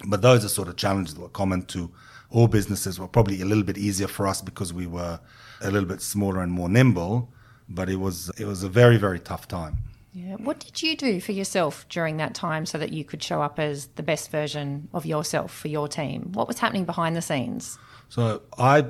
But 0.07 0.21
those 0.21 0.43
are 0.43 0.49
sort 0.49 0.67
of 0.67 0.75
challenges 0.75 1.15
that 1.15 1.21
were 1.21 1.29
common 1.29 1.63
to 1.67 1.91
all 2.29 2.47
businesses. 2.47 2.99
Were 2.99 3.07
probably 3.07 3.41
a 3.41 3.45
little 3.45 3.63
bit 3.63 3.77
easier 3.77 4.07
for 4.07 4.27
us 4.27 4.41
because 4.41 4.73
we 4.73 4.87
were 4.87 5.19
a 5.61 5.71
little 5.71 5.87
bit 5.87 6.01
smaller 6.01 6.41
and 6.41 6.51
more 6.51 6.69
nimble. 6.69 7.31
But 7.67 7.89
it 7.89 7.95
was 7.95 8.29
it 8.37 8.45
was 8.45 8.63
a 8.63 8.69
very 8.69 8.97
very 8.97 9.19
tough 9.19 9.47
time. 9.47 9.77
Yeah. 10.15 10.35
What 10.35 10.59
did 10.59 10.81
you 10.81 10.95
do 10.95 11.19
for 11.19 11.33
yourself 11.33 11.85
during 11.89 12.17
that 12.17 12.33
time 12.33 12.65
so 12.65 12.77
that 12.77 12.93
you 12.93 13.03
could 13.03 13.21
show 13.21 13.41
up 13.41 13.59
as 13.59 13.87
the 13.95 14.03
best 14.03 14.31
version 14.31 14.87
of 14.93 15.05
yourself 15.05 15.53
for 15.53 15.67
your 15.67 15.89
team? 15.89 16.31
What 16.31 16.47
was 16.47 16.59
happening 16.59 16.85
behind 16.85 17.17
the 17.17 17.21
scenes? 17.21 17.77
So 18.15 18.43
I 18.57 18.85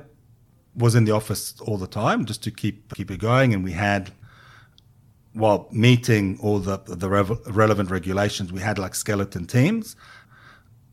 was 0.75 0.93
in 0.93 1.05
the 1.05 1.11
office 1.11 1.59
all 1.61 1.79
the 1.79 1.87
time 1.87 2.25
just 2.25 2.43
to 2.43 2.51
keep 2.51 2.93
keep 2.93 3.09
it 3.09 3.17
going, 3.17 3.55
and 3.55 3.63
we 3.63 3.71
had 3.71 4.11
while 5.33 5.67
meeting 5.71 6.37
all 6.43 6.59
the 6.59 6.77
the 6.85 7.09
relevant 7.09 7.89
regulations, 7.89 8.53
we 8.53 8.61
had 8.61 8.77
like 8.77 8.93
skeleton 8.93 9.47
teams. 9.47 9.95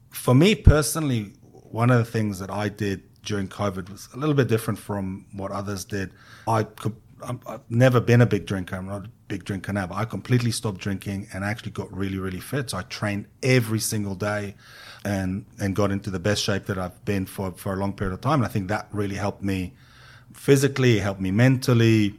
For 0.09 0.35
me 0.35 0.55
personally, 0.55 1.35
one 1.81 1.90
of 1.90 1.99
the 1.99 2.11
things 2.11 2.38
that 2.38 2.51
I 2.51 2.71
did 2.71 3.03
during 3.21 3.49
COVID 3.49 3.90
was 3.90 4.09
a 4.14 4.16
little 4.16 4.35
bit 4.35 4.49
different 4.49 4.79
from 4.79 5.27
what 5.35 5.51
others 5.53 5.85
did. 5.85 6.14
I 6.49 6.66
I'm, 7.22 7.40
I've 7.46 7.70
never 7.70 8.00
been 8.00 8.20
a 8.20 8.26
big 8.26 8.46
drinker. 8.46 8.76
I'm 8.76 8.87
not 8.87 9.06
a 9.06 9.11
big 9.28 9.44
drinker 9.44 9.72
now, 9.72 9.87
but 9.87 9.96
I 9.96 10.04
completely 10.04 10.50
stopped 10.50 10.78
drinking 10.78 11.28
and 11.32 11.44
actually 11.44 11.72
got 11.72 11.94
really, 11.96 12.18
really 12.18 12.40
fit. 12.40 12.70
So 12.70 12.78
I 12.78 12.82
trained 12.82 13.26
every 13.42 13.80
single 13.80 14.14
day 14.14 14.54
and 15.04 15.44
and 15.61 15.74
got 15.74 15.90
into 15.90 16.11
the 16.11 16.18
best 16.18 16.42
shape 16.42 16.66
that 16.66 16.78
I've 16.78 17.04
been 17.04 17.26
for, 17.26 17.52
for 17.52 17.72
a 17.74 17.76
long 17.76 17.92
period 17.92 18.14
of 18.14 18.20
time. 18.20 18.40
And 18.40 18.44
I 18.44 18.48
think 18.48 18.68
that 18.68 18.88
really 18.92 19.16
helped 19.16 19.42
me 19.42 19.72
physically, 20.32 20.98
helped 20.98 21.20
me 21.20 21.30
mentally. 21.30 22.14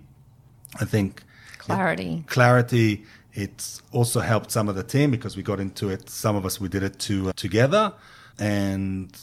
I 0.80 0.86
think 0.86 1.24
Clarity. 1.58 2.24
clarity. 2.28 3.06
It's 3.34 3.82
also 3.92 4.20
helped 4.20 4.52
some 4.52 4.70
of 4.70 4.76
the 4.76 4.84
team 4.84 5.12
because 5.12 5.36
we 5.36 5.44
got 5.44 5.60
into 5.60 5.90
it. 5.90 6.10
Some 6.10 6.36
of 6.36 6.46
us 6.46 6.60
we 6.60 6.68
did 6.68 6.84
it 6.84 7.00
to, 7.00 7.30
uh, 7.30 7.34
together, 7.36 7.94
and 8.38 9.18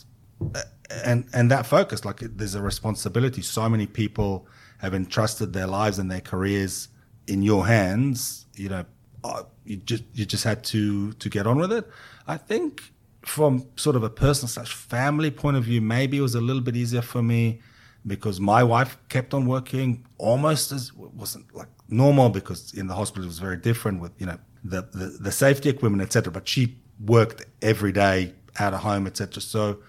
uh, 0.54 0.62
and 1.04 1.26
and 1.32 1.50
that 1.50 1.66
focus. 1.66 2.04
Like 2.04 2.20
there's 2.20 2.54
a 2.54 2.62
responsibility. 2.62 3.42
So 3.42 3.68
many 3.68 3.86
people 3.86 4.46
have 4.80 4.94
entrusted 4.94 5.52
their 5.52 5.66
lives 5.66 5.98
and 5.98 6.10
their 6.10 6.20
careers 6.20 6.88
in 7.26 7.42
your 7.42 7.66
hands. 7.66 8.46
You 8.54 8.68
know, 8.70 8.84
uh, 9.22 9.42
you 9.64 9.76
just 9.76 10.04
you 10.14 10.24
just 10.24 10.44
had 10.44 10.64
to 10.64 11.12
to 11.12 11.28
get 11.28 11.46
on 11.46 11.58
with 11.58 11.72
it. 11.72 11.88
I 12.26 12.36
think 12.36 12.92
from 13.22 13.66
sort 13.76 13.96
of 13.96 14.02
a 14.02 14.10
personal 14.10 14.48
slash 14.48 14.72
family 14.72 15.30
point 15.30 15.56
of 15.56 15.64
view, 15.64 15.80
maybe 15.80 16.18
it 16.18 16.22
was 16.22 16.34
a 16.34 16.40
little 16.40 16.62
bit 16.62 16.76
easier 16.76 17.02
for 17.02 17.22
me 17.22 17.60
because 18.06 18.40
my 18.40 18.64
wife 18.64 18.96
kept 19.10 19.34
on 19.34 19.46
working 19.46 20.06
almost 20.16 20.72
as 20.72 20.92
wasn't 20.94 21.54
like 21.54 21.68
normal 21.88 22.30
because 22.30 22.72
in 22.72 22.86
the 22.86 22.94
hospital 22.94 23.24
it 23.24 23.26
was 23.26 23.38
very 23.38 23.58
different 23.58 24.00
with 24.00 24.12
you 24.18 24.26
know 24.26 24.38
the 24.64 24.82
the, 24.92 25.18
the 25.20 25.32
safety 25.32 25.68
equipment 25.68 26.02
etc. 26.02 26.32
But 26.32 26.48
she 26.48 26.78
worked 27.04 27.44
every 27.60 27.92
day 27.92 28.34
out 28.58 28.72
of 28.72 28.80
home 28.80 29.06
etc. 29.06 29.42
So 29.42 29.80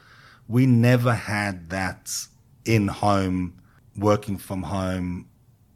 we 0.50 0.66
never 0.66 1.14
had 1.14 1.70
that 1.70 2.12
in 2.66 2.90
home 2.90 3.61
working 3.98 4.38
from 4.38 4.64
home 4.64 5.28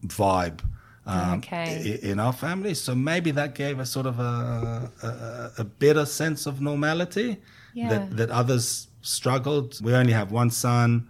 vibe. 0.05 0.61
Um, 1.07 1.37
Okay. 1.37 1.99
in 2.01 2.19
our 2.19 2.33
family, 2.33 2.73
so 2.73 2.95
maybe 2.95 3.29
that 3.31 3.53
gave 3.53 3.79
us 3.79 3.91
sort 3.91 4.07
of 4.07 4.19
a, 4.19 4.91
a, 5.03 5.51
a 5.59 5.63
better 5.63 6.03
sense 6.05 6.47
of 6.47 6.61
normality 6.61 7.37
Yeah. 7.75 7.89
that, 7.89 8.17
that 8.17 8.29
others 8.31 8.87
struggled. 9.01 9.79
We 9.83 9.93
only 9.93 10.13
have 10.13 10.31
one 10.31 10.49
son. 10.49 11.07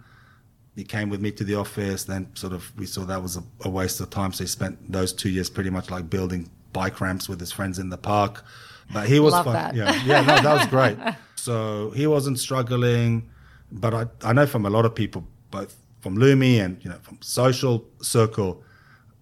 He 0.74 0.84
came 0.84 1.08
with 1.08 1.22
me 1.22 1.30
to 1.32 1.44
the 1.44 1.54
office. 1.54 2.04
Then 2.04 2.28
sort 2.34 2.52
of 2.52 2.70
we 2.76 2.84
saw 2.84 3.06
that 3.06 3.22
was 3.22 3.38
a, 3.38 3.42
a 3.64 3.70
waste 3.70 3.98
of 4.00 4.10
time. 4.10 4.32
So 4.34 4.44
he 4.44 4.48
spent 4.48 4.92
those 4.92 5.14
two 5.14 5.30
years 5.30 5.48
pretty 5.48 5.70
much 5.70 5.90
like 5.90 6.10
building 6.10 6.50
bike 6.74 7.00
ramps 7.00 7.26
with 7.26 7.40
his 7.40 7.50
friends 7.50 7.78
in 7.78 7.88
the 7.88 7.96
park. 7.96 8.44
But 8.92 9.08
he 9.08 9.18
was 9.18 9.32
Love 9.32 9.46
fun. 9.46 9.54
that. 9.54 9.74
Yeah, 9.74 9.94
yeah, 10.04 10.20
no, 10.20 10.42
that 10.42 10.54
was 10.58 10.66
great. 10.66 10.98
So 11.36 11.90
he 11.90 12.06
wasn't 12.08 12.38
struggling. 12.40 13.30
But 13.70 13.94
I, 13.94 14.06
I 14.24 14.32
know 14.32 14.46
from 14.46 14.66
a 14.66 14.70
lot 14.70 14.84
of 14.84 14.94
people, 14.94 15.24
both 15.50 15.76
from 16.00 16.16
Lumi 16.16 16.64
and 16.64 16.82
you 16.84 16.90
know 16.90 16.98
from 17.02 17.18
social 17.20 17.84
circle, 18.00 18.62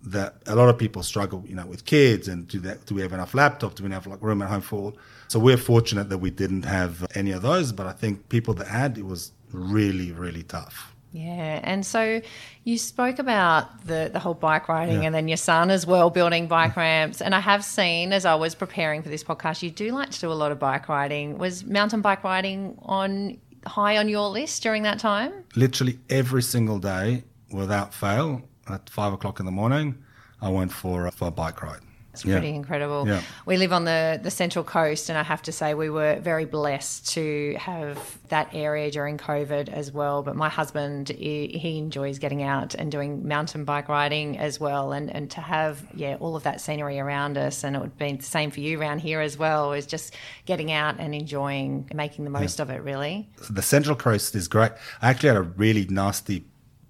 that 0.04 0.36
a 0.46 0.54
lot 0.54 0.68
of 0.68 0.78
people 0.78 1.02
struggle, 1.02 1.44
you 1.46 1.54
know, 1.54 1.66
with 1.66 1.84
kids 1.84 2.28
and 2.28 2.46
do 2.46 2.60
that. 2.60 2.86
Do 2.86 2.94
we 2.94 3.02
have 3.02 3.12
enough 3.12 3.32
laptops? 3.32 3.76
Do 3.76 3.84
we 3.84 3.90
have 3.90 4.06
like 4.06 4.22
room 4.22 4.42
at 4.42 4.48
home 4.48 4.60
for 4.60 4.76
all? 4.76 4.96
So 5.28 5.38
we're 5.38 5.56
fortunate 5.56 6.10
that 6.10 6.18
we 6.18 6.30
didn't 6.30 6.64
have 6.64 7.06
any 7.14 7.32
of 7.32 7.42
those. 7.42 7.72
But 7.72 7.86
I 7.86 7.92
think 7.92 8.28
people 8.28 8.54
that 8.54 8.68
had, 8.68 8.98
it 8.98 9.06
was 9.06 9.32
really, 9.52 10.12
really 10.12 10.42
tough. 10.42 10.94
Yeah, 11.12 11.60
and 11.62 11.86
so 11.86 12.20
you 12.64 12.76
spoke 12.76 13.20
about 13.20 13.86
the 13.86 14.10
the 14.12 14.18
whole 14.18 14.34
bike 14.34 14.68
riding, 14.68 15.02
yeah. 15.02 15.06
and 15.06 15.14
then 15.14 15.28
your 15.28 15.36
son 15.36 15.70
as 15.70 15.86
well 15.86 16.10
building 16.10 16.48
bike 16.48 16.76
ramps. 16.76 17.22
And 17.22 17.36
I 17.36 17.38
have 17.38 17.64
seen 17.64 18.12
as 18.12 18.26
I 18.26 18.34
was 18.34 18.56
preparing 18.56 19.00
for 19.00 19.10
this 19.10 19.22
podcast, 19.22 19.62
you 19.62 19.70
do 19.70 19.92
like 19.92 20.10
to 20.10 20.20
do 20.20 20.32
a 20.32 20.34
lot 20.34 20.50
of 20.50 20.58
bike 20.58 20.88
riding. 20.88 21.38
Was 21.38 21.64
mountain 21.64 22.00
bike 22.00 22.24
riding 22.24 22.76
on 22.82 23.38
high 23.66 23.96
on 23.96 24.08
your 24.08 24.28
list 24.28 24.62
during 24.62 24.82
that 24.82 24.98
time? 24.98 25.32
Literally 25.54 25.98
every 26.08 26.42
single 26.42 26.78
day, 26.78 27.24
without 27.50 27.94
fail, 27.94 28.42
at 28.68 28.88
five 28.88 29.12
o'clock 29.12 29.40
in 29.40 29.46
the 29.46 29.52
morning, 29.52 30.02
I 30.40 30.48
went 30.48 30.72
for 30.72 31.10
for 31.10 31.28
a 31.28 31.30
bike 31.30 31.62
ride. 31.62 31.83
It's 32.14 32.22
pretty 32.22 32.54
incredible. 32.54 33.06
Yeah. 33.06 33.22
We 33.44 33.56
live 33.56 33.72
on 33.72 33.84
the, 33.84 34.20
the 34.22 34.30
central 34.30 34.64
coast, 34.64 35.08
and 35.08 35.18
I 35.18 35.22
have 35.22 35.42
to 35.42 35.52
say 35.52 35.74
we 35.74 35.90
were 35.90 36.18
very 36.20 36.44
blessed 36.44 37.08
to 37.10 37.56
have 37.58 38.18
that 38.28 38.48
area 38.54 38.90
during 38.90 39.18
COVID 39.18 39.68
as 39.68 39.92
well. 39.92 40.22
But 40.22 40.36
my 40.36 40.48
husband, 40.48 41.08
he 41.08 41.78
enjoys 41.78 42.18
getting 42.18 42.42
out 42.42 42.74
and 42.74 42.90
doing 42.90 43.26
mountain 43.26 43.64
bike 43.64 43.88
riding 43.88 44.38
as 44.38 44.60
well, 44.60 44.92
and, 44.92 45.10
and 45.10 45.30
to 45.32 45.40
have 45.40 45.82
yeah 45.94 46.16
all 46.20 46.36
of 46.36 46.44
that 46.44 46.60
scenery 46.60 46.98
around 47.00 47.36
us, 47.36 47.64
and 47.64 47.76
it 47.76 47.80
would 47.80 47.98
be 47.98 48.12
the 48.12 48.22
same 48.22 48.50
for 48.50 48.60
you 48.60 48.80
around 48.80 49.00
here 49.00 49.20
as 49.20 49.36
well. 49.36 49.72
Is 49.72 49.86
just 49.86 50.14
getting 50.46 50.70
out 50.72 50.96
and 50.98 51.14
enjoying, 51.14 51.90
making 51.94 52.24
the 52.24 52.30
most 52.30 52.58
yeah. 52.58 52.62
of 52.62 52.70
it. 52.70 52.82
Really, 52.82 53.28
the 53.50 53.62
central 53.62 53.96
coast 53.96 54.34
is 54.34 54.48
great. 54.48 54.72
I 55.02 55.10
actually 55.10 55.28
had 55.30 55.38
a 55.38 55.42
really 55.42 55.86
nasty 55.86 56.44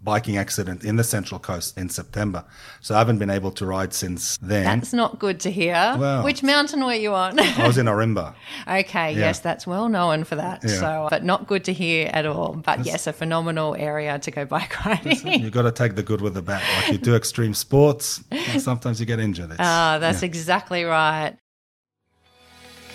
biking 0.05 0.37
accident 0.37 0.85
in 0.85 0.97
the 0.97 1.05
Central 1.05 1.41
Coast 1.41 1.77
in 1.79 1.89
September. 1.89 2.45
So 2.81 2.95
I 2.95 2.99
haven't 2.99 3.19
been 3.19 3.31
able 3.31 3.51
to 3.53 3.67
ride 3.67 3.95
since 3.95 4.37
then. 4.37 4.65
That's 4.65 4.93
not 4.93 5.19
good 5.19 5.41
to 5.41 5.51
hear. 5.51 5.97
Well, 5.99 6.23
Which 6.23 6.43
mountain 6.43 6.85
were 6.85 6.95
you 6.95 7.15
on? 7.15 7.41
I 7.41 7.67
was 7.67 7.79
in 7.79 7.87
Ourimbah. 7.87 8.35
Okay, 8.67 9.13
yeah. 9.13 9.19
yes, 9.19 9.41
that's 9.41 9.67
well 9.67 9.89
known 9.89 10.25
for 10.25 10.37
that. 10.37 10.63
Yeah. 10.65 10.71
So, 10.71 11.07
but 11.11 11.25
not 11.25 11.47
good 11.47 11.65
to 11.65 11.73
hear 11.73 12.11
at 12.13 12.25
all. 12.27 12.55
But 12.55 12.77
that's, 12.77 12.87
yes, 12.87 13.07
a 13.07 13.13
phenomenal 13.13 13.75
area 13.75 14.19
to 14.19 14.31
go 14.31 14.45
bike 14.45 14.85
riding. 14.85 15.41
You've 15.43 15.53
got 15.53 15.63
to 15.63 15.73
take 15.73 15.97
the 15.97 16.03
good 16.03 16.21
with 16.21 16.35
the 16.35 16.43
bad. 16.43 16.63
Like 16.83 16.93
you 16.93 16.99
do 16.99 17.15
extreme 17.17 17.55
sports, 17.55 18.23
sometimes 18.59 19.01
you 19.01 19.07
get 19.07 19.21
injured. 19.21 19.57
Ah, 19.59 19.99
that's 20.01 20.23
yeah. 20.23 20.27
exactly 20.27 20.85
right. 20.85 21.37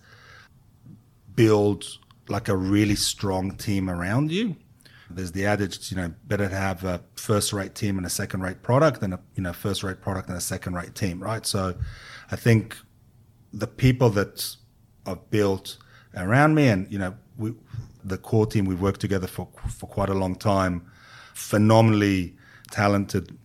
build 1.36 1.86
like 2.28 2.48
a 2.48 2.56
really 2.56 2.96
strong 2.96 3.56
team 3.58 3.90
around 3.90 4.32
you. 4.32 4.56
There's 5.10 5.34
the 5.34 5.46
adage, 5.46 5.92
you 5.92 5.98
know, 5.98 6.14
better 6.26 6.48
to 6.48 6.56
have 6.56 6.84
a 6.86 7.02
first-rate 7.16 7.76
team 7.76 7.98
and 7.98 8.06
a 8.06 8.10
second-rate 8.10 8.62
product 8.64 9.02
than 9.02 9.12
a 9.14 9.20
you 9.36 9.44
know 9.44 9.52
first-rate 9.52 10.00
product 10.02 10.30
and 10.30 10.38
a 10.38 10.42
second-rate 10.42 10.96
team, 10.96 11.22
right? 11.22 11.46
So, 11.46 11.76
I 12.32 12.38
think 12.38 12.78
the 13.52 13.68
people 13.68 14.10
that 14.12 14.56
I've 15.06 15.30
built 15.30 15.78
around 16.16 16.56
me, 16.56 16.68
and 16.68 16.92
you 16.92 17.00
know, 17.00 17.16
we 17.38 17.54
the 18.04 18.18
core 18.18 18.46
team, 18.46 18.66
we've 18.66 18.82
worked 18.82 19.02
together 19.02 19.28
for, 19.28 19.48
for 19.70 19.88
quite 19.88 20.10
a 20.10 20.14
long 20.14 20.36
time. 20.36 20.84
Phenomenally 21.34 22.36
talented 22.72 23.38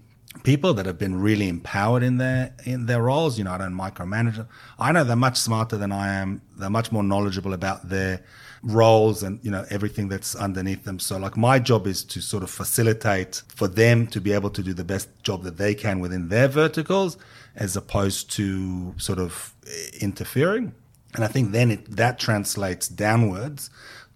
people 0.42 0.74
that 0.74 0.86
have 0.86 0.98
been 0.98 1.20
really 1.20 1.48
empowered 1.48 2.02
in 2.02 2.18
their 2.18 2.54
in 2.64 2.86
their 2.86 3.02
roles. 3.02 3.38
You 3.38 3.44
know, 3.44 3.52
I 3.52 3.59
don't 3.59 3.74
micromanage. 3.74 4.46
I 4.78 4.92
know 4.92 5.04
they're 5.04 5.16
much 5.16 5.38
smarter 5.38 5.76
than 5.76 5.92
I 5.92 6.14
am. 6.14 6.42
They're 6.57 6.70
much 6.70 6.92
more 6.92 7.02
knowledgeable 7.02 7.52
about 7.52 7.88
their 7.88 8.22
roles 8.62 9.22
and 9.22 9.38
you 9.44 9.50
know 9.50 9.64
everything 9.70 10.09
that's 10.09 10.34
underneath 10.34 10.84
them. 10.84 10.98
So 10.98 11.16
like 11.16 11.36
my 11.36 11.59
job 11.59 11.86
is 11.86 12.04
to 12.04 12.20
sort 12.20 12.42
of 12.42 12.50
facilitate 12.50 13.42
for 13.48 13.68
them 13.68 14.07
to 14.09 14.20
be 14.20 14.32
able 14.32 14.50
to 14.50 14.62
do 14.62 14.74
the 14.74 14.84
best 14.84 15.09
job 15.22 15.44
that 15.44 15.57
they 15.57 15.74
can 15.74 16.00
within 16.00 16.28
their 16.28 16.48
verticals, 16.48 17.16
as 17.54 17.76
opposed 17.76 18.30
to 18.32 18.94
sort 18.98 19.18
of 19.18 19.54
interfering. 20.00 20.74
And 21.14 21.24
I 21.24 21.28
think 21.28 21.52
then 21.52 21.70
it, 21.70 21.96
that 21.96 22.18
translates 22.18 22.88
downwards 22.88 23.70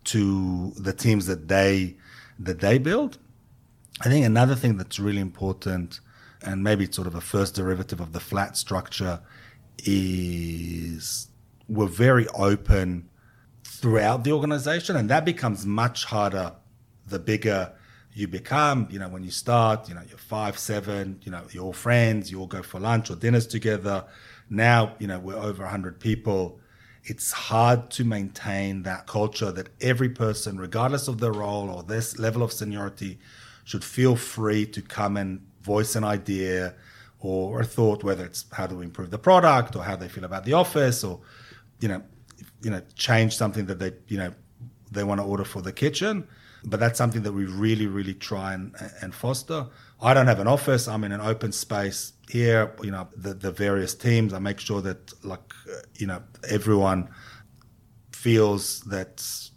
to 0.04 0.72
the 0.76 0.92
teams 0.92 1.26
that 1.26 1.48
they 1.48 1.96
that 2.38 2.60
they 2.60 2.78
build. 2.78 3.18
I 4.00 4.04
think 4.04 4.24
another 4.24 4.54
thing 4.54 4.78
that's 4.78 4.98
really 4.98 5.20
important, 5.20 6.00
and 6.42 6.64
maybe 6.64 6.84
it's 6.84 6.96
sort 6.96 7.06
of 7.06 7.14
a 7.14 7.20
first 7.20 7.54
derivative 7.54 8.00
of 8.00 8.12
the 8.12 8.20
flat 8.20 8.56
structure, 8.56 9.20
is 9.84 11.28
we're 11.68 11.86
very 11.86 12.26
open 12.28 13.08
throughout 13.62 14.24
the 14.24 14.32
organization, 14.32 14.96
and 14.96 15.10
that 15.10 15.24
becomes 15.24 15.66
much 15.66 16.04
harder 16.06 16.52
the 17.06 17.18
bigger 17.18 17.72
you 18.14 18.26
become. 18.28 18.88
You 18.90 18.98
know, 18.98 19.08
when 19.08 19.22
you 19.22 19.30
start, 19.30 19.88
you 19.88 19.94
know, 19.94 20.02
you're 20.08 20.18
five, 20.18 20.58
seven, 20.58 21.20
you 21.22 21.30
know, 21.32 21.42
you're 21.50 21.64
all 21.64 21.72
friends, 21.72 22.30
you 22.30 22.40
all 22.40 22.46
go 22.46 22.62
for 22.62 22.80
lunch 22.80 23.10
or 23.10 23.16
dinners 23.16 23.46
together. 23.46 24.04
Now, 24.48 24.94
you 24.98 25.06
know, 25.06 25.18
we're 25.18 25.36
over 25.36 25.62
100 25.62 26.00
people 26.00 26.59
it's 27.10 27.32
hard 27.32 27.90
to 27.90 28.04
maintain 28.04 28.84
that 28.84 29.08
culture 29.08 29.50
that 29.50 29.68
every 29.80 30.08
person, 30.08 30.60
regardless 30.60 31.08
of 31.08 31.18
their 31.18 31.32
role 31.32 31.68
or 31.68 31.82
this 31.82 32.20
level 32.20 32.40
of 32.40 32.52
seniority, 32.52 33.18
should 33.64 33.82
feel 33.82 34.14
free 34.14 34.64
to 34.66 34.80
come 34.80 35.16
and 35.16 35.44
voice 35.60 35.96
an 35.96 36.04
idea 36.04 36.72
or 37.18 37.62
a 37.62 37.64
thought, 37.64 38.04
whether 38.04 38.24
it's 38.24 38.44
how 38.52 38.64
do 38.68 38.76
we 38.76 38.84
improve 38.84 39.10
the 39.10 39.18
product 39.18 39.74
or 39.74 39.82
how 39.82 39.96
they 39.96 40.08
feel 40.08 40.24
about 40.24 40.44
the 40.44 40.52
office 40.52 41.02
or, 41.02 41.18
you 41.80 41.88
know, 41.88 42.00
you 42.62 42.70
know, 42.70 42.80
change 42.94 43.36
something 43.36 43.66
that 43.66 43.80
they, 43.80 43.92
you 44.06 44.16
know, 44.16 44.32
they 44.92 45.02
want 45.02 45.20
to 45.20 45.24
order 45.24 45.44
for 45.44 45.62
the 45.62 45.72
kitchen. 45.72 46.28
But 46.64 46.78
that's 46.78 46.96
something 46.96 47.22
that 47.22 47.32
we 47.32 47.44
really, 47.46 47.88
really 47.88 48.14
try 48.14 48.54
and, 48.54 48.72
and 49.02 49.12
foster. 49.12 49.66
I 50.00 50.14
don't 50.14 50.28
have 50.28 50.38
an 50.38 50.46
office. 50.46 50.86
I'm 50.86 51.02
in 51.02 51.10
an 51.10 51.20
open 51.20 51.50
space 51.50 52.12
here. 52.30 52.74
You 52.82 52.92
know, 52.92 53.08
the, 53.16 53.34
the 53.34 53.52
various 53.52 53.94
teams. 53.94 54.32
I 54.32 54.38
make 54.38 54.60
sure 54.60 54.80
that, 54.82 55.12
like, 55.24 55.52
you 55.96 56.06
know, 56.06 56.22
everyone 56.48 57.08
feels 58.12 58.80
that's 58.80 59.50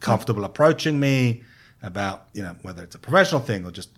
comfortable 0.00 0.44
approaching 0.44 0.98
me 0.98 1.42
about, 1.82 2.28
you 2.32 2.42
know, 2.42 2.54
whether 2.62 2.82
it's 2.82 2.94
a 2.94 2.98
professional 2.98 3.40
thing 3.40 3.64
or 3.64 3.70
just, 3.70 3.90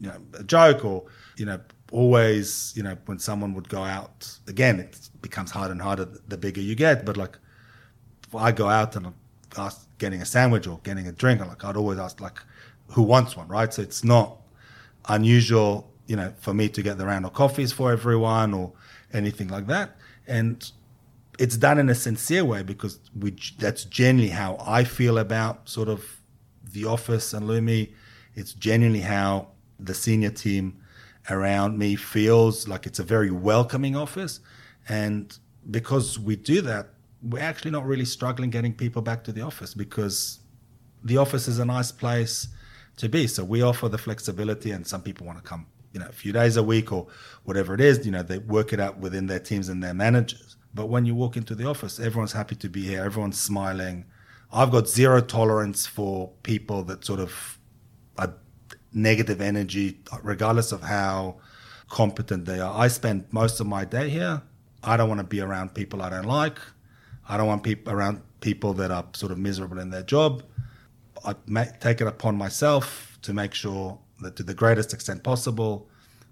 you 0.00 0.08
know, 0.08 0.16
a 0.34 0.44
joke 0.44 0.84
or, 0.84 1.04
you 1.36 1.46
know, 1.46 1.60
always, 1.92 2.72
you 2.76 2.82
know, 2.82 2.96
when 3.06 3.18
someone 3.18 3.52
would 3.54 3.68
go 3.68 3.82
out, 3.82 4.38
again, 4.46 4.80
it 4.80 5.10
becomes 5.22 5.50
harder 5.50 5.72
and 5.72 5.82
harder 5.82 6.06
the 6.28 6.38
bigger 6.38 6.60
you 6.60 6.74
get. 6.74 7.04
But 7.04 7.16
like, 7.16 7.38
I 8.34 8.52
go 8.52 8.68
out 8.68 8.96
and 8.96 9.12
ask 9.58 9.88
getting 9.98 10.22
a 10.22 10.24
sandwich 10.24 10.66
or 10.66 10.80
getting 10.84 11.08
a 11.08 11.12
drink, 11.12 11.40
I 11.40 11.46
like 11.46 11.64
I'd 11.64 11.76
always 11.76 11.98
ask 11.98 12.20
like, 12.20 12.38
who 12.88 13.02
wants 13.02 13.36
one, 13.36 13.48
right? 13.48 13.72
So 13.72 13.82
it's 13.82 14.04
not 14.04 14.38
unusual, 15.08 15.89
you 16.10 16.16
know, 16.16 16.34
for 16.40 16.52
me 16.52 16.68
to 16.68 16.82
get 16.82 16.98
the 16.98 17.06
round 17.06 17.24
of 17.24 17.32
coffees 17.34 17.70
for 17.70 17.92
everyone 17.92 18.52
or 18.52 18.72
anything 19.12 19.46
like 19.46 19.68
that. 19.68 19.96
And 20.26 20.68
it's 21.38 21.56
done 21.56 21.78
in 21.78 21.88
a 21.88 21.94
sincere 21.94 22.44
way 22.44 22.64
because 22.64 22.98
we, 23.16 23.36
that's 23.60 23.84
generally 23.84 24.30
how 24.30 24.56
I 24.60 24.82
feel 24.82 25.18
about 25.18 25.68
sort 25.68 25.88
of 25.88 26.20
the 26.72 26.84
office 26.84 27.32
and 27.32 27.46
Lumi. 27.46 27.92
It's 28.34 28.54
genuinely 28.54 29.02
how 29.02 29.50
the 29.78 29.94
senior 29.94 30.30
team 30.30 30.82
around 31.30 31.78
me 31.78 31.94
feels 31.94 32.66
like 32.66 32.86
it's 32.86 32.98
a 32.98 33.04
very 33.04 33.30
welcoming 33.30 33.94
office. 33.94 34.40
And 34.88 35.38
because 35.70 36.18
we 36.18 36.34
do 36.34 36.60
that, 36.62 36.88
we're 37.22 37.38
actually 37.38 37.70
not 37.70 37.86
really 37.86 38.04
struggling 38.04 38.50
getting 38.50 38.74
people 38.74 39.00
back 39.00 39.22
to 39.24 39.32
the 39.32 39.42
office 39.42 39.74
because 39.74 40.40
the 41.04 41.18
office 41.18 41.46
is 41.46 41.60
a 41.60 41.64
nice 41.64 41.92
place 41.92 42.48
to 42.96 43.08
be. 43.08 43.28
So 43.28 43.44
we 43.44 43.62
offer 43.62 43.88
the 43.88 43.98
flexibility, 43.98 44.72
and 44.72 44.84
some 44.84 45.02
people 45.02 45.26
want 45.26 45.38
to 45.38 45.44
come, 45.44 45.66
you 45.92 46.00
know, 46.00 46.06
a 46.06 46.12
few 46.12 46.32
days 46.32 46.56
a 46.56 46.62
week 46.62 46.92
or 46.92 47.06
whatever 47.44 47.74
it 47.74 47.80
is. 47.80 48.04
You 48.04 48.12
know, 48.12 48.22
they 48.22 48.38
work 48.38 48.72
it 48.72 48.80
out 48.80 48.98
within 48.98 49.26
their 49.26 49.40
teams 49.40 49.68
and 49.68 49.82
their 49.82 49.94
managers. 49.94 50.56
But 50.72 50.86
when 50.86 51.04
you 51.04 51.14
walk 51.14 51.36
into 51.36 51.54
the 51.54 51.66
office, 51.66 51.98
everyone's 51.98 52.32
happy 52.32 52.54
to 52.56 52.68
be 52.68 52.82
here. 52.82 53.04
Everyone's 53.04 53.40
smiling. 53.40 54.04
I've 54.52 54.70
got 54.70 54.88
zero 54.88 55.20
tolerance 55.20 55.86
for 55.86 56.30
people 56.42 56.82
that 56.84 57.04
sort 57.04 57.20
of 57.20 57.58
are 58.18 58.34
negative 58.92 59.40
energy, 59.40 60.00
regardless 60.22 60.72
of 60.72 60.82
how 60.82 61.36
competent 61.88 62.44
they 62.44 62.60
are. 62.60 62.76
I 62.76 62.88
spend 62.88 63.26
most 63.32 63.60
of 63.60 63.66
my 63.66 63.84
day 63.84 64.08
here. 64.08 64.42
I 64.82 64.96
don't 64.96 65.08
want 65.08 65.20
to 65.20 65.26
be 65.26 65.40
around 65.40 65.74
people 65.74 66.02
I 66.02 66.10
don't 66.10 66.24
like. 66.24 66.58
I 67.28 67.36
don't 67.36 67.46
want 67.46 67.62
people 67.62 67.92
around 67.92 68.22
people 68.40 68.72
that 68.74 68.90
are 68.90 69.04
sort 69.12 69.30
of 69.30 69.38
miserable 69.38 69.78
in 69.78 69.90
their 69.90 70.02
job. 70.02 70.42
I 71.24 71.34
take 71.80 72.00
it 72.00 72.06
upon 72.06 72.36
myself 72.36 73.18
to 73.22 73.34
make 73.34 73.54
sure 73.54 73.98
to 74.28 74.42
the 74.42 74.54
greatest 74.54 74.92
extent 74.92 75.22
possible, 75.22 75.88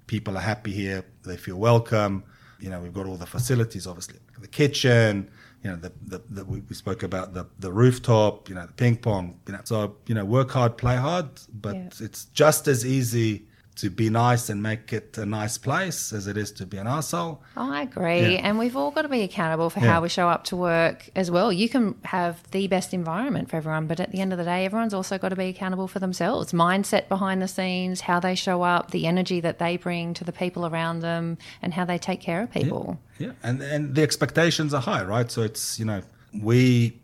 people 0.06 0.36
are 0.36 0.40
happy 0.40 0.72
here. 0.72 1.04
They 1.24 1.36
feel 1.36 1.56
welcome. 1.56 2.24
You 2.60 2.70
know, 2.70 2.80
we've 2.80 2.92
got 2.92 3.06
all 3.06 3.16
the 3.16 3.26
facilities, 3.26 3.86
obviously, 3.86 4.18
the 4.40 4.48
kitchen, 4.48 5.30
you 5.62 5.70
know, 5.70 5.76
the, 5.76 5.92
the, 6.04 6.22
the, 6.28 6.44
we 6.44 6.62
spoke 6.74 7.02
about 7.02 7.34
the, 7.34 7.46
the 7.58 7.72
rooftop, 7.72 8.48
you 8.48 8.54
know, 8.54 8.66
the 8.66 8.72
ping 8.72 8.96
pong, 8.96 9.38
you 9.46 9.52
know, 9.52 9.60
so, 9.64 9.96
you 10.06 10.14
know, 10.14 10.24
work 10.24 10.50
hard, 10.50 10.76
play 10.76 10.96
hard, 10.96 11.28
but 11.60 11.74
yeah. 11.74 11.88
it's 12.00 12.26
just 12.26 12.68
as 12.68 12.84
easy 12.84 13.47
to 13.78 13.90
be 13.90 14.10
nice 14.10 14.48
and 14.48 14.60
make 14.60 14.92
it 14.92 15.16
a 15.18 15.24
nice 15.24 15.56
place 15.56 16.12
as 16.12 16.26
it 16.26 16.36
is 16.36 16.50
to 16.50 16.66
be 16.66 16.78
an 16.78 16.88
asshole. 16.88 17.40
I 17.56 17.82
agree. 17.82 18.34
Yeah. 18.34 18.40
And 18.42 18.58
we've 18.58 18.76
all 18.76 18.90
got 18.90 19.02
to 19.02 19.08
be 19.08 19.22
accountable 19.22 19.70
for 19.70 19.78
yeah. 19.78 19.92
how 19.92 20.02
we 20.02 20.08
show 20.08 20.28
up 20.28 20.42
to 20.44 20.56
work 20.56 21.08
as 21.14 21.30
well. 21.30 21.52
You 21.52 21.68
can 21.68 21.94
have 22.02 22.42
the 22.50 22.66
best 22.66 22.92
environment 22.92 23.48
for 23.48 23.56
everyone, 23.56 23.86
but 23.86 24.00
at 24.00 24.10
the 24.10 24.20
end 24.20 24.32
of 24.32 24.38
the 24.38 24.44
day, 24.44 24.64
everyone's 24.64 24.94
also 24.94 25.16
got 25.16 25.28
to 25.28 25.36
be 25.36 25.48
accountable 25.48 25.86
for 25.86 26.00
themselves. 26.00 26.52
Mindset 26.52 27.08
behind 27.08 27.40
the 27.40 27.46
scenes, 27.46 28.00
how 28.00 28.18
they 28.18 28.34
show 28.34 28.62
up, 28.62 28.90
the 28.90 29.06
energy 29.06 29.40
that 29.40 29.60
they 29.60 29.76
bring 29.76 30.12
to 30.14 30.24
the 30.24 30.32
people 30.32 30.66
around 30.66 31.00
them, 31.00 31.38
and 31.62 31.72
how 31.72 31.84
they 31.84 31.98
take 31.98 32.20
care 32.20 32.42
of 32.42 32.50
people. 32.50 32.98
Yeah. 33.18 33.28
yeah. 33.28 33.32
And 33.44 33.62
and 33.62 33.94
the 33.94 34.02
expectations 34.02 34.74
are 34.74 34.82
high, 34.82 35.04
right? 35.04 35.30
So 35.30 35.42
it's, 35.42 35.78
you 35.78 35.84
know, 35.84 36.02
we 36.42 36.98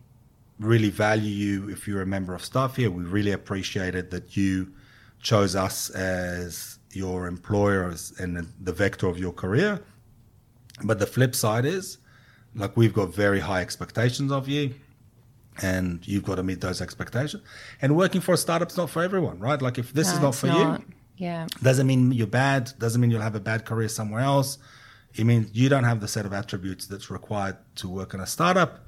really 0.58 0.90
value 0.90 1.30
you 1.30 1.68
if 1.68 1.86
you're 1.86 2.02
a 2.02 2.06
member 2.06 2.34
of 2.34 2.44
staff 2.44 2.74
here. 2.76 2.90
We 2.90 3.04
really 3.04 3.32
appreciate 3.32 3.94
it 3.94 4.10
that 4.10 4.36
you 4.36 4.72
chose 5.24 5.56
us 5.56 5.90
as 5.90 6.78
your 6.92 7.26
employer 7.26 7.92
and 8.20 8.52
the 8.60 8.72
vector 8.72 9.08
of 9.08 9.18
your 9.18 9.32
career. 9.32 9.82
But 10.84 11.00
the 11.00 11.06
flip 11.06 11.34
side 11.34 11.64
is, 11.64 11.98
like, 12.54 12.76
we've 12.76 12.92
got 12.92 13.12
very 13.12 13.40
high 13.40 13.62
expectations 13.62 14.30
of 14.30 14.48
you, 14.48 14.74
and 15.60 16.06
you've 16.06 16.24
got 16.24 16.36
to 16.36 16.44
meet 16.44 16.60
those 16.60 16.80
expectations. 16.80 17.42
And 17.82 17.96
working 17.96 18.20
for 18.20 18.34
a 18.34 18.36
startup's 18.36 18.76
not 18.76 18.90
for 18.90 19.02
everyone, 19.02 19.40
right? 19.40 19.60
Like, 19.60 19.78
if 19.78 19.92
this 19.92 20.08
no, 20.08 20.14
is 20.14 20.20
not 20.20 20.34
for 20.36 20.46
not. 20.46 20.80
you, 20.80 20.86
yeah, 21.16 21.46
doesn't 21.62 21.86
mean 21.86 22.12
you're 22.12 22.26
bad. 22.26 22.72
Doesn't 22.78 23.00
mean 23.00 23.10
you'll 23.10 23.22
have 23.22 23.36
a 23.36 23.40
bad 23.40 23.64
career 23.64 23.88
somewhere 23.88 24.20
else. 24.20 24.58
It 25.14 25.24
means 25.24 25.50
you 25.52 25.68
don't 25.68 25.84
have 25.84 26.00
the 26.00 26.08
set 26.08 26.26
of 26.26 26.32
attributes 26.32 26.86
that's 26.86 27.08
required 27.08 27.56
to 27.76 27.88
work 27.88 28.14
in 28.14 28.20
a 28.20 28.26
startup. 28.26 28.84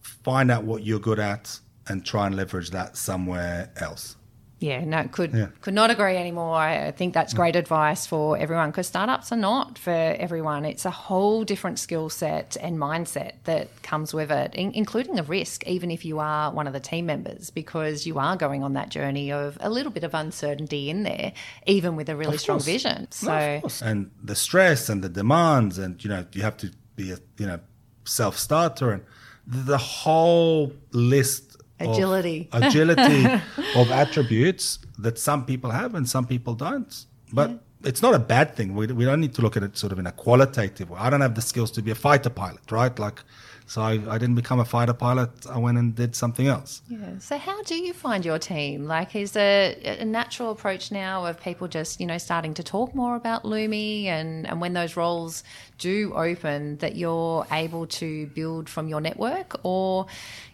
Find 0.00 0.50
out 0.50 0.64
what 0.64 0.84
you're 0.84 1.00
good 1.00 1.18
at 1.18 1.58
and 1.88 2.06
try 2.06 2.26
and 2.26 2.36
leverage 2.36 2.70
that 2.70 2.96
somewhere 2.96 3.72
else. 3.76 4.16
Yeah, 4.60 4.84
no, 4.84 5.06
could 5.06 5.32
yeah. 5.34 5.48
could 5.60 5.74
not 5.74 5.90
agree 5.90 6.16
anymore. 6.16 6.56
I 6.56 6.90
think 6.90 7.14
that's 7.14 7.32
great 7.32 7.54
advice 7.54 8.06
for 8.06 8.36
everyone 8.36 8.70
because 8.70 8.88
startups 8.88 9.30
are 9.30 9.36
not 9.36 9.78
for 9.78 9.90
everyone. 9.90 10.64
It's 10.64 10.84
a 10.84 10.90
whole 10.90 11.44
different 11.44 11.78
skill 11.78 12.08
set 12.08 12.56
and 12.60 12.76
mindset 12.76 13.34
that 13.44 13.82
comes 13.82 14.12
with 14.12 14.32
it, 14.32 14.54
in, 14.56 14.72
including 14.72 15.16
a 15.18 15.22
risk, 15.22 15.64
even 15.68 15.92
if 15.92 16.04
you 16.04 16.18
are 16.18 16.50
one 16.50 16.66
of 16.66 16.72
the 16.72 16.80
team 16.80 17.06
members, 17.06 17.50
because 17.50 18.04
you 18.04 18.18
are 18.18 18.36
going 18.36 18.64
on 18.64 18.72
that 18.72 18.88
journey 18.88 19.30
of 19.30 19.58
a 19.60 19.70
little 19.70 19.92
bit 19.92 20.02
of 20.02 20.12
uncertainty 20.12 20.90
in 20.90 21.04
there, 21.04 21.32
even 21.66 21.94
with 21.94 22.08
a 22.08 22.16
really 22.16 22.38
strong 22.38 22.60
vision. 22.60 23.06
So, 23.12 23.28
no, 23.28 23.68
and 23.82 24.10
the 24.20 24.34
stress 24.34 24.88
and 24.88 25.04
the 25.04 25.08
demands, 25.08 25.78
and 25.78 26.02
you 26.02 26.10
know, 26.10 26.26
you 26.32 26.42
have 26.42 26.56
to 26.58 26.72
be 26.96 27.12
a 27.12 27.18
you 27.38 27.46
know 27.46 27.60
self 28.04 28.36
starter 28.36 28.90
and 28.90 29.04
the 29.46 29.78
whole 29.78 30.72
list 30.92 31.47
agility. 31.80 32.48
of, 32.52 32.62
agility 32.62 33.24
of 33.76 33.90
attributes 33.90 34.78
that 34.98 35.18
some 35.18 35.44
people 35.44 35.70
have 35.70 35.94
and 35.94 36.08
some 36.08 36.26
people 36.26 36.54
don't. 36.54 37.04
But 37.32 37.50
yeah. 37.50 37.56
it's 37.84 38.02
not 38.02 38.14
a 38.14 38.18
bad 38.18 38.54
thing. 38.56 38.74
We, 38.74 38.86
we 38.88 39.04
don't 39.04 39.20
need 39.20 39.34
to 39.34 39.42
look 39.42 39.56
at 39.56 39.62
it 39.62 39.76
sort 39.76 39.92
of 39.92 39.98
in 39.98 40.06
a 40.06 40.12
qualitative 40.12 40.90
way. 40.90 40.98
I 40.98 41.10
don't 41.10 41.20
have 41.20 41.34
the 41.34 41.42
skills 41.42 41.70
to 41.72 41.82
be 41.82 41.90
a 41.90 41.94
fighter 41.94 42.30
pilot 42.30 42.70
right? 42.70 42.98
Like 42.98 43.22
so 43.68 43.82
I, 43.82 44.00
I, 44.08 44.16
didn't 44.16 44.34
become 44.34 44.60
a 44.60 44.64
fighter 44.64 44.94
pilot. 44.94 45.46
I 45.46 45.58
went 45.58 45.76
and 45.76 45.94
did 45.94 46.16
something 46.16 46.46
else. 46.46 46.80
Yeah. 46.88 47.18
So 47.18 47.36
how 47.36 47.62
do 47.64 47.74
you 47.74 47.92
find 47.92 48.24
your 48.24 48.38
team? 48.38 48.86
Like, 48.86 49.14
is 49.14 49.32
there 49.32 49.76
a 49.84 50.06
natural 50.06 50.50
approach 50.50 50.90
now 50.90 51.26
of 51.26 51.38
people 51.38 51.68
just, 51.68 52.00
you 52.00 52.06
know, 52.06 52.16
starting 52.16 52.54
to 52.54 52.62
talk 52.62 52.94
more 52.94 53.14
about 53.14 53.42
Lumi 53.44 54.06
and, 54.06 54.46
and 54.46 54.62
when 54.62 54.72
those 54.72 54.96
roles 54.96 55.44
do 55.76 56.14
open 56.14 56.78
that 56.78 56.96
you're 56.96 57.46
able 57.52 57.86
to 57.86 58.28
build 58.28 58.70
from 58.70 58.88
your 58.88 59.02
network? 59.02 59.60
Or, 59.64 60.06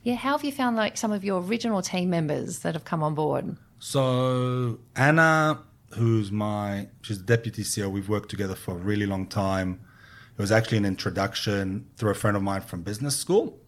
yeah, 0.03 0.17
how 0.17 0.33
have 0.33 0.43
you 0.43 0.51
found 0.51 0.75
like 0.75 0.97
some 0.97 1.13
of 1.13 1.23
your 1.23 1.41
original 1.41 1.83
team 1.83 2.11
members 2.11 2.59
that 2.61 2.75
have 2.75 2.85
come 2.85 3.05
on 3.05 3.15
board? 3.15 3.57
So 3.79 4.81
Anna, 4.97 5.61
who's 5.91 6.33
my, 6.33 6.89
she's 7.03 7.19
the 7.19 7.25
deputy 7.25 7.63
CEO. 7.63 7.89
We've 7.93 8.09
worked 8.09 8.31
together 8.31 8.57
for 8.57 8.73
a 8.73 8.79
really 8.79 9.07
long 9.07 9.29
time 9.29 9.84
it 10.37 10.41
was 10.41 10.51
actually 10.51 10.79
an 10.79 10.85
introduction 10.85 11.87
through 11.97 12.11
a 12.11 12.15
friend 12.15 12.37
of 12.37 12.43
mine 12.43 12.63
from 12.63 12.83
business 12.83 13.17
school, 13.17 13.59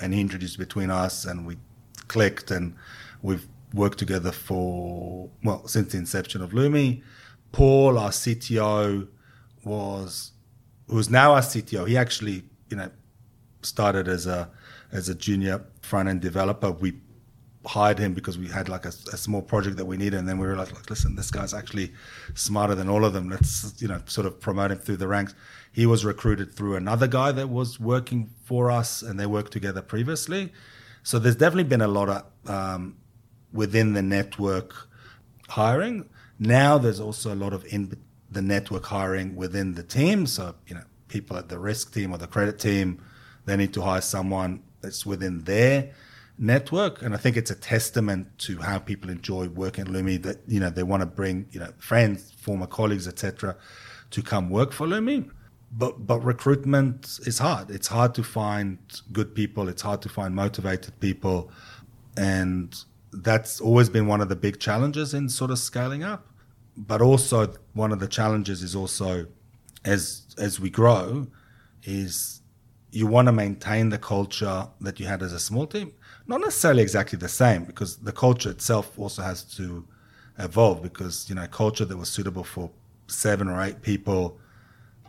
and 0.00 0.14
he 0.14 0.20
introduced 0.20 0.58
between 0.58 0.90
us, 0.90 1.24
and 1.24 1.46
we 1.46 1.56
clicked, 2.08 2.50
and 2.50 2.74
we've 3.22 3.46
worked 3.74 3.98
together 3.98 4.32
for 4.32 5.30
well 5.44 5.66
since 5.68 5.92
the 5.92 5.98
inception 5.98 6.42
of 6.42 6.52
Lumi. 6.52 7.02
Paul, 7.52 7.98
our 7.98 8.10
CTO, 8.10 9.08
was 9.64 10.32
who's 10.88 11.10
now 11.10 11.34
our 11.34 11.40
CTO. 11.40 11.86
He 11.86 11.96
actually, 11.96 12.44
you 12.68 12.76
know, 12.76 12.90
started 13.62 14.08
as 14.08 14.26
a 14.26 14.50
as 14.92 15.08
a 15.08 15.14
junior 15.14 15.64
front 15.82 16.08
end 16.08 16.20
developer. 16.20 16.70
We 16.70 16.94
hired 17.70 18.00
him 18.00 18.12
because 18.14 18.36
we 18.36 18.48
had 18.48 18.68
like 18.68 18.84
a, 18.84 18.92
a, 19.12 19.16
small 19.16 19.42
project 19.42 19.76
that 19.76 19.84
we 19.84 19.96
needed, 19.96 20.18
and 20.18 20.28
then 20.28 20.38
we 20.38 20.46
were 20.46 20.56
like, 20.56 20.72
like, 20.72 20.90
listen, 20.90 21.14
this 21.14 21.30
guy's 21.30 21.54
actually 21.54 21.92
smarter 22.34 22.74
than 22.74 22.88
all 22.88 23.04
of 23.04 23.12
them. 23.12 23.30
Let's 23.30 23.80
you 23.80 23.86
know 23.86 24.02
sort 24.06 24.26
of 24.26 24.40
promote 24.40 24.72
him 24.72 24.78
through 24.78 24.96
the 24.96 25.06
ranks. 25.06 25.34
He 25.70 25.86
was 25.86 26.04
recruited 26.04 26.52
through 26.52 26.74
another 26.74 27.06
guy 27.06 27.30
that 27.30 27.48
was 27.48 27.78
working 27.78 28.28
for 28.44 28.72
us, 28.72 29.02
and 29.02 29.20
they 29.20 29.26
worked 29.26 29.52
together 29.52 29.82
previously. 29.82 30.52
So 31.04 31.20
there's 31.20 31.36
definitely 31.36 31.70
been 31.74 31.80
a 31.80 31.94
lot 31.98 32.08
of 32.08 32.50
um, 32.50 32.96
within 33.52 33.92
the 33.92 34.02
network 34.02 34.74
hiring. 35.48 36.08
Now 36.40 36.76
there's 36.76 37.00
also 37.00 37.32
a 37.32 37.38
lot 37.44 37.52
of 37.52 37.64
in 37.72 37.96
the 38.30 38.42
network 38.42 38.86
hiring 38.86 39.36
within 39.36 39.74
the 39.74 39.84
team. 39.84 40.26
So 40.26 40.56
you 40.66 40.74
know, 40.74 40.86
people 41.06 41.36
at 41.36 41.48
the 41.48 41.58
risk 41.58 41.94
team 41.94 42.12
or 42.12 42.18
the 42.18 42.26
credit 42.26 42.58
team, 42.58 43.00
they 43.44 43.56
need 43.56 43.72
to 43.74 43.82
hire 43.82 44.00
someone 44.00 44.64
that's 44.80 45.06
within 45.06 45.44
their 45.44 45.92
network. 46.40 47.02
And 47.02 47.14
I 47.14 47.18
think 47.18 47.36
it's 47.36 47.50
a 47.50 47.54
testament 47.54 48.38
to 48.40 48.58
how 48.58 48.78
people 48.78 49.10
enjoy 49.10 49.48
working 49.48 49.86
at 49.86 49.90
Lumi 49.92 50.20
that, 50.22 50.38
you 50.48 50.58
know, 50.58 50.70
they 50.70 50.82
want 50.82 51.02
to 51.02 51.06
bring, 51.06 51.46
you 51.52 51.60
know, 51.60 51.72
friends, 51.78 52.32
former 52.32 52.66
colleagues, 52.66 53.06
etc., 53.06 53.56
to 54.10 54.22
come 54.22 54.50
work 54.50 54.72
for 54.72 54.86
Lumi. 54.86 55.30
But 55.70 56.04
but 56.04 56.24
recruitment 56.24 57.20
is 57.26 57.38
hard. 57.38 57.70
It's 57.70 57.86
hard 57.86 58.14
to 58.16 58.24
find 58.24 58.78
good 59.12 59.36
people. 59.36 59.68
It's 59.68 59.82
hard 59.82 60.02
to 60.02 60.08
find 60.08 60.34
motivated 60.34 60.98
people. 60.98 61.52
And 62.16 62.74
that's 63.12 63.60
always 63.60 63.88
been 63.88 64.08
one 64.08 64.20
of 64.20 64.28
the 64.28 64.34
big 64.34 64.58
challenges 64.58 65.14
in 65.14 65.28
sort 65.28 65.52
of 65.52 65.60
scaling 65.60 66.02
up. 66.02 66.26
But 66.76 67.00
also 67.00 67.54
one 67.74 67.92
of 67.92 68.00
the 68.00 68.08
challenges 68.08 68.64
is 68.64 68.74
also 68.74 69.26
as 69.84 70.26
as 70.38 70.58
we 70.58 70.70
grow, 70.70 71.28
is 71.84 72.40
you 72.90 73.06
want 73.06 73.26
to 73.26 73.32
maintain 73.32 73.90
the 73.90 73.98
culture 73.98 74.66
that 74.80 74.98
you 74.98 75.06
had 75.06 75.22
as 75.22 75.32
a 75.32 75.38
small 75.38 75.68
team 75.68 75.92
not 76.30 76.40
necessarily 76.40 76.80
exactly 76.80 77.18
the 77.18 77.28
same 77.28 77.64
because 77.64 77.96
the 77.96 78.12
culture 78.12 78.50
itself 78.50 78.96
also 78.96 79.20
has 79.20 79.42
to 79.42 79.84
evolve 80.38 80.80
because 80.80 81.28
you 81.28 81.34
know 81.34 81.46
culture 81.48 81.84
that 81.84 81.96
was 81.96 82.08
suitable 82.08 82.44
for 82.44 82.70
seven 83.08 83.48
or 83.48 83.60
eight 83.60 83.82
people 83.82 84.38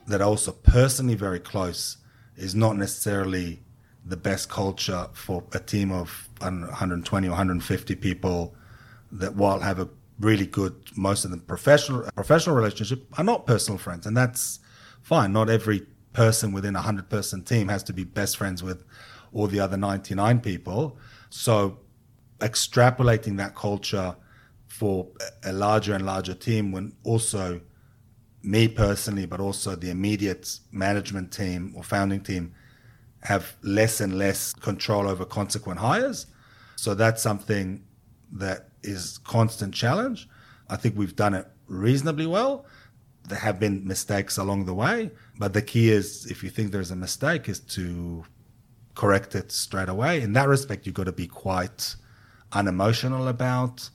that 0.08 0.20
are 0.20 0.28
also 0.28 0.52
personally 0.52 1.14
very 1.14 1.40
close 1.40 1.98
is 2.36 2.56
not 2.56 2.76
necessarily 2.76 3.62
the 4.04 4.18
best 4.18 4.50
culture 4.50 5.08
for 5.14 5.44
a 5.54 5.60
team 5.60 5.92
of 5.92 6.28
120 6.40 7.28
or 7.28 7.30
150 7.30 7.96
people 7.96 8.56
that 9.12 9.36
while 9.36 9.60
have 9.60 9.80
a 9.80 9.88
really 10.20 10.48
good 10.48 10.76
most 10.96 11.24
of 11.24 11.30
them 11.30 11.42
professional 11.42 12.04
professional 12.16 12.56
relationship 12.56 13.06
are 13.20 13.24
not 13.24 13.46
personal 13.46 13.78
friends. 13.78 14.08
And 14.08 14.18
that's 14.18 14.60
fine. 15.04 15.32
Not 15.34 15.52
every 15.52 15.86
person 16.14 16.52
within 16.52 16.76
a 16.76 16.80
100 16.80 17.10
person 17.10 17.44
team 17.44 17.68
has 17.68 17.84
to 17.84 17.94
be 17.94 18.06
best 18.06 18.38
friends 18.38 18.64
with 18.64 18.84
all 19.34 19.48
the 19.48 19.60
other 19.60 19.78
99 19.78 20.42
people 20.42 20.98
so 21.32 21.80
extrapolating 22.40 23.38
that 23.38 23.56
culture 23.56 24.16
for 24.68 25.08
a 25.44 25.54
larger 25.54 25.94
and 25.94 26.06
larger 26.06 26.34
team 26.34 26.72
when 26.72 26.94
also 27.04 27.62
me 28.44 28.68
personally, 28.68 29.26
but 29.26 29.40
also 29.40 29.76
the 29.76 29.90
immediate 29.90 30.60
management 30.72 31.32
team 31.32 31.74
or 31.76 31.84
founding 31.84 32.22
team 32.22 32.54
have 33.22 33.56
less 33.62 34.02
and 34.02 34.18
less 34.18 34.54
control 34.54 35.08
over 35.08 35.26
consequent 35.26 35.80
hires. 35.80 36.28
So 36.76 36.96
that's 36.96 37.22
something 37.22 37.84
that 38.34 38.70
is 38.84 39.20
constant 39.20 39.74
challenge. 39.74 40.28
I 40.70 40.76
think 40.76 40.98
we've 40.98 41.16
done 41.16 41.34
it 41.34 41.48
reasonably 41.68 42.26
well. 42.26 42.66
There 43.30 43.40
have 43.40 43.60
been 43.60 43.88
mistakes 43.88 44.38
along 44.38 44.66
the 44.66 44.74
way, 44.74 45.12
but 45.38 45.54
the 45.54 45.62
key 45.62 45.92
is 45.92 46.26
if 46.26 46.44
you 46.44 46.50
think 46.50 46.72
there's 46.72 46.92
a 46.92 46.96
mistake, 46.96 47.48
is 47.48 47.60
to 47.60 48.26
correct 48.96 49.36
it 49.36 49.52
straight 49.52 49.90
away. 49.90 50.22
In 50.22 50.34
that 50.34 50.48
respect, 50.48 50.86
you've 50.86 50.96
got 50.96 51.06
to 51.06 51.12
be 51.12 51.28
quite 51.28 51.96
unemotional 52.52 53.28
about 53.28 53.90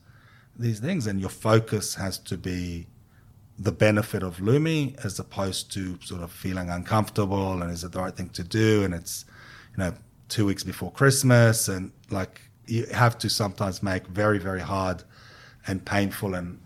these 0.59 0.81
things, 0.81 1.07
and 1.07 1.21
your 1.21 1.31
focus 1.31 1.95
has 1.97 2.19
to 2.19 2.37
be 2.37 2.87
the 3.59 3.73
benefit 3.73 4.23
of 4.23 4.39
Lumi 4.39 5.03
as 5.05 5.19
opposed 5.19 5.73
to 5.73 5.99
sort 6.03 6.23
of 6.23 6.31
feeling 6.31 6.69
uncomfortable 6.69 7.63
and 7.63 7.73
is 7.73 7.85
it 7.85 7.93
the 7.93 7.99
right 7.99 8.15
thing 8.15 8.29
to 8.31 8.45
do? 8.45 8.85
And 8.85 8.93
it's, 8.93 9.25
you 9.73 9.83
know, 9.83 9.95
two 10.29 10.45
weeks 10.45 10.63
before 10.63 10.91
Christmas, 10.93 11.69
and 11.69 11.93
like 12.11 12.41
you 12.67 12.87
have 12.87 13.17
to 13.19 13.31
sometimes 13.31 13.83
make 13.83 14.07
very, 14.07 14.39
very 14.39 14.61
hard 14.61 15.05
and 15.67 15.85
painful 15.85 16.35
and 16.35 16.61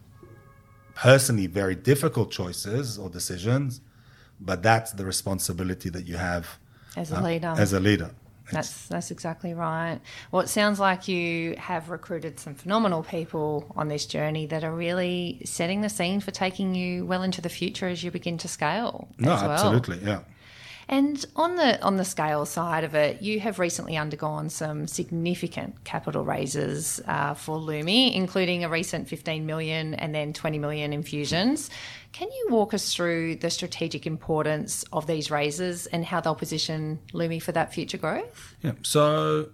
personally 0.95 1.47
very 1.47 1.75
difficult 1.75 2.31
choices 2.31 2.99
or 2.99 3.09
decisions. 3.09 3.81
But 4.41 4.63
that's 4.63 4.93
the 4.93 5.05
responsibility 5.05 5.91
that 5.91 6.07
you 6.07 6.17
have 6.17 6.59
as 6.97 7.13
a 7.13 7.19
uh, 7.19 7.23
leader. 7.23 7.55
As 7.57 7.73
a 7.73 7.81
leader. 7.81 8.11
That's 8.53 8.87
that's 8.89 9.11
exactly 9.11 9.55
right. 9.55 10.01
Well, 10.31 10.43
it 10.43 10.49
sounds 10.49 10.81
like 10.81 11.09
you 11.09 11.55
have 11.57 11.91
recruited 11.91 12.39
some 12.41 12.55
phenomenal 12.55 13.03
people 13.03 13.73
on 13.77 13.89
this 13.89 14.07
journey 14.07 14.47
that 14.47 14.65
are 14.65 14.75
really 14.75 15.43
setting 15.45 15.81
the 15.81 15.89
scene 15.89 16.21
for 16.21 16.31
taking 16.31 16.75
you 16.75 17.07
well 17.07 17.23
into 17.23 17.41
the 17.41 17.49
future 17.49 17.89
as 17.89 18.03
you 18.03 18.11
begin 18.11 18.39
to 18.39 18.49
scale. 18.49 19.09
No, 19.19 19.33
absolutely, 19.33 19.99
yeah. 20.03 20.21
And 20.91 21.25
on 21.37 21.55
the 21.55 21.81
on 21.83 21.99
the 21.99 22.05
scale 22.05 22.45
side 22.45 22.83
of 22.83 22.97
it, 22.97 23.23
you 23.23 23.39
have 23.39 23.61
recently 23.61 23.97
undergone 23.97 24.51
some 24.51 24.89
significant 24.89 25.85
capital 25.85 26.25
raises 26.25 27.01
uh, 27.07 27.35
for 27.35 27.59
Lumi, 27.59 28.13
including 28.13 28.65
a 28.65 28.69
recent 28.69 29.09
15 29.09 29.47
million 29.47 29.95
and 29.95 30.13
then 30.13 30.33
20 30.33 30.59
million 30.59 30.93
infusions. 30.93 31.71
Can 32.11 32.27
you 32.33 32.49
walk 32.51 32.75
us 32.75 32.93
through 32.93 33.37
the 33.37 33.51
strategic 33.51 34.05
importance 34.05 34.85
of 34.93 35.07
these 35.07 35.31
raises 35.31 35.87
and 35.87 36.05
how 36.05 36.21
they'll 36.21 36.35
position 36.35 36.99
Lumi 37.13 37.41
for 37.41 37.53
that 37.53 37.73
future 37.73 37.99
growth? 37.99 38.57
Yeah. 38.61 38.73
So, 38.83 39.51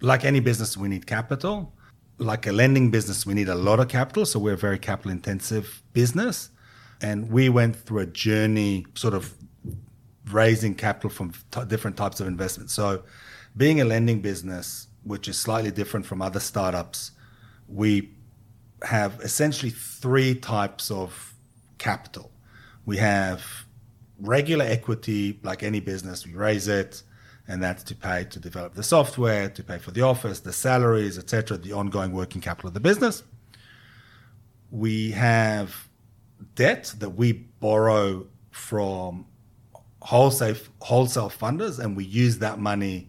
like 0.00 0.24
any 0.24 0.38
business, 0.38 0.76
we 0.76 0.86
need 0.86 1.08
capital. 1.08 1.72
Like 2.18 2.46
a 2.46 2.52
lending 2.52 2.92
business, 2.92 3.26
we 3.26 3.34
need 3.34 3.48
a 3.48 3.56
lot 3.56 3.80
of 3.80 3.88
capital. 3.88 4.24
So 4.24 4.38
we're 4.38 4.54
a 4.54 4.56
very 4.56 4.78
capital 4.78 5.10
intensive 5.10 5.82
business. 5.92 6.50
And 7.02 7.28
we 7.28 7.48
went 7.48 7.74
through 7.74 7.98
a 7.98 8.06
journey 8.06 8.86
sort 8.94 9.14
of 9.14 9.34
raising 10.30 10.74
capital 10.74 11.10
from 11.10 11.32
t- 11.50 11.64
different 11.66 11.96
types 11.96 12.20
of 12.20 12.26
investment. 12.26 12.70
So, 12.70 13.02
being 13.56 13.80
a 13.80 13.84
lending 13.84 14.20
business, 14.20 14.88
which 15.04 15.28
is 15.28 15.38
slightly 15.38 15.70
different 15.70 16.04
from 16.04 16.20
other 16.20 16.40
startups, 16.40 17.12
we 17.68 18.10
have 18.82 19.20
essentially 19.20 19.70
three 19.70 20.34
types 20.34 20.90
of 20.90 21.34
capital. 21.78 22.30
We 22.84 22.98
have 22.98 23.44
regular 24.20 24.64
equity, 24.64 25.38
like 25.42 25.62
any 25.62 25.80
business, 25.80 26.26
we 26.26 26.34
raise 26.34 26.68
it, 26.68 27.02
and 27.48 27.62
that's 27.62 27.82
to 27.84 27.94
pay 27.94 28.24
to 28.24 28.40
develop 28.40 28.74
the 28.74 28.82
software, 28.82 29.48
to 29.48 29.62
pay 29.62 29.78
for 29.78 29.90
the 29.90 30.02
office, 30.02 30.40
the 30.40 30.52
salaries, 30.52 31.18
etc., 31.18 31.56
the 31.56 31.72
ongoing 31.72 32.12
working 32.12 32.40
capital 32.40 32.68
of 32.68 32.74
the 32.74 32.80
business. 32.80 33.22
We 34.70 35.12
have 35.12 35.88
debt 36.54 36.94
that 36.98 37.10
we 37.10 37.32
borrow 37.32 38.26
from 38.50 39.26
wholesale 40.06 40.56
wholesale 40.80 41.28
funders, 41.28 41.78
and 41.80 41.96
we 41.96 42.04
use 42.04 42.38
that 42.38 42.58
money. 42.60 43.08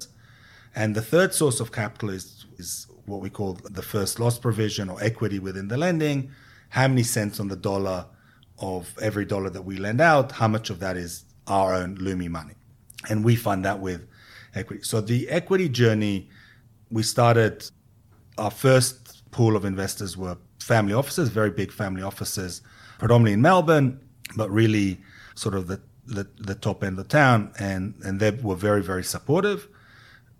And 0.75 0.95
the 0.95 1.01
third 1.01 1.33
source 1.33 1.59
of 1.59 1.71
capital 1.71 2.09
is 2.09 2.45
is 2.57 2.87
what 3.05 3.21
we 3.21 3.29
call 3.29 3.53
the 3.79 3.83
first 3.83 4.19
loss 4.19 4.37
provision 4.39 4.89
or 4.89 5.01
equity 5.01 5.39
within 5.39 5.67
the 5.67 5.77
lending. 5.77 6.31
How 6.69 6.87
many 6.87 7.03
cents 7.03 7.39
on 7.39 7.47
the 7.47 7.55
dollar 7.55 8.05
of 8.59 8.97
every 8.99 9.25
dollar 9.25 9.49
that 9.51 9.61
we 9.61 9.77
lend 9.77 10.01
out? 10.01 10.31
How 10.31 10.47
much 10.47 10.69
of 10.69 10.79
that 10.79 10.97
is 10.97 11.23
our 11.45 11.73
own 11.73 11.97
Lumi 11.99 12.29
money? 12.29 12.55
And 13.09 13.23
we 13.23 13.35
fund 13.35 13.63
that 13.63 13.79
with 13.79 14.01
equity. 14.55 14.81
So 14.83 14.99
the 14.99 15.29
equity 15.29 15.69
journey, 15.69 16.29
we 16.89 17.03
started. 17.03 17.69
Our 18.39 18.51
first 18.51 19.31
pool 19.31 19.55
of 19.55 19.65
investors 19.65 20.15
were 20.15 20.37
family 20.59 20.93
offices, 20.93 21.29
very 21.29 21.49
big 21.51 21.71
family 21.71 22.03
offices, 22.03 22.61
predominantly 22.99 23.33
in 23.33 23.41
Melbourne, 23.41 23.99
but 24.35 24.49
really 24.51 24.99
sort 25.35 25.55
of 25.55 25.67
the 25.67 25.79
the, 26.07 26.27
the 26.37 26.55
top 26.55 26.83
end 26.83 26.97
of 26.99 27.07
town, 27.07 27.51
and, 27.59 27.93
and 28.03 28.19
they 28.19 28.31
were 28.31 28.55
very, 28.55 28.81
very 28.81 29.03
supportive. 29.03 29.67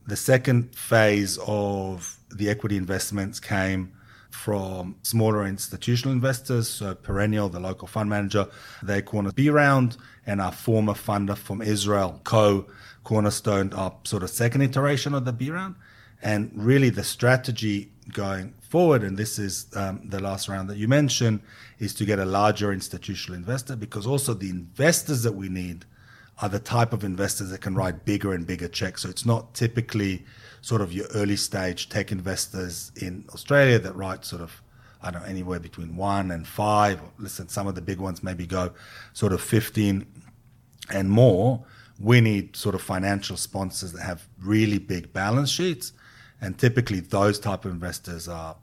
The 0.07 0.15
second 0.15 0.75
phase 0.75 1.37
of 1.45 2.17
the 2.29 2.49
equity 2.49 2.77
investments 2.77 3.39
came 3.39 3.93
from 4.29 4.95
smaller 5.01 5.45
institutional 5.45 6.13
investors, 6.13 6.69
so 6.69 6.95
Perennial, 6.95 7.49
the 7.49 7.59
local 7.59 7.87
fund 7.87 8.09
manager, 8.09 8.47
they 8.83 9.01
cornered 9.01 9.35
B 9.35 9.49
round, 9.49 9.97
and 10.25 10.39
our 10.39 10.51
former 10.51 10.93
funder 10.93 11.35
from 11.35 11.61
Israel, 11.61 12.21
Co, 12.23 12.67
cornerstoned 13.03 13.77
our 13.77 13.95
sort 14.03 14.23
of 14.23 14.29
second 14.29 14.61
iteration 14.61 15.13
of 15.13 15.25
the 15.25 15.33
B 15.33 15.49
round. 15.49 15.75
And 16.21 16.51
really, 16.55 16.89
the 16.89 17.03
strategy 17.03 17.91
going 18.11 18.53
forward, 18.61 19.03
and 19.03 19.17
this 19.17 19.37
is 19.37 19.67
um, 19.75 20.01
the 20.09 20.19
last 20.19 20.47
round 20.47 20.69
that 20.69 20.77
you 20.77 20.87
mentioned, 20.87 21.41
is 21.79 21.93
to 21.95 22.05
get 22.05 22.19
a 22.19 22.25
larger 22.25 22.71
institutional 22.71 23.37
investor 23.37 23.75
because 23.75 24.07
also 24.07 24.33
the 24.33 24.49
investors 24.49 25.23
that 25.23 25.33
we 25.33 25.49
need 25.49 25.85
are 26.41 26.49
the 26.49 26.59
type 26.59 26.93
of 26.93 27.03
investors 27.03 27.49
that 27.49 27.61
can 27.61 27.75
write 27.75 28.05
bigger 28.05 28.33
and 28.33 28.45
bigger 28.45 28.67
checks. 28.67 29.01
So 29.01 29.09
it's 29.09 29.25
not 29.25 29.53
typically 29.53 30.25
sort 30.61 30.81
of 30.81 30.93
your 30.93 31.07
early 31.15 31.35
stage 31.35 31.89
tech 31.89 32.11
investors 32.11 32.91
in 32.95 33.25
Australia 33.33 33.79
that 33.79 33.95
write 33.95 34.25
sort 34.25 34.41
of 34.41 34.61
I 35.01 35.11
don't 35.11 35.21
know 35.21 35.27
anywhere 35.27 35.59
between 35.59 35.95
one 35.95 36.31
and 36.31 36.47
five. 36.47 36.99
Listen, 37.19 37.47
some 37.47 37.67
of 37.67 37.75
the 37.75 37.81
big 37.81 37.99
ones 37.99 38.23
maybe 38.23 38.47
go 38.47 38.71
sort 39.13 39.31
of 39.31 39.41
fifteen 39.41 40.07
and 40.91 41.09
more. 41.09 41.63
We 41.99 42.21
need 42.21 42.55
sort 42.55 42.73
of 42.75 42.81
financial 42.81 43.37
sponsors 43.37 43.91
that 43.93 44.01
have 44.01 44.27
really 44.39 44.79
big 44.79 45.13
balance 45.13 45.49
sheets 45.49 45.93
and 46.41 46.57
typically, 46.57 46.99
those 46.99 47.39
type 47.39 47.65
of 47.65 47.71
investors 47.71 48.27
are 48.27 48.55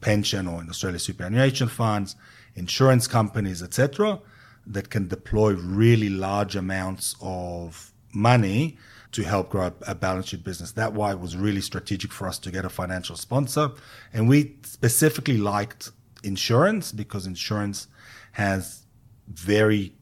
pension 0.00 0.46
or 0.46 0.60
in 0.60 0.68
Australia 0.68 0.98
superannuation 0.98 1.68
funds, 1.68 2.16
insurance 2.54 3.06
companies, 3.06 3.62
etc., 3.62 4.20
that 4.66 4.90
can 4.90 5.08
deploy 5.08 5.52
really 5.52 6.08
large 6.08 6.56
amounts 6.56 7.16
of 7.20 7.92
money 8.12 8.78
to 9.12 9.22
help 9.22 9.50
grow 9.50 9.72
a 9.86 9.94
balance 9.94 10.28
sheet 10.28 10.42
business. 10.42 10.72
That 10.72 10.92
why 10.92 11.12
it 11.12 11.20
was 11.20 11.36
really 11.36 11.60
strategic 11.60 12.12
for 12.12 12.26
us 12.26 12.38
to 12.40 12.50
get 12.50 12.64
a 12.64 12.68
financial 12.68 13.16
sponsor, 13.16 13.70
and 14.12 14.28
we 14.28 14.56
specifically 14.62 15.36
liked 15.36 15.90
insurance 16.22 16.92
because 16.92 17.26
insurance 17.26 17.86
has 18.32 18.86
very 19.28 19.94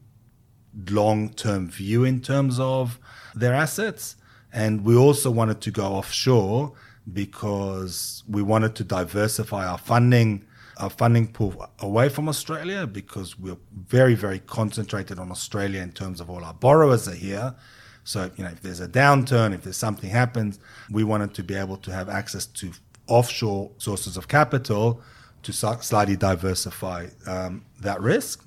long-term 0.89 1.69
view 1.69 2.03
in 2.03 2.21
terms 2.21 2.59
of 2.59 2.99
their 3.35 3.53
assets, 3.53 4.15
and 4.51 4.83
we 4.83 4.95
also 4.95 5.29
wanted 5.29 5.61
to 5.61 5.71
go 5.71 5.85
offshore 5.93 6.73
because 7.11 8.23
we 8.27 8.41
wanted 8.41 8.75
to 8.75 8.83
diversify 8.83 9.67
our 9.67 9.77
funding 9.77 10.45
our 10.77 10.89
funding 10.89 11.27
pool 11.27 11.69
away 11.79 12.09
from 12.09 12.27
Australia 12.27 12.87
because 12.87 13.37
we're 13.37 13.57
very 13.71 14.15
very 14.15 14.39
concentrated 14.39 15.19
on 15.19 15.31
Australia 15.31 15.81
in 15.81 15.91
terms 15.91 16.19
of 16.19 16.29
all 16.29 16.43
our 16.43 16.53
borrowers 16.53 17.07
are 17.07 17.15
here. 17.15 17.55
So 18.03 18.31
you 18.35 18.43
know 18.43 18.49
if 18.49 18.61
there's 18.61 18.79
a 18.79 18.87
downturn, 18.87 19.53
if 19.53 19.63
there's 19.63 19.77
something 19.77 20.09
happens, 20.09 20.59
we 20.89 21.03
wanted 21.03 21.33
to 21.35 21.43
be 21.43 21.55
able 21.55 21.77
to 21.77 21.91
have 21.91 22.09
access 22.09 22.45
to 22.45 22.71
offshore 23.07 23.71
sources 23.77 24.17
of 24.17 24.27
capital 24.27 25.01
to 25.43 25.53
slightly 25.53 26.15
diversify 26.15 27.07
um, 27.27 27.65
that 27.81 28.01
risk. 28.01 28.45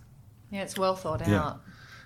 Yeah, 0.51 0.62
it's 0.62 0.79
well 0.79 0.97
thought 0.97 1.27
out. 1.29 1.61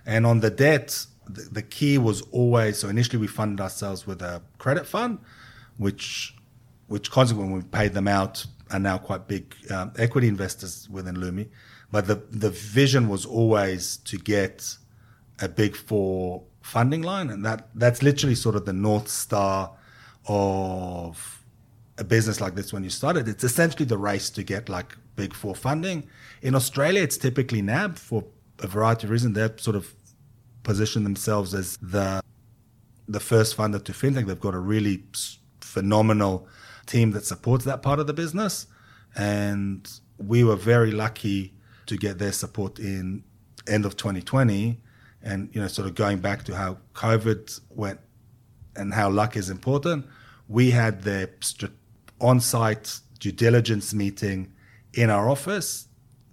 And 0.04 0.26
on 0.26 0.40
the 0.40 0.50
debt, 0.50 1.06
the, 1.28 1.42
the 1.42 1.62
key 1.62 1.98
was 1.98 2.22
always 2.32 2.78
so 2.78 2.88
initially 2.88 3.18
we 3.18 3.26
funded 3.26 3.60
ourselves 3.60 4.06
with 4.06 4.22
a 4.22 4.42
credit 4.58 4.86
fund, 4.86 5.18
which 5.76 6.34
which 6.88 7.10
consequently 7.10 7.52
when 7.52 7.62
we 7.62 7.68
paid 7.68 7.92
them 7.92 8.08
out 8.08 8.46
are 8.72 8.78
now 8.78 8.98
quite 8.98 9.26
big 9.26 9.54
um, 9.70 9.92
equity 9.98 10.28
investors 10.28 10.88
within 10.90 11.16
Lumi. 11.16 11.48
But 11.90 12.06
the, 12.06 12.16
the 12.30 12.50
vision 12.50 13.08
was 13.08 13.26
always 13.26 13.96
to 13.98 14.16
get 14.16 14.76
a 15.40 15.48
big 15.48 15.74
four 15.74 16.42
funding 16.62 17.02
line. 17.02 17.30
And 17.30 17.44
that, 17.44 17.68
that's 17.74 18.02
literally 18.02 18.34
sort 18.34 18.54
of 18.54 18.64
the 18.64 18.72
North 18.72 19.08
Star 19.08 19.72
of 20.26 21.42
a 21.98 22.04
business 22.04 22.40
like 22.40 22.54
this 22.54 22.72
when 22.72 22.84
you 22.84 22.90
started. 22.90 23.28
It's 23.28 23.44
essentially 23.44 23.84
the 23.84 23.98
race 23.98 24.30
to 24.30 24.42
get 24.42 24.68
like 24.68 24.96
big 25.16 25.34
four 25.34 25.54
funding. 25.54 26.08
In 26.42 26.54
Australia, 26.54 27.02
it's 27.02 27.18
typically 27.18 27.62
NAB 27.62 27.98
for 27.98 28.24
a 28.60 28.66
variety 28.66 29.06
of 29.06 29.10
reasons. 29.10 29.34
They've 29.34 29.60
sort 29.60 29.76
of 29.76 29.94
positioned 30.62 31.04
themselves 31.06 31.54
as 31.54 31.76
the 31.78 32.22
the 33.08 33.20
first 33.20 33.56
funder 33.56 33.82
to 33.82 33.92
fintech. 33.92 34.26
They've 34.26 34.38
got 34.38 34.54
a 34.54 34.58
really 34.58 35.02
phenomenal 35.60 36.46
team 36.90 37.12
that 37.12 37.24
supports 37.24 37.64
that 37.64 37.82
part 37.82 37.98
of 37.98 38.06
the 38.06 38.12
business. 38.12 38.66
And 39.16 39.88
we 40.18 40.44
were 40.44 40.56
very 40.56 40.90
lucky 40.90 41.54
to 41.86 41.96
get 41.96 42.18
their 42.18 42.32
support 42.32 42.78
in 42.78 43.24
end 43.68 43.84
of 43.84 43.96
2020 43.96 44.80
and 45.22 45.50
you 45.52 45.60
know 45.60 45.68
sort 45.68 45.86
of 45.86 45.94
going 45.94 46.18
back 46.18 46.42
to 46.44 46.56
how 46.56 46.78
covid 46.94 47.60
went 47.68 48.00
and 48.74 48.94
how 48.94 49.10
luck 49.10 49.36
is 49.36 49.50
important 49.50 50.06
we 50.48 50.70
had 50.70 51.02
their 51.02 51.28
on-site 52.20 53.00
due 53.18 53.30
diligence 53.30 53.92
meeting 53.92 54.50
in 54.94 55.10
our 55.10 55.28
office 55.28 55.88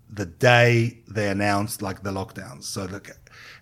the 0.10 0.26
day 0.26 1.00
they 1.08 1.28
announced 1.30 1.82
like 1.82 2.04
the 2.04 2.12
lockdowns. 2.12 2.64
So 2.64 2.88
the, 2.88 3.02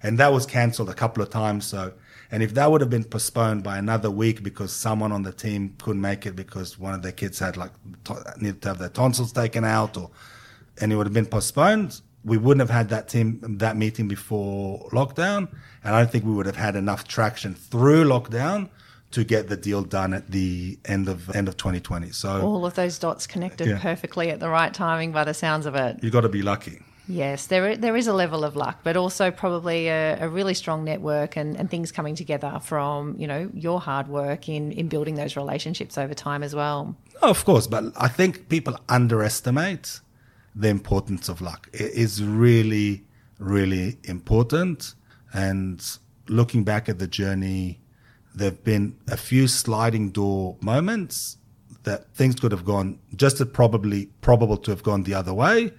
and 0.03 0.17
that 0.19 0.31
was 0.31 0.45
cancelled 0.45 0.89
a 0.89 0.93
couple 0.93 1.23
of 1.23 1.29
times. 1.29 1.65
So 1.65 1.93
and 2.31 2.41
if 2.43 2.53
that 2.53 2.71
would 2.71 2.81
have 2.81 2.89
been 2.89 3.03
postponed 3.03 3.63
by 3.63 3.77
another 3.77 4.09
week 4.09 4.43
because 4.43 4.71
someone 4.71 5.11
on 5.11 5.23
the 5.23 5.31
team 5.31 5.75
couldn't 5.81 6.01
make 6.01 6.25
it 6.25 6.35
because 6.35 6.77
one 6.79 6.93
of 6.93 7.01
their 7.01 7.11
kids 7.11 7.39
had 7.39 7.57
like 7.57 7.71
needed 8.37 8.61
to 8.61 8.69
have 8.69 8.79
their 8.79 8.89
tonsils 8.89 9.31
taken 9.31 9.63
out 9.63 9.97
or 9.97 10.09
and 10.79 10.91
it 10.91 10.95
would 10.95 11.05
have 11.05 11.13
been 11.13 11.25
postponed, 11.25 12.01
we 12.23 12.37
wouldn't 12.37 12.67
have 12.67 12.75
had 12.75 12.89
that 12.89 13.07
team 13.07 13.39
that 13.59 13.77
meeting 13.77 14.07
before 14.07 14.89
lockdown. 14.89 15.47
And 15.83 15.95
I 15.95 15.99
don't 15.99 16.11
think 16.11 16.25
we 16.25 16.33
would 16.33 16.47
have 16.47 16.55
had 16.55 16.75
enough 16.75 17.07
traction 17.07 17.53
through 17.53 18.05
lockdown 18.05 18.69
to 19.11 19.23
get 19.23 19.47
the 19.47 19.55
deal 19.55 19.83
done 19.83 20.13
at 20.13 20.31
the 20.31 20.77
end 20.85 21.07
of 21.07 21.33
end 21.35 21.47
of 21.47 21.55
2020. 21.55 22.09
So 22.09 22.41
all 22.41 22.65
of 22.65 22.73
those 22.73 22.97
dots 22.99 23.27
connected 23.27 23.67
yeah. 23.67 23.79
perfectly 23.79 24.31
at 24.31 24.39
the 24.39 24.49
right 24.49 24.73
timing 24.73 25.11
by 25.11 25.23
the 25.23 25.33
sounds 25.33 25.65
of 25.65 25.75
it. 25.75 26.03
You 26.03 26.09
got 26.09 26.21
to 26.21 26.29
be 26.29 26.41
lucky. 26.41 26.81
Yes, 27.07 27.47
there 27.47 27.77
there 27.77 27.95
is 27.95 28.07
a 28.07 28.13
level 28.13 28.43
of 28.43 28.55
luck, 28.55 28.79
but 28.83 28.97
also 28.97 29.29
probably 29.29 29.87
a, 29.89 30.17
a, 30.21 30.27
really 30.27 30.55
strong 30.55 30.83
network 30.83 31.35
and, 31.37 31.55
and 31.55 31.69
things 31.69 31.91
coming 31.91 32.15
together 32.15 32.59
from 32.63 33.15
you 33.19 33.27
know 33.27 33.49
your 33.53 33.79
hard 33.79 34.07
work 34.07 34.49
in 34.49 34.71
in 34.71 34.87
building 34.87 35.15
those 35.15 35.35
relationships 35.35 35.97
over 35.97 36.13
time 36.13 36.41
as 36.41 36.55
well. 36.55 36.95
Oh, 37.21 37.29
of 37.29 37.45
course, 37.45 37.67
but 37.67 37.83
I 37.95 38.07
think 38.07 38.49
people 38.49 38.75
underestimate 38.89 39.99
the 40.55 40.69
importance 40.69 41.29
of 41.29 41.41
luck. 41.41 41.69
It 41.73 41.91
is 41.91 42.23
really, 42.23 43.03
really 43.39 43.97
important. 44.05 44.95
And 45.33 45.83
looking 46.27 46.63
back 46.63 46.89
at 46.89 46.97
the 46.97 47.07
journey, 47.07 47.81
there 48.33 48.49
have 48.49 48.63
been 48.63 48.97
a 49.07 49.17
few 49.17 49.47
sliding 49.47 50.09
door 50.11 50.57
moments 50.61 51.37
that 51.83 52.13
things 52.15 52.35
could 52.35 52.51
have 52.51 52.65
gone 52.65 52.99
just 53.15 53.39
as 53.41 53.47
probably 53.49 54.07
probable 54.21 54.57
to 54.57 54.71
have 54.71 54.81
gone 54.81 55.03
the 55.03 55.13
other 55.13 55.33
way. 55.33 55.71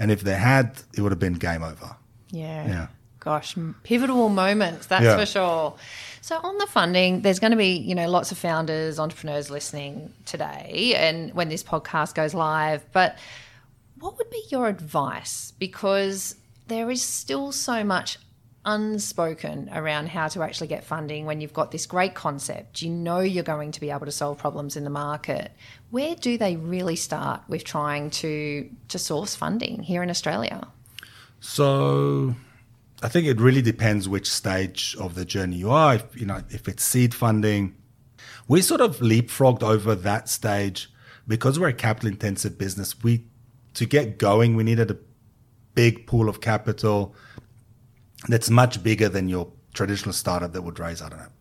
And 0.00 0.10
if 0.10 0.22
they 0.22 0.34
had, 0.34 0.82
it 0.96 1.02
would 1.02 1.12
have 1.12 1.20
been 1.20 1.34
game 1.34 1.62
over. 1.62 1.94
Yeah. 2.30 2.66
Yeah. 2.66 2.86
Gosh, 3.20 3.54
pivotal 3.82 4.30
moments, 4.30 4.86
that's 4.86 5.04
yeah. 5.04 5.18
for 5.18 5.26
sure. 5.26 5.74
So 6.22 6.38
on 6.42 6.56
the 6.56 6.66
funding, 6.66 7.20
there's 7.20 7.38
going 7.38 7.50
to 7.50 7.56
be, 7.56 7.76
you 7.76 7.94
know, 7.94 8.08
lots 8.08 8.32
of 8.32 8.38
founders, 8.38 8.98
entrepreneurs 8.98 9.50
listening 9.50 10.12
today 10.24 10.94
and 10.96 11.34
when 11.34 11.50
this 11.50 11.62
podcast 11.62 12.14
goes 12.14 12.32
live, 12.32 12.82
but 12.92 13.18
what 13.98 14.16
would 14.16 14.30
be 14.30 14.42
your 14.48 14.68
advice? 14.68 15.52
Because 15.58 16.34
there 16.68 16.90
is 16.90 17.02
still 17.02 17.52
so 17.52 17.84
much 17.84 18.18
unspoken 18.64 19.68
around 19.72 20.08
how 20.08 20.28
to 20.28 20.42
actually 20.42 20.66
get 20.66 20.84
funding 20.84 21.26
when 21.26 21.40
you've 21.40 21.52
got 21.52 21.70
this 21.70 21.86
great 21.86 22.14
concept. 22.14 22.82
You 22.82 22.90
know 22.90 23.20
you're 23.20 23.42
going 23.42 23.72
to 23.72 23.80
be 23.80 23.90
able 23.90 24.06
to 24.06 24.12
solve 24.12 24.38
problems 24.38 24.76
in 24.76 24.84
the 24.84 24.90
market. 24.90 25.52
Where 25.90 26.14
do 26.14 26.38
they 26.38 26.56
really 26.56 26.96
start 26.96 27.42
with 27.48 27.64
trying 27.64 28.10
to 28.10 28.70
to 28.88 28.98
source 28.98 29.34
funding 29.34 29.82
here 29.82 30.02
in 30.02 30.10
Australia? 30.10 30.68
So 31.40 32.34
I 33.02 33.08
think 33.08 33.26
it 33.26 33.40
really 33.40 33.62
depends 33.62 34.08
which 34.08 34.30
stage 34.30 34.96
of 35.00 35.14
the 35.14 35.24
journey 35.24 35.56
you 35.56 35.70
are. 35.70 35.96
If, 35.96 36.20
you 36.20 36.26
know, 36.26 36.42
if 36.50 36.68
it's 36.68 36.84
seed 36.84 37.14
funding, 37.14 37.74
we 38.46 38.62
sort 38.62 38.80
of 38.80 38.98
leapfrogged 38.98 39.62
over 39.62 39.94
that 39.94 40.28
stage 40.28 40.92
because 41.26 41.58
we're 41.58 41.68
a 41.68 41.72
capital 41.72 42.08
intensive 42.08 42.58
business. 42.58 43.02
We 43.02 43.24
to 43.74 43.86
get 43.86 44.18
going, 44.18 44.56
we 44.56 44.64
needed 44.64 44.90
a 44.90 44.98
big 45.74 46.06
pool 46.06 46.28
of 46.28 46.40
capital 46.40 47.14
that's 48.28 48.50
much 48.50 48.82
bigger 48.82 49.08
than 49.08 49.28
your 49.28 49.50
traditional 49.72 50.12
startup 50.12 50.52
that 50.52 50.62
would 50.62 50.78
raise, 50.78 51.00
I 51.00 51.08
don't 51.08 51.20
know, 51.20 51.32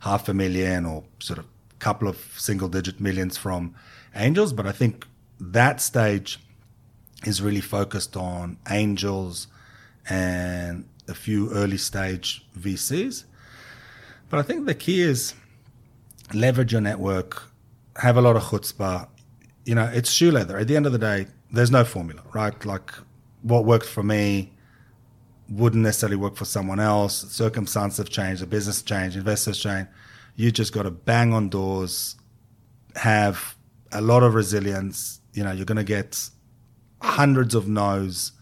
half 0.00 0.28
a 0.28 0.34
million 0.34 0.86
or 0.86 1.04
sort 1.18 1.38
of 1.38 1.46
couple 1.80 2.06
of 2.06 2.18
single 2.36 2.68
digit 2.68 3.00
millions 3.00 3.36
from 3.36 3.74
angels. 4.14 4.52
But 4.52 4.66
I 4.66 4.72
think 4.72 5.06
that 5.38 5.80
stage 5.80 6.38
is 7.24 7.42
really 7.42 7.60
focused 7.60 8.16
on 8.16 8.58
angels 8.68 9.46
and 10.08 10.88
a 11.08 11.14
few 11.14 11.52
early 11.52 11.76
stage 11.76 12.44
VCs. 12.58 13.24
But 14.28 14.38
I 14.38 14.42
think 14.42 14.66
the 14.66 14.74
key 14.74 15.02
is 15.02 15.34
leverage 16.32 16.72
your 16.72 16.80
network, 16.80 17.42
have 17.96 18.16
a 18.16 18.20
lot 18.20 18.36
of 18.36 18.42
chutzpah. 18.44 19.08
You 19.64 19.74
know, 19.74 19.90
it's 19.92 20.10
shoe 20.10 20.30
leather. 20.30 20.56
At 20.56 20.68
the 20.68 20.76
end 20.76 20.86
of 20.86 20.92
the 20.92 20.98
day, 20.98 21.26
there's 21.50 21.70
no 21.70 21.84
formula, 21.84 22.22
right? 22.32 22.64
Like 22.64 22.92
what 23.42 23.64
worked 23.64 23.86
for 23.86 24.02
me 24.02 24.52
wouldn't 25.48 25.82
necessarily 25.82 26.16
work 26.16 26.36
for 26.36 26.44
someone 26.44 26.78
else. 26.78 27.16
Circumstances 27.32 27.98
have 27.98 28.08
changed, 28.08 28.40
the 28.40 28.46
business 28.46 28.82
changed, 28.82 29.16
investors 29.16 29.58
change. 29.58 29.88
You 30.36 30.52
just 30.52 30.72
got 30.72 30.84
to 30.84 30.90
bang 30.90 31.32
on 31.34 31.48
doors, 31.48 32.16
have 32.94 33.56
a 33.92 34.00
lot 34.00 34.22
of 34.22 34.34
resilience. 34.34 35.20
You 35.32 35.44
know, 35.44 35.52
you're 35.52 35.64
going 35.64 35.76
to 35.76 35.84
get 35.84 36.28
hundreds 37.00 37.54
of 37.54 37.68
no's. 37.68 38.32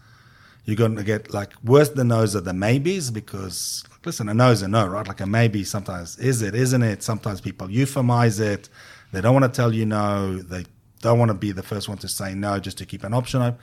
You're 0.65 0.75
going 0.75 0.95
to 0.97 1.03
get 1.03 1.33
like 1.33 1.53
worse 1.63 1.89
than 1.89 2.09
no's 2.09 2.35
are 2.35 2.41
the 2.41 2.53
maybes 2.53 3.11
because 3.11 3.83
listen, 4.05 4.29
a 4.29 4.33
no 4.33 4.51
is 4.51 4.61
a 4.61 4.67
no, 4.67 4.87
right? 4.87 5.07
Like 5.07 5.21
a 5.21 5.25
maybe 5.25 5.63
sometimes 5.63 6.17
is 6.19 6.41
it, 6.41 6.55
isn't 6.55 6.83
it? 6.83 7.03
Sometimes 7.03 7.41
people 7.41 7.67
euphemize 7.67 8.39
it. 8.39 8.69
They 9.11 9.21
don't 9.21 9.33
want 9.33 9.51
to 9.51 9.55
tell 9.55 9.73
you 9.73 9.85
no. 9.85 10.37
They 10.37 10.65
don't 11.01 11.17
want 11.17 11.29
to 11.29 11.35
be 11.35 11.51
the 11.51 11.63
first 11.63 11.89
one 11.89 11.97
to 11.99 12.07
say 12.07 12.35
no 12.35 12.59
just 12.59 12.77
to 12.79 12.85
keep 12.85 13.03
an 13.03 13.13
option 13.13 13.55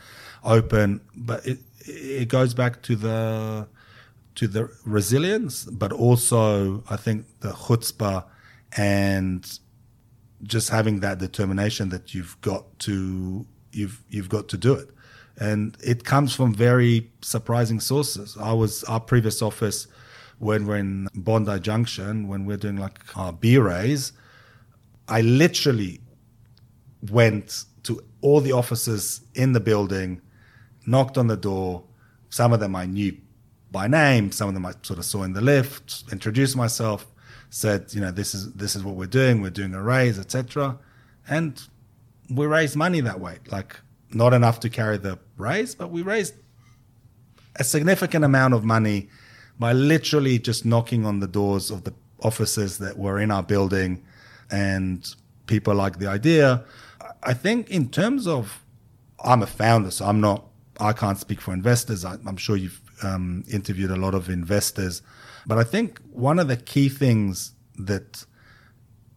open. 0.45 1.01
But 1.15 1.47
it 1.47 1.59
it 1.81 2.29
goes 2.29 2.55
back 2.55 2.83
to 2.83 2.97
the 2.97 3.69
to 4.37 4.49
the 4.49 4.71
resilience, 4.85 5.65
but 5.65 5.93
also 5.93 6.83
I 6.91 6.97
think 6.97 7.27
the 7.41 7.53
chutzpah 7.53 8.25
and 8.77 9.59
just 10.43 10.71
having 10.71 11.01
that 11.01 11.19
determination 11.19 11.89
that 11.91 12.15
you've 12.15 12.41
got 12.41 12.79
to 12.81 13.47
you've 13.73 14.03
you've 14.09 14.29
got 14.29 14.49
to 14.49 14.57
do 14.57 14.75
it. 14.75 14.91
And 15.39 15.77
it 15.83 16.05
comes 16.05 16.35
from 16.35 16.55
very 16.55 17.11
surprising 17.21 17.81
sources. 17.81 18.37
I 18.41 18.53
was 18.53 18.85
our 18.85 19.01
previous 19.01 19.43
office 19.43 19.87
when 20.39 20.67
we're 20.67 20.79
in 20.79 21.09
Bondi 21.15 21.59
Junction, 21.61 22.29
when 22.29 22.47
we're 22.47 22.57
doing 22.57 22.77
like 22.77 22.99
our 23.17 23.33
beer 23.33 23.63
raise, 23.63 24.13
I 25.09 25.21
literally 25.23 26.01
went 27.11 27.65
to 27.85 28.03
all 28.21 28.41
the 28.41 28.53
offices 28.53 29.23
in 29.35 29.53
the 29.53 29.61
building, 29.61 30.21
knocked 30.87 31.17
on 31.17 31.27
the 31.27 31.37
door. 31.37 31.85
Some 32.29 32.53
of 32.53 32.61
them 32.61 32.75
I 32.77 32.87
knew 32.87 33.17
by 33.71 33.87
name, 33.87 34.33
some 34.33 34.49
of 34.49 34.55
them 34.55 34.67
I 34.67 34.73
sort 34.83 34.99
of 34.99 35.05
saw 35.05 35.23
in 35.23 35.33
the 35.33 35.41
lift, 35.41 36.05
introduced 36.13 36.57
myself, 36.57 37.07
said, 37.51 37.93
you 37.93 38.01
know, 38.01 38.11
this 38.11 38.35
is 38.35 38.53
this 38.53 38.77
is 38.77 38.83
what 38.83 38.95
we're 38.95 39.07
doing, 39.07 39.43
we're 39.43 39.51
doing 39.51 39.75
a 39.75 39.83
raise, 39.83 40.19
etc. 40.19 40.79
And 41.29 41.61
we 42.31 42.47
raised 42.47 42.77
money 42.77 43.01
that 43.01 43.21
way. 43.21 43.39
Like 43.51 43.81
not 44.11 44.33
enough 44.33 44.61
to 44.61 44.69
carry 44.69 44.99
the 44.99 45.19
raise, 45.37 45.75
but 45.75 45.91
we 45.91 46.03
raised 46.03 46.35
a 47.57 47.65
significant 47.65 48.25
amount 48.25 48.55
of 48.55 48.65
money 48.65 49.09
by 49.59 49.73
literally 49.73 50.39
just 50.39 50.65
knocking 50.65 51.07
on 51.07 51.21
the 51.21 51.27
doors 51.27 51.71
of 51.71 51.85
the 51.85 51.95
offices 52.23 52.79
that 52.79 52.99
were 52.99 53.19
in 53.19 53.31
our 53.31 53.43
building 53.43 54.05
and 54.51 55.15
people 55.47 55.75
like 55.75 55.99
the 55.99 56.07
idea 56.07 56.65
I 57.23 57.35
think 57.35 57.71
in 57.71 57.89
terms 57.89 58.27
of, 58.27 58.65
I'm 59.23 59.43
a 59.43 59.47
founder, 59.47 59.91
so 59.91 60.07
I'm 60.07 60.21
not, 60.21 60.45
I 60.79 60.93
can't 60.93 61.19
speak 61.19 61.41
for 61.41 61.53
investors. 61.53 62.05
I, 62.05 62.15
am 62.27 62.37
sure 62.37 62.57
you've 62.57 62.81
um, 63.03 63.45
interviewed 63.51 63.91
a 63.91 63.97
lot 63.97 64.15
of 64.15 64.29
investors. 64.29 65.03
But 65.47 65.59
I 65.59 65.65
think 65.65 66.01
one 66.11 66.39
of 66.39 66.49
the 66.49 66.57
key 66.57 66.89
things 66.89 67.53
that 67.79 68.25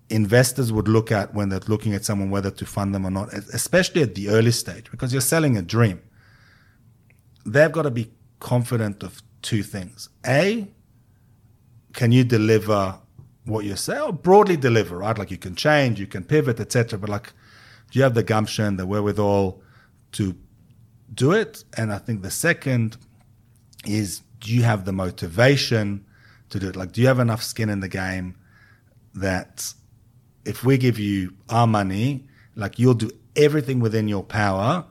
investors 0.09 0.71
would 0.71 0.87
look 0.87 1.11
at 1.11 1.33
when 1.33 1.49
they're 1.49 1.59
looking 1.67 1.93
at 1.93 2.05
someone, 2.05 2.29
whether 2.29 2.51
to 2.51 2.65
fund 2.65 2.93
them 2.93 3.05
or 3.05 3.11
not, 3.11 3.33
especially 3.33 4.01
at 4.01 4.15
the 4.15 4.29
early 4.29 4.51
stage, 4.51 4.89
because 4.91 5.11
you're 5.11 5.21
selling 5.21 5.57
a 5.57 5.61
dream, 5.61 6.01
they've 7.45 7.71
got 7.71 7.83
to 7.83 7.91
be 7.91 8.11
confident 8.39 9.03
of 9.03 9.21
two 9.41 9.63
things. 9.63 10.09
A, 10.25 10.67
can 11.93 12.11
you 12.11 12.23
deliver 12.23 12.99
what 13.45 13.65
you 13.65 13.75
say 13.75 13.99
or 13.99 14.13
broadly 14.13 14.57
deliver, 14.57 14.97
right? 14.97 15.17
Like 15.17 15.31
you 15.31 15.37
can 15.37 15.55
change, 15.55 15.99
you 15.99 16.07
can 16.07 16.23
pivot, 16.23 16.59
etc. 16.59 16.99
But 16.99 17.09
like 17.09 17.33
do 17.91 17.97
you 17.97 18.03
have 18.03 18.13
the 18.13 18.23
gumption, 18.23 18.77
the 18.77 18.85
wherewithal 18.85 19.61
to 20.13 20.35
do 21.13 21.31
it? 21.31 21.63
And 21.75 21.91
I 21.91 21.97
think 21.97 22.21
the 22.21 22.31
second 22.31 22.97
is 23.85 24.21
do 24.39 24.53
you 24.53 24.63
have 24.63 24.85
the 24.85 24.93
motivation 24.93 26.05
to 26.49 26.59
do 26.59 26.69
it? 26.69 26.75
Like, 26.75 26.91
do 26.91 27.01
you 27.01 27.07
have 27.07 27.19
enough 27.19 27.43
skin 27.43 27.69
in 27.69 27.79
the 27.79 27.87
game 27.87 28.35
that 29.15 29.73
if 30.45 30.63
we 30.63 30.77
give 30.77 30.99
you 30.99 31.33
our 31.49 31.67
money, 31.67 32.27
like 32.55 32.79
you'll 32.79 32.93
do 32.93 33.11
everything 33.35 33.79
within 33.79 34.07
your 34.07 34.23
power 34.23 34.85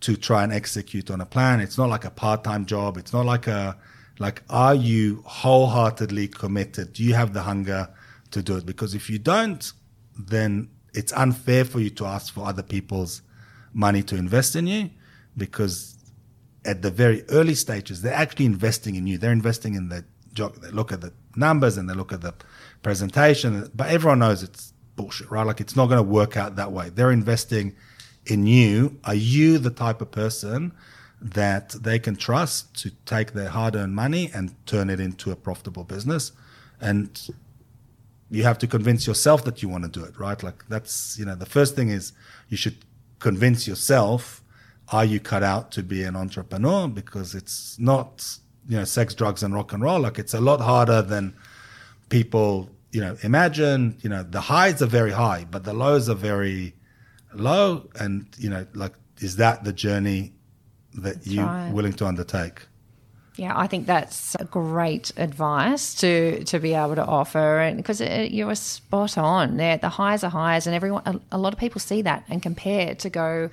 to 0.00 0.16
try 0.16 0.44
and 0.44 0.52
execute 0.52 1.10
on 1.10 1.20
a 1.20 1.26
plan. 1.26 1.60
It's 1.60 1.76
not 1.76 1.88
like 1.88 2.04
a 2.04 2.10
part-time 2.10 2.66
job. 2.66 2.96
It's 2.96 3.12
not 3.12 3.26
like 3.26 3.46
a 3.46 3.76
like 4.18 4.42
are 4.50 4.74
you 4.74 5.22
wholeheartedly 5.26 6.28
committed? 6.28 6.92
Do 6.92 7.02
you 7.04 7.14
have 7.14 7.34
the 7.34 7.42
hunger 7.42 7.88
to 8.32 8.42
do 8.42 8.56
it? 8.56 8.66
Because 8.66 8.94
if 8.94 9.08
you 9.08 9.18
don't, 9.18 9.72
then 10.18 10.70
it's 10.94 11.12
unfair 11.12 11.64
for 11.64 11.80
you 11.80 11.90
to 11.90 12.06
ask 12.06 12.32
for 12.32 12.46
other 12.46 12.62
people's 12.62 13.22
money 13.72 14.02
to 14.02 14.16
invest 14.16 14.56
in 14.56 14.66
you 14.66 14.90
because 15.36 15.96
at 16.64 16.82
the 16.82 16.90
very 16.90 17.22
early 17.30 17.54
stages, 17.54 18.02
they're 18.02 18.12
actually 18.12 18.46
investing 18.46 18.96
in 18.96 19.06
you. 19.06 19.18
They're 19.18 19.32
investing 19.32 19.74
in 19.74 19.88
the. 19.88 20.04
They 20.38 20.70
look 20.70 20.92
at 20.92 21.00
the 21.00 21.12
numbers 21.36 21.76
and 21.76 21.88
they 21.88 21.94
look 21.94 22.12
at 22.12 22.22
the 22.22 22.34
presentation, 22.82 23.70
but 23.74 23.88
everyone 23.88 24.20
knows 24.20 24.42
it's 24.42 24.72
bullshit, 24.96 25.30
right? 25.30 25.46
Like 25.46 25.60
it's 25.60 25.76
not 25.76 25.86
going 25.86 25.98
to 25.98 26.02
work 26.02 26.36
out 26.36 26.56
that 26.56 26.72
way. 26.72 26.90
They're 26.90 27.12
investing 27.12 27.74
in 28.26 28.46
you, 28.46 28.98
are 29.04 29.14
you 29.14 29.58
the 29.58 29.70
type 29.70 30.00
of 30.00 30.10
person 30.10 30.72
that 31.20 31.70
they 31.70 31.98
can 31.98 32.14
trust 32.14 32.74
to 32.82 32.90
take 33.06 33.32
their 33.32 33.48
hard 33.48 33.74
earned 33.74 33.94
money 33.94 34.30
and 34.34 34.54
turn 34.66 34.90
it 34.90 35.00
into 35.00 35.30
a 35.30 35.36
profitable 35.36 35.84
business? 35.84 36.32
And 36.80 37.18
you 38.30 38.42
have 38.42 38.58
to 38.58 38.66
convince 38.66 39.06
yourself 39.06 39.44
that 39.44 39.62
you 39.62 39.68
want 39.68 39.84
to 39.84 39.90
do 39.90 40.04
it, 40.04 40.18
right? 40.18 40.42
Like 40.42 40.68
that's, 40.68 41.18
you 41.18 41.24
know, 41.24 41.34
the 41.34 41.46
first 41.46 41.74
thing 41.74 41.88
is 41.88 42.12
you 42.48 42.56
should 42.56 42.76
convince 43.18 43.66
yourself, 43.66 44.42
are 44.92 45.04
you 45.04 45.20
cut 45.20 45.42
out 45.42 45.70
to 45.72 45.82
be 45.82 46.02
an 46.02 46.14
entrepreneur? 46.16 46.88
Because 46.88 47.34
it's 47.34 47.78
not, 47.78 48.38
you 48.68 48.76
know, 48.76 48.84
sex, 48.84 49.14
drugs, 49.14 49.42
and 49.42 49.54
rock 49.54 49.72
and 49.72 49.82
roll. 49.82 50.00
Like 50.00 50.18
it's 50.18 50.34
a 50.34 50.40
lot 50.40 50.60
harder 50.60 51.02
than 51.02 51.34
people, 52.10 52.68
you 52.92 53.00
know, 53.00 53.16
imagine. 53.22 53.96
You 54.02 54.10
know, 54.10 54.22
the 54.22 54.40
highs 54.40 54.82
are 54.82 54.86
very 54.86 55.12
high, 55.12 55.46
but 55.50 55.64
the 55.64 55.72
lows 55.72 56.08
are 56.08 56.14
very 56.14 56.74
low. 57.34 57.88
And, 57.98 58.26
you 58.38 58.50
know, 58.50 58.66
like, 58.74 58.92
is 59.18 59.36
that 59.36 59.64
the 59.64 59.72
journey 59.72 60.32
that 60.94 61.26
you're 61.26 61.44
right. 61.44 61.72
willing 61.72 61.94
to 61.94 62.06
undertake? 62.06 62.66
Yeah, 63.36 63.56
I 63.56 63.68
think 63.68 63.86
that's 63.86 64.34
great 64.50 65.12
advice 65.16 65.94
to 66.00 66.42
to 66.44 66.58
be 66.58 66.74
able 66.74 66.96
to 66.96 67.04
offer, 67.04 67.60
and 67.60 67.76
because 67.76 68.00
uh, 68.00 68.26
you 68.28 68.48
are 68.48 68.56
spot 68.56 69.16
on. 69.16 69.58
There, 69.58 69.78
the 69.78 69.88
highs 69.88 70.24
are 70.24 70.30
highs, 70.30 70.66
and 70.66 70.74
everyone, 70.74 71.02
a, 71.06 71.20
a 71.36 71.38
lot 71.38 71.52
of 71.52 71.58
people 71.60 71.80
see 71.80 72.02
that 72.02 72.24
and 72.28 72.42
compare 72.42 72.96
to 72.96 73.08
go 73.08 73.48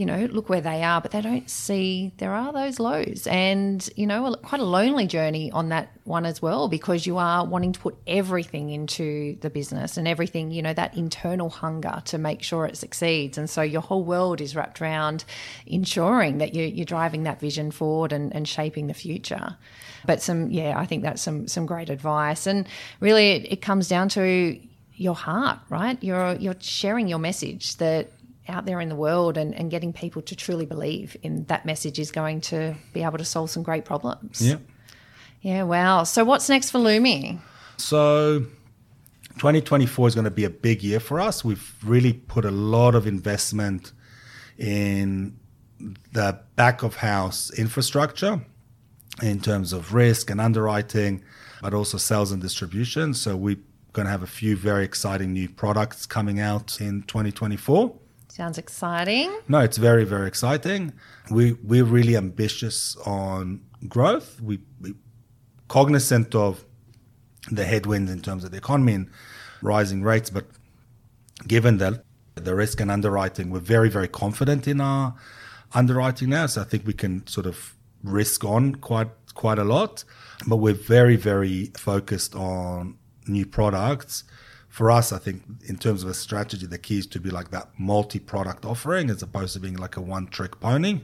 you 0.00 0.06
know, 0.06 0.24
look 0.30 0.48
where 0.48 0.62
they 0.62 0.82
are, 0.82 0.98
but 1.02 1.10
they 1.10 1.20
don't 1.20 1.50
see 1.50 2.10
there 2.16 2.32
are 2.32 2.54
those 2.54 2.80
lows 2.80 3.26
and, 3.26 3.86
you 3.96 4.06
know, 4.06 4.34
quite 4.36 4.62
a 4.62 4.64
lonely 4.64 5.06
journey 5.06 5.52
on 5.52 5.68
that 5.68 5.90
one 6.04 6.24
as 6.24 6.40
well 6.40 6.68
because 6.68 7.04
you 7.04 7.18
are 7.18 7.44
wanting 7.44 7.72
to 7.72 7.80
put 7.80 7.98
everything 8.06 8.70
into 8.70 9.36
the 9.42 9.50
business 9.50 9.98
and 9.98 10.08
everything, 10.08 10.52
you 10.52 10.62
know, 10.62 10.72
that 10.72 10.96
internal 10.96 11.50
hunger 11.50 12.00
to 12.06 12.16
make 12.16 12.42
sure 12.42 12.64
it 12.64 12.78
succeeds. 12.78 13.36
And 13.36 13.50
so 13.50 13.60
your 13.60 13.82
whole 13.82 14.02
world 14.02 14.40
is 14.40 14.56
wrapped 14.56 14.80
around 14.80 15.26
ensuring 15.66 16.38
that 16.38 16.54
you're, 16.54 16.64
you're 16.64 16.86
driving 16.86 17.24
that 17.24 17.38
vision 17.38 17.70
forward 17.70 18.14
and, 18.14 18.34
and 18.34 18.48
shaping 18.48 18.86
the 18.86 18.94
future. 18.94 19.58
But 20.06 20.22
some, 20.22 20.50
yeah, 20.50 20.78
I 20.78 20.86
think 20.86 21.02
that's 21.02 21.20
some, 21.20 21.46
some 21.46 21.66
great 21.66 21.90
advice. 21.90 22.46
And 22.46 22.66
really 23.00 23.32
it, 23.32 23.52
it 23.52 23.60
comes 23.60 23.86
down 23.86 24.08
to 24.10 24.58
your 24.94 25.14
heart, 25.14 25.58
right? 25.68 26.02
You're, 26.02 26.36
you're 26.36 26.56
sharing 26.58 27.06
your 27.06 27.18
message 27.18 27.76
that 27.76 28.12
out 28.50 28.66
there 28.66 28.80
in 28.80 28.88
the 28.88 28.96
world 28.96 29.38
and, 29.38 29.54
and 29.54 29.70
getting 29.70 29.92
people 29.92 30.20
to 30.22 30.36
truly 30.36 30.66
believe 30.66 31.16
in 31.22 31.44
that 31.44 31.64
message 31.64 31.98
is 31.98 32.10
going 32.10 32.40
to 32.42 32.74
be 32.92 33.02
able 33.02 33.18
to 33.18 33.24
solve 33.24 33.50
some 33.50 33.62
great 33.62 33.84
problems. 33.84 34.40
Yeah. 34.46 34.56
Yeah, 35.40 35.62
wow. 35.62 36.04
So 36.04 36.24
what's 36.24 36.48
next 36.48 36.70
for 36.70 36.78
Lumi? 36.78 37.40
So 37.78 38.40
2024 39.38 40.08
is 40.08 40.14
going 40.14 40.24
to 40.26 40.30
be 40.30 40.44
a 40.44 40.50
big 40.50 40.82
year 40.82 41.00
for 41.00 41.18
us. 41.18 41.42
We've 41.44 41.74
really 41.82 42.12
put 42.12 42.44
a 42.44 42.50
lot 42.50 42.94
of 42.94 43.06
investment 43.06 43.92
in 44.58 45.38
the 46.12 46.38
back 46.56 46.82
of 46.82 46.96
house 46.96 47.50
infrastructure 47.58 48.42
in 49.22 49.40
terms 49.40 49.72
of 49.72 49.94
risk 49.94 50.30
and 50.30 50.40
underwriting, 50.40 51.24
but 51.62 51.72
also 51.72 51.96
sales 51.96 52.32
and 52.32 52.42
distribution. 52.42 53.14
So 53.14 53.34
we're 53.34 53.56
going 53.92 54.06
to 54.06 54.10
have 54.10 54.22
a 54.22 54.26
few 54.26 54.56
very 54.56 54.84
exciting 54.84 55.32
new 55.32 55.48
products 55.48 56.06
coming 56.06 56.38
out 56.38 56.80
in 56.80 57.02
2024. 57.02 57.94
Sounds 58.40 58.56
exciting. 58.56 59.30
No, 59.48 59.58
it's 59.58 59.76
very, 59.76 60.06
very 60.06 60.26
exciting. 60.26 60.94
We 61.30 61.58
we're 61.62 61.84
really 61.84 62.16
ambitious 62.16 62.96
on 63.04 63.60
growth. 63.86 64.40
We 64.40 64.60
we 64.80 64.94
cognizant 65.68 66.34
of 66.34 66.64
the 67.50 67.66
headwinds 67.66 68.10
in 68.10 68.22
terms 68.22 68.42
of 68.44 68.50
the 68.50 68.56
economy 68.56 68.94
and 68.94 69.10
rising 69.60 70.02
rates, 70.02 70.30
but 70.30 70.46
given 71.46 71.76
that 71.82 72.02
the 72.34 72.54
risk 72.54 72.80
and 72.80 72.90
underwriting, 72.90 73.50
we're 73.50 73.58
very, 73.76 73.90
very 73.90 74.08
confident 74.08 74.66
in 74.66 74.80
our 74.80 75.14
underwriting 75.74 76.30
now. 76.30 76.46
So 76.46 76.62
I 76.62 76.64
think 76.64 76.86
we 76.86 76.94
can 76.94 77.26
sort 77.26 77.44
of 77.44 77.76
risk 78.02 78.42
on 78.42 78.76
quite 78.76 79.10
quite 79.34 79.58
a 79.58 79.64
lot. 79.64 80.04
But 80.46 80.56
we're 80.56 80.82
very, 80.96 81.16
very 81.16 81.72
focused 81.76 82.34
on 82.34 82.96
new 83.26 83.44
products 83.44 84.24
for 84.70 84.90
us, 84.90 85.12
I 85.12 85.18
think 85.18 85.42
in 85.66 85.76
terms 85.76 86.04
of 86.04 86.08
a 86.08 86.14
strategy, 86.14 86.64
the 86.64 86.78
key 86.78 87.00
is 87.00 87.06
to 87.08 87.20
be 87.20 87.28
like 87.28 87.50
that 87.50 87.68
multi-product 87.76 88.64
offering 88.64 89.10
as 89.10 89.20
opposed 89.20 89.52
to 89.54 89.60
being 89.60 89.76
like 89.76 89.96
a 89.96 90.00
one-trick 90.00 90.60
pony. 90.60 91.00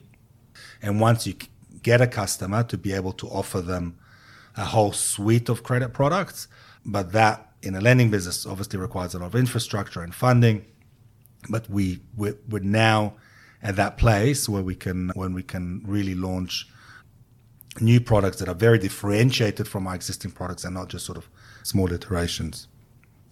And 0.80 1.00
once 1.00 1.26
you 1.26 1.34
get 1.82 2.00
a 2.00 2.06
customer, 2.06 2.62
to 2.62 2.78
be 2.78 2.92
able 2.92 3.12
to 3.14 3.26
offer 3.26 3.60
them 3.60 3.98
a 4.56 4.64
whole 4.64 4.92
suite 4.92 5.48
of 5.48 5.64
credit 5.64 5.92
products, 5.92 6.46
but 6.84 7.10
that 7.10 7.52
in 7.60 7.74
a 7.74 7.80
lending 7.80 8.08
business 8.08 8.46
obviously 8.46 8.78
requires 8.78 9.14
a 9.14 9.18
lot 9.18 9.26
of 9.26 9.34
infrastructure 9.34 10.00
and 10.00 10.14
funding. 10.14 10.64
But 11.50 11.68
we 11.68 12.00
we're, 12.16 12.38
we're 12.48 12.62
now 12.62 13.14
at 13.62 13.74
that 13.76 13.98
place 13.98 14.48
where 14.48 14.62
we 14.62 14.76
can 14.76 15.10
when 15.14 15.34
we 15.34 15.42
can 15.42 15.82
really 15.84 16.14
launch 16.14 16.68
new 17.80 18.00
products 18.00 18.38
that 18.38 18.48
are 18.48 18.54
very 18.54 18.78
differentiated 18.78 19.66
from 19.66 19.88
our 19.88 19.96
existing 19.96 20.30
products 20.30 20.64
and 20.64 20.74
not 20.74 20.88
just 20.88 21.04
sort 21.04 21.18
of 21.18 21.28
small 21.64 21.92
iterations. 21.92 22.68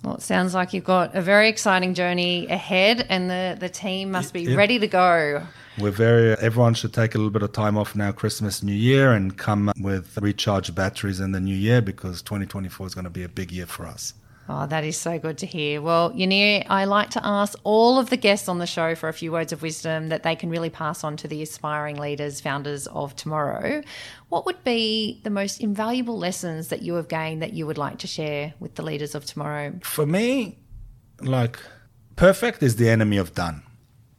Well, 0.04 0.16
it 0.16 0.22
sounds 0.22 0.52
like 0.52 0.74
you've 0.74 0.84
got 0.84 1.14
a 1.14 1.22
very 1.22 1.48
exciting 1.48 1.94
journey 1.94 2.46
ahead, 2.48 3.06
and 3.08 3.30
the, 3.30 3.56
the 3.58 3.70
team 3.70 4.10
must 4.10 4.34
be 4.34 4.42
yeah. 4.42 4.54
ready 4.54 4.78
to 4.78 4.86
go. 4.86 5.42
We're 5.78 5.90
very, 5.90 6.32
everyone 6.32 6.74
should 6.74 6.92
take 6.92 7.14
a 7.14 7.18
little 7.18 7.30
bit 7.30 7.42
of 7.42 7.52
time 7.52 7.78
off 7.78 7.96
now, 7.96 8.12
Christmas, 8.12 8.62
New 8.62 8.74
Year, 8.74 9.12
and 9.12 9.36
come 9.36 9.72
with 9.80 10.18
recharged 10.20 10.74
batteries 10.74 11.20
in 11.20 11.32
the 11.32 11.40
new 11.40 11.56
year 11.56 11.80
because 11.80 12.20
2024 12.20 12.86
is 12.86 12.94
going 12.94 13.04
to 13.04 13.10
be 13.10 13.22
a 13.22 13.28
big 13.30 13.50
year 13.50 13.64
for 13.64 13.86
us. 13.86 14.12
Oh, 14.46 14.66
that 14.66 14.84
is 14.84 14.98
so 14.98 15.18
good 15.18 15.38
to 15.38 15.46
hear. 15.46 15.80
Well, 15.80 16.12
Yanir, 16.12 16.66
I 16.68 16.84
like 16.84 17.08
to 17.10 17.20
ask 17.24 17.58
all 17.64 17.98
of 17.98 18.10
the 18.10 18.18
guests 18.18 18.46
on 18.46 18.58
the 18.58 18.66
show 18.66 18.94
for 18.94 19.08
a 19.08 19.12
few 19.14 19.32
words 19.32 19.52
of 19.54 19.62
wisdom 19.62 20.10
that 20.10 20.22
they 20.22 20.36
can 20.36 20.50
really 20.50 20.68
pass 20.68 21.02
on 21.02 21.16
to 21.18 21.28
the 21.28 21.40
aspiring 21.40 21.96
leaders, 21.96 22.42
founders 22.42 22.86
of 22.88 23.16
tomorrow. 23.16 23.82
What 24.28 24.44
would 24.44 24.62
be 24.62 25.20
the 25.24 25.30
most 25.30 25.62
invaluable 25.62 26.18
lessons 26.18 26.68
that 26.68 26.82
you 26.82 26.94
have 26.94 27.08
gained 27.08 27.40
that 27.40 27.54
you 27.54 27.66
would 27.66 27.78
like 27.78 27.98
to 28.00 28.06
share 28.06 28.52
with 28.60 28.74
the 28.74 28.82
leaders 28.82 29.14
of 29.14 29.24
tomorrow? 29.24 29.78
For 29.82 30.04
me, 30.04 30.58
like, 31.20 31.58
perfect 32.16 32.62
is 32.62 32.76
the 32.76 32.90
enemy 32.90 33.16
of 33.16 33.34
done. 33.34 33.62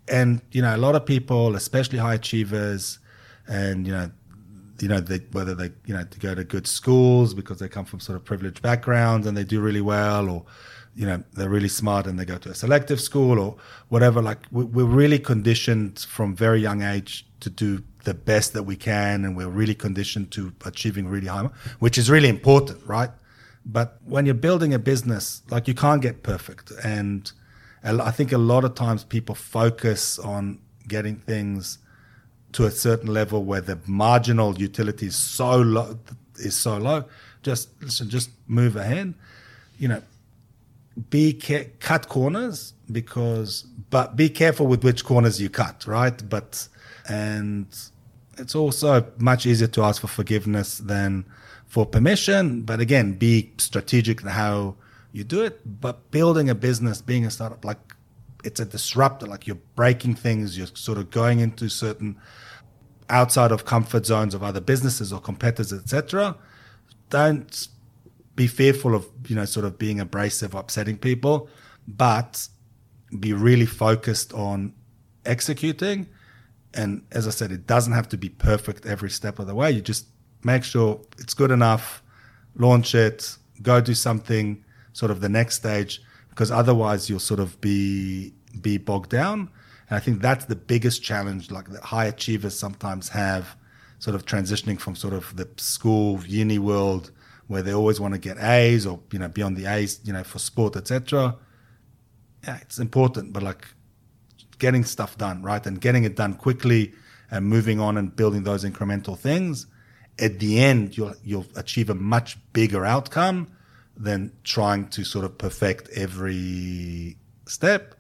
And, 0.08 0.42
you 0.52 0.64
know, 0.64 0.76
a 0.76 0.78
lot 0.78 0.96
of 0.96 1.06
people, 1.06 1.56
especially 1.56 2.00
high 2.00 2.16
achievers, 2.16 2.98
and, 3.48 3.86
you 3.86 3.94
know, 3.94 4.10
you 4.80 4.88
know, 4.88 5.00
they, 5.00 5.20
whether 5.32 5.56
they, 5.56 5.72
you 5.86 5.94
know, 5.94 6.04
to 6.04 6.20
go 6.20 6.36
to 6.36 6.44
good 6.44 6.68
schools 6.68 7.34
because 7.34 7.60
they 7.60 7.70
come 7.70 7.86
from 7.86 8.00
sort 8.00 8.16
of 8.18 8.26
privileged 8.26 8.62
backgrounds 8.62 9.26
and 9.28 9.38
they 9.38 9.44
do 9.44 9.62
really 9.62 9.82
well, 9.82 10.30
or, 10.30 10.46
you 10.96 11.06
know, 11.06 11.24
they're 11.34 11.50
really 11.50 11.70
smart 11.70 12.08
and 12.08 12.20
they 12.20 12.26
go 12.26 12.38
to 12.38 12.50
a 12.50 12.56
selective 12.56 13.00
school 13.00 13.40
or 13.40 13.56
whatever. 13.90 14.22
Like 14.22 14.40
we're 14.52 14.86
really 14.86 15.20
conditioned 15.20 16.00
from 16.00 16.36
very 16.36 16.62
young 16.62 16.82
age 16.82 17.26
to 17.42 17.50
do 17.50 17.84
the 18.04 18.14
best 18.14 18.54
that 18.54 18.64
we 18.64 18.76
can, 18.76 19.26
and 19.26 19.36
we're 19.36 19.50
really 19.50 19.76
conditioned 19.76 20.32
to 20.32 20.54
achieving 20.64 21.08
really 21.08 21.28
high, 21.28 21.50
which 21.80 21.98
is 21.98 22.10
really 22.10 22.30
important, 22.30 22.86
right? 22.86 23.10
But 23.66 23.98
when 24.06 24.26
you're 24.26 24.36
building 24.36 24.74
a 24.74 24.80
business, 24.80 25.42
like 25.50 25.68
you 25.68 25.74
can't 25.74 26.02
get 26.02 26.22
perfect, 26.22 26.72
and 26.84 27.32
I 27.84 28.12
think 28.12 28.32
a 28.32 28.38
lot 28.38 28.64
of 28.64 28.76
times 28.76 29.04
people 29.04 29.36
focus 29.36 30.20
on 30.20 30.60
getting 30.88 31.16
things 31.16 31.80
to 32.56 32.66
a 32.66 32.72
certain 32.72 33.14
level 33.14 33.43
where 33.43 33.60
the 33.60 33.78
marginal 33.86 34.58
utility 34.58 35.08
is 35.08 35.16
so 35.16 35.58
low 35.58 35.99
is 36.38 36.56
so 36.56 36.78
low 36.78 37.03
just 37.43 37.70
listen 37.84 38.10
just 38.10 38.30
move 38.47 38.78
ahead. 38.78 39.14
You 39.78 39.89
know 39.89 40.01
be 41.10 41.34
cut 41.82 42.08
corners 42.08 42.74
because 42.89 43.64
but 43.89 44.16
be 44.16 44.30
careful 44.30 44.68
with 44.68 44.86
which 44.86 45.03
corners 45.03 45.41
you 45.41 45.49
cut 45.49 45.86
right? 45.86 46.18
But 46.30 46.70
and 47.10 47.68
it's 48.38 48.56
also 48.56 49.06
much 49.18 49.45
easier 49.45 49.68
to 49.68 49.84
ask 49.84 50.01
for 50.01 50.08
forgiveness 50.08 50.78
than 50.78 51.26
for 51.68 51.86
permission. 51.86 52.62
But 52.62 52.80
again 52.80 53.14
be 53.16 53.51
strategic 53.58 54.22
in 54.22 54.30
how 54.30 54.76
you 55.12 55.26
do 55.26 55.43
it. 55.43 55.60
But 55.82 56.10
building 56.10 56.49
a 56.49 56.56
business 56.56 57.01
being 57.01 57.26
a 57.26 57.32
startup 57.32 57.66
like 57.66 57.95
it's 58.45 58.62
a 58.62 58.66
disruptor 58.66 59.26
like 59.26 59.45
you're 59.45 59.64
breaking 59.76 60.16
things 60.16 60.56
you're 60.58 60.68
sort 60.68 60.99
of 60.99 61.10
going 61.10 61.39
into 61.39 61.68
certain 61.68 62.16
outside 63.10 63.51
of 63.51 63.66
comfort 63.66 64.06
zones 64.06 64.34
of 64.34 64.43
other 64.43 64.62
businesses 64.62 65.14
or 65.14 65.20
competitors, 65.20 65.74
etc. 65.74 66.36
Don't 67.10 67.68
be 68.36 68.47
fearful 68.47 68.95
of 68.95 69.08
you 69.28 69.36
know 69.36 69.45
sort 69.45 69.66
of 69.66 69.78
being 69.78 69.99
abrasive, 69.99 70.53
upsetting 70.53 70.97
people, 70.97 71.49
but 71.88 72.47
be 73.20 73.34
really 73.34 73.66
focused 73.66 74.34
on 74.34 74.74
executing. 75.26 76.08
And 76.74 77.03
as 77.12 77.28
I 77.28 77.32
said, 77.32 77.51
it 77.51 77.66
doesn't 77.68 77.93
have 77.93 78.10
to 78.10 78.18
be 78.18 78.30
perfect 78.30 78.86
every 78.86 79.10
step 79.10 79.39
of 79.39 79.47
the 79.47 79.56
way. 79.56 79.72
You 79.72 79.82
just 79.82 80.08
make 80.43 80.64
sure 80.64 80.99
it's 81.18 81.34
good 81.34 81.51
enough, 81.51 82.03
launch 82.56 82.93
it, 82.93 83.38
go 83.62 83.80
do 83.80 83.93
something 83.93 84.64
sort 84.93 85.12
of 85.12 85.22
the 85.22 85.30
next 85.30 85.56
stage, 85.56 86.01
because 86.30 86.51
otherwise 86.51 87.10
you'll 87.10 87.20
sort 87.20 87.39
of 87.39 87.60
be 87.62 88.34
be 88.62 88.78
bogged 88.78 89.10
down. 89.10 89.49
And 89.90 89.98
I 89.98 90.00
think 90.00 90.22
that's 90.22 90.46
the 90.46 90.56
biggest 90.56 91.04
challenge, 91.04 91.52
like 91.52 91.70
that 91.70 91.84
high 91.84 92.06
achievers 92.06 92.58
sometimes 92.58 93.10
have, 93.10 93.56
sort 94.00 94.16
of 94.16 94.26
transitioning 94.26 94.80
from 94.80 94.96
sort 94.96 95.14
of 95.14 95.36
the 95.36 95.48
school 95.58 96.22
uni 96.26 96.60
world 96.60 97.12
where 97.48 97.62
they 97.62 97.74
always 97.74 98.00
want 98.00 98.14
to 98.14 98.20
get 98.20 98.38
A's 98.40 98.86
or 98.86 99.00
you 99.12 99.20
know 99.20 99.28
beyond 99.28 99.58
the 99.58 99.66
A's, 99.68 100.00
you 100.04 100.14
know, 100.14 100.24
for 100.24 100.40
sport, 100.40 100.76
etc. 100.76 101.36
Yeah, 102.44 102.58
it's 102.62 102.80
important, 102.80 103.34
but 103.34 103.44
like 103.44 103.68
getting 104.60 104.84
stuff 104.84 105.18
done, 105.18 105.42
right? 105.44 105.66
And 105.66 105.80
getting 105.80 106.04
it 106.04 106.16
done 106.16 106.36
quickly 106.36 106.94
and 107.32 107.46
moving 107.46 107.80
on 107.80 107.98
and 107.98 108.16
building 108.16 108.44
those 108.44 108.64
incremental 108.64 109.18
things. 109.18 109.68
At 110.20 110.40
the 110.40 110.60
end, 110.60 110.96
you'll, 110.98 111.16
you'll 111.24 111.48
achieve 111.56 111.90
a 111.90 111.96
much 111.96 112.38
bigger 112.54 112.86
outcome 112.86 113.52
than 113.98 114.32
trying 114.44 114.88
to 114.90 115.04
sort 115.04 115.26
of 115.26 115.38
perfect 115.38 115.90
every 115.90 117.18
step. 117.48 117.95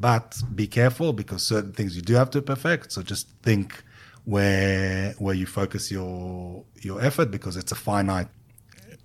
But 0.00 0.42
be 0.54 0.66
careful 0.66 1.12
because 1.12 1.42
certain 1.42 1.72
things 1.72 1.94
you 1.94 2.02
do 2.02 2.14
have 2.14 2.30
to 2.30 2.42
perfect. 2.42 2.92
So 2.92 3.02
just 3.02 3.28
think 3.42 3.82
where 4.24 5.12
where 5.18 5.34
you 5.34 5.46
focus 5.46 5.90
your 5.90 6.64
your 6.80 7.00
effort 7.02 7.30
because 7.30 7.56
it's 7.56 7.72
a 7.72 7.74
finite 7.74 8.28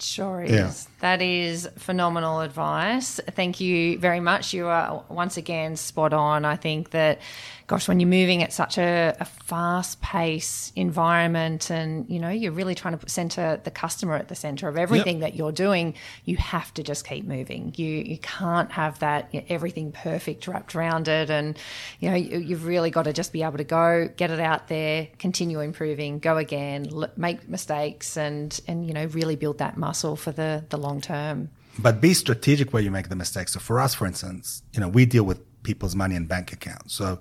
Sure 0.01 0.41
is. 0.43 0.51
Yeah. 0.51 0.71
That 0.99 1.21
is 1.21 1.69
phenomenal 1.77 2.41
advice. 2.41 3.19
Thank 3.31 3.59
you 3.59 3.97
very 3.97 4.19
much. 4.19 4.53
You 4.53 4.67
are 4.67 5.03
once 5.09 5.37
again 5.37 5.75
spot 5.77 6.13
on. 6.13 6.43
I 6.43 6.55
think 6.55 6.91
that, 6.91 7.19
gosh, 7.68 7.88
when 7.88 7.99
you're 7.99 8.07
moving 8.07 8.43
at 8.43 8.53
such 8.53 8.78
a, 8.78 9.16
a 9.20 9.26
fast 9.26 9.99
pace 9.99 10.72
environment 10.76 11.72
and, 11.72 12.07
you 12.07 12.20
know, 12.20 12.30
you're 12.30 12.51
really 12.51 12.76
trying 12.76 12.93
to 12.93 12.97
put 12.97 13.09
center 13.09 13.59
the 13.63 13.72
customer 13.72 14.16
at 14.16 14.28
the 14.28 14.36
center 14.36 14.68
of 14.68 14.78
everything 14.78 15.20
that 15.22 15.36
you're 15.36 15.51
doing, 15.51 15.95
you 16.26 16.38
have 16.38 16.72
to 16.76 16.84
just 16.84 17.07
keep 17.07 17.26
moving. 17.26 17.74
You, 17.76 17.88
you 17.88 18.20
can't 18.20 18.72
have 18.72 18.99
that, 18.99 19.34
you 19.34 19.39
know, 19.39 19.47
everything 19.49 19.91
perfect 19.91 20.47
wrapped 20.47 20.76
around 20.76 21.07
it. 21.07 21.32
And, 21.32 21.57
you 21.99 22.09
know, 22.11 22.16
you, 22.16 22.38
you've 22.38 22.66
really 22.68 22.91
got 22.91 23.03
to 23.03 23.13
just 23.13 23.34
be 23.34 23.41
able 23.41 23.57
to 23.57 23.63
go, 23.63 24.09
get 24.16 24.30
it 24.30 24.39
out 24.39 24.68
there, 24.68 25.07
continue 25.18 25.59
improving, 25.59 26.20
go 26.20 26.38
again, 26.38 26.88
l- 26.91 27.11
make 27.18 27.49
mistakes 27.49 28.16
and, 28.16 28.59
and, 28.68 28.86
you 28.86 28.93
know, 28.93 29.05
really 29.05 29.36
build 29.36 29.57
that 29.57 29.76
muscle 29.76 30.16
for 30.16 30.32
the, 30.32 30.63
the 30.70 30.78
long 30.78 31.01
term. 31.01 31.49
but 31.80 32.01
be 32.01 32.13
strategic 32.13 32.74
where 32.74 32.82
you 32.82 32.91
make 32.91 33.09
the 33.09 33.16
mistakes. 33.16 33.53
So 33.53 33.59
for 33.59 33.80
us, 33.80 33.93
for 33.93 34.05
instance, 34.05 34.63
you 34.74 34.80
know, 34.80 34.88
we 34.88 35.05
deal 35.05 35.24
with 35.24 35.41
people's 35.63 35.95
money 35.95 36.16
and 36.16 36.28
bank 36.28 36.53
accounts. 36.53 36.93
So 36.93 37.20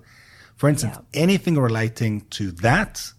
for 0.55 0.69
instance, 0.69 0.97
anything 1.13 1.57
relating 1.57 2.21
to 2.31 2.51
that, 2.51 3.11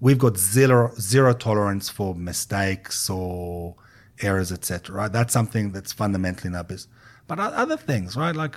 we've 0.00 0.18
got 0.18 0.36
zero 0.36 0.92
zero 0.98 1.32
tolerance 1.32 1.88
for 1.88 2.14
mistakes 2.14 3.08
or 3.08 3.76
errors, 4.20 4.52
etc. 4.52 4.94
Right? 4.94 5.12
That's 5.12 5.32
something 5.32 5.72
that's 5.72 5.92
fundamentally 5.92 6.48
in 6.48 6.54
our 6.54 6.64
business. 6.64 6.92
But 7.26 7.38
other 7.38 7.76
things, 7.76 8.16
right? 8.16 8.34
Like 8.34 8.56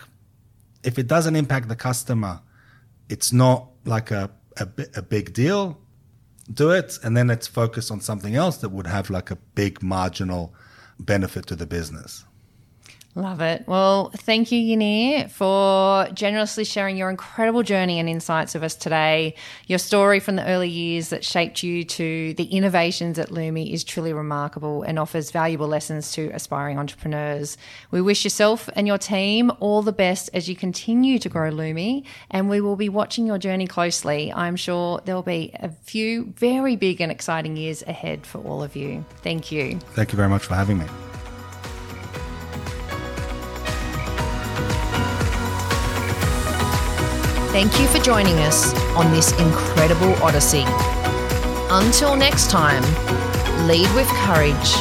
if 0.84 0.97
it 0.97 1.07
doesn't 1.07 1.36
impact 1.36 1.67
the 1.67 1.75
customer, 1.75 2.41
it's 3.09 3.31
not 3.31 3.69
like 3.86 4.11
a, 4.11 4.31
a, 4.57 4.67
a 4.95 5.01
big 5.01 5.34
deal. 5.34 5.79
Do 6.51 6.71
it, 6.71 6.97
and 7.03 7.15
then 7.15 7.27
let's 7.27 7.47
focus 7.47 7.89
on 7.89 8.01
something 8.01 8.36
else 8.36 8.57
that 8.57 8.69
would 8.69 8.88
have 8.88 9.09
like 9.09 9.31
a 9.31 9.38
big 9.55 9.81
marginal 9.81 10.53
benefit 10.99 11.45
to 11.47 11.55
the 11.55 11.65
business. 11.65 12.25
Love 13.16 13.41
it. 13.41 13.64
Well, 13.68 14.09
thank 14.09 14.51
you, 14.51 14.59
Yanir, 14.59 15.30
for 15.30 16.07
generously 16.14 16.64
sharing 16.64 16.97
your 16.97 17.11
incredible 17.11 17.61
journey 17.61 17.99
and 17.99 18.09
insights 18.09 18.55
with 18.55 18.64
us 18.64 18.74
today. 18.74 19.36
Your 19.68 19.78
story 19.78 20.20
from 20.20 20.36
the 20.36 20.47
early 20.47 20.70
years 20.70 21.09
that 21.09 21.24
shaped 21.24 21.61
you 21.61 21.84
to 21.84 22.34
the 22.34 22.45
innovations 22.45 23.20
at 23.20 23.30
Lumi 23.30 23.72
is 23.72 23.84
truly 23.84 24.14
remarkable 24.14 24.82
and 24.82 24.97
offers 24.97 25.30
valuable 25.30 25.68
lessons 25.68 26.11
to 26.14 26.32
aspiring 26.34 26.80
entrepreneurs. 26.80 27.55
We 27.91 28.01
wish 28.01 28.24
yourself 28.24 28.68
and 28.76 28.88
your 28.88 28.97
team 28.97 29.51
all 29.59 29.84
the 29.84 29.91
best 29.91 30.32
as 30.34 30.49
you 30.49 30.55
continue 30.55 31.20
to 31.20 31.30
grow 31.30 31.51
Lumi, 31.51 32.05
and 32.32 32.49
we 32.49 32.61
will 32.61 32.76
be 32.76 32.89
watching 32.89 33.28
your 33.28 33.38
journey 33.38 33.68
closely. 33.68 34.34
I'm 34.34 34.55
sure 34.55 35.01
there 35.05 35.14
will 35.14 35.22
be 35.22 35.51
a 35.59 35.70
few 35.70 36.34
very 36.38 36.76
big 36.76 36.99
and 36.99 37.11
exciting 37.11 37.57
years 37.57 37.84
ahead 37.84 38.26
for 38.26 38.39
all 38.39 38.64
of 38.64 38.76
you. 38.76 39.05
Thank 39.22 39.51
you. 39.51 39.78
Thank 39.93 40.11
you 40.11 40.18
very 40.18 40.30
much 40.30 40.45
for 40.45 40.55
having 40.55 40.80
me. 40.80 40.86
Thank 47.53 47.79
you 47.79 47.87
for 47.89 47.99
joining 47.99 48.39
us 48.39 48.73
on 48.95 49.11
this 49.11 49.31
incredible 49.33 50.11
odyssey. 50.23 50.63
Until 51.69 52.15
next 52.15 52.49
time, 52.49 52.81
lead 53.67 53.93
with 53.93 54.07
courage, 54.25 54.73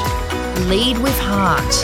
lead 0.71 0.97
with 0.97 1.13
heart, 1.19 1.75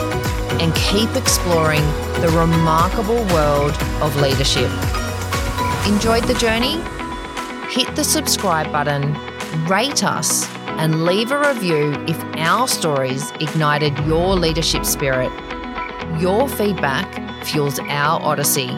and 0.62 0.74
keep 0.74 1.14
exploring 1.14 1.82
the 2.22 2.34
remarkable 2.34 3.22
world 3.34 3.76
of 4.00 4.16
leadership. 4.16 4.70
Enjoyed 5.86 6.24
the 6.24 6.36
journey? 6.40 6.80
Hit 7.70 7.94
the 7.94 8.02
subscribe 8.02 8.72
button, 8.72 9.12
rate 9.66 10.02
us, 10.02 10.48
and 10.78 11.04
leave 11.04 11.32
a 11.32 11.38
review 11.38 12.02
if 12.08 12.18
our 12.38 12.66
stories 12.66 13.30
ignited 13.32 13.92
your 14.06 14.34
leadership 14.34 14.86
spirit. 14.86 15.30
Your 16.18 16.48
feedback 16.48 17.44
fuels 17.44 17.78
our 17.78 18.22
odyssey 18.22 18.70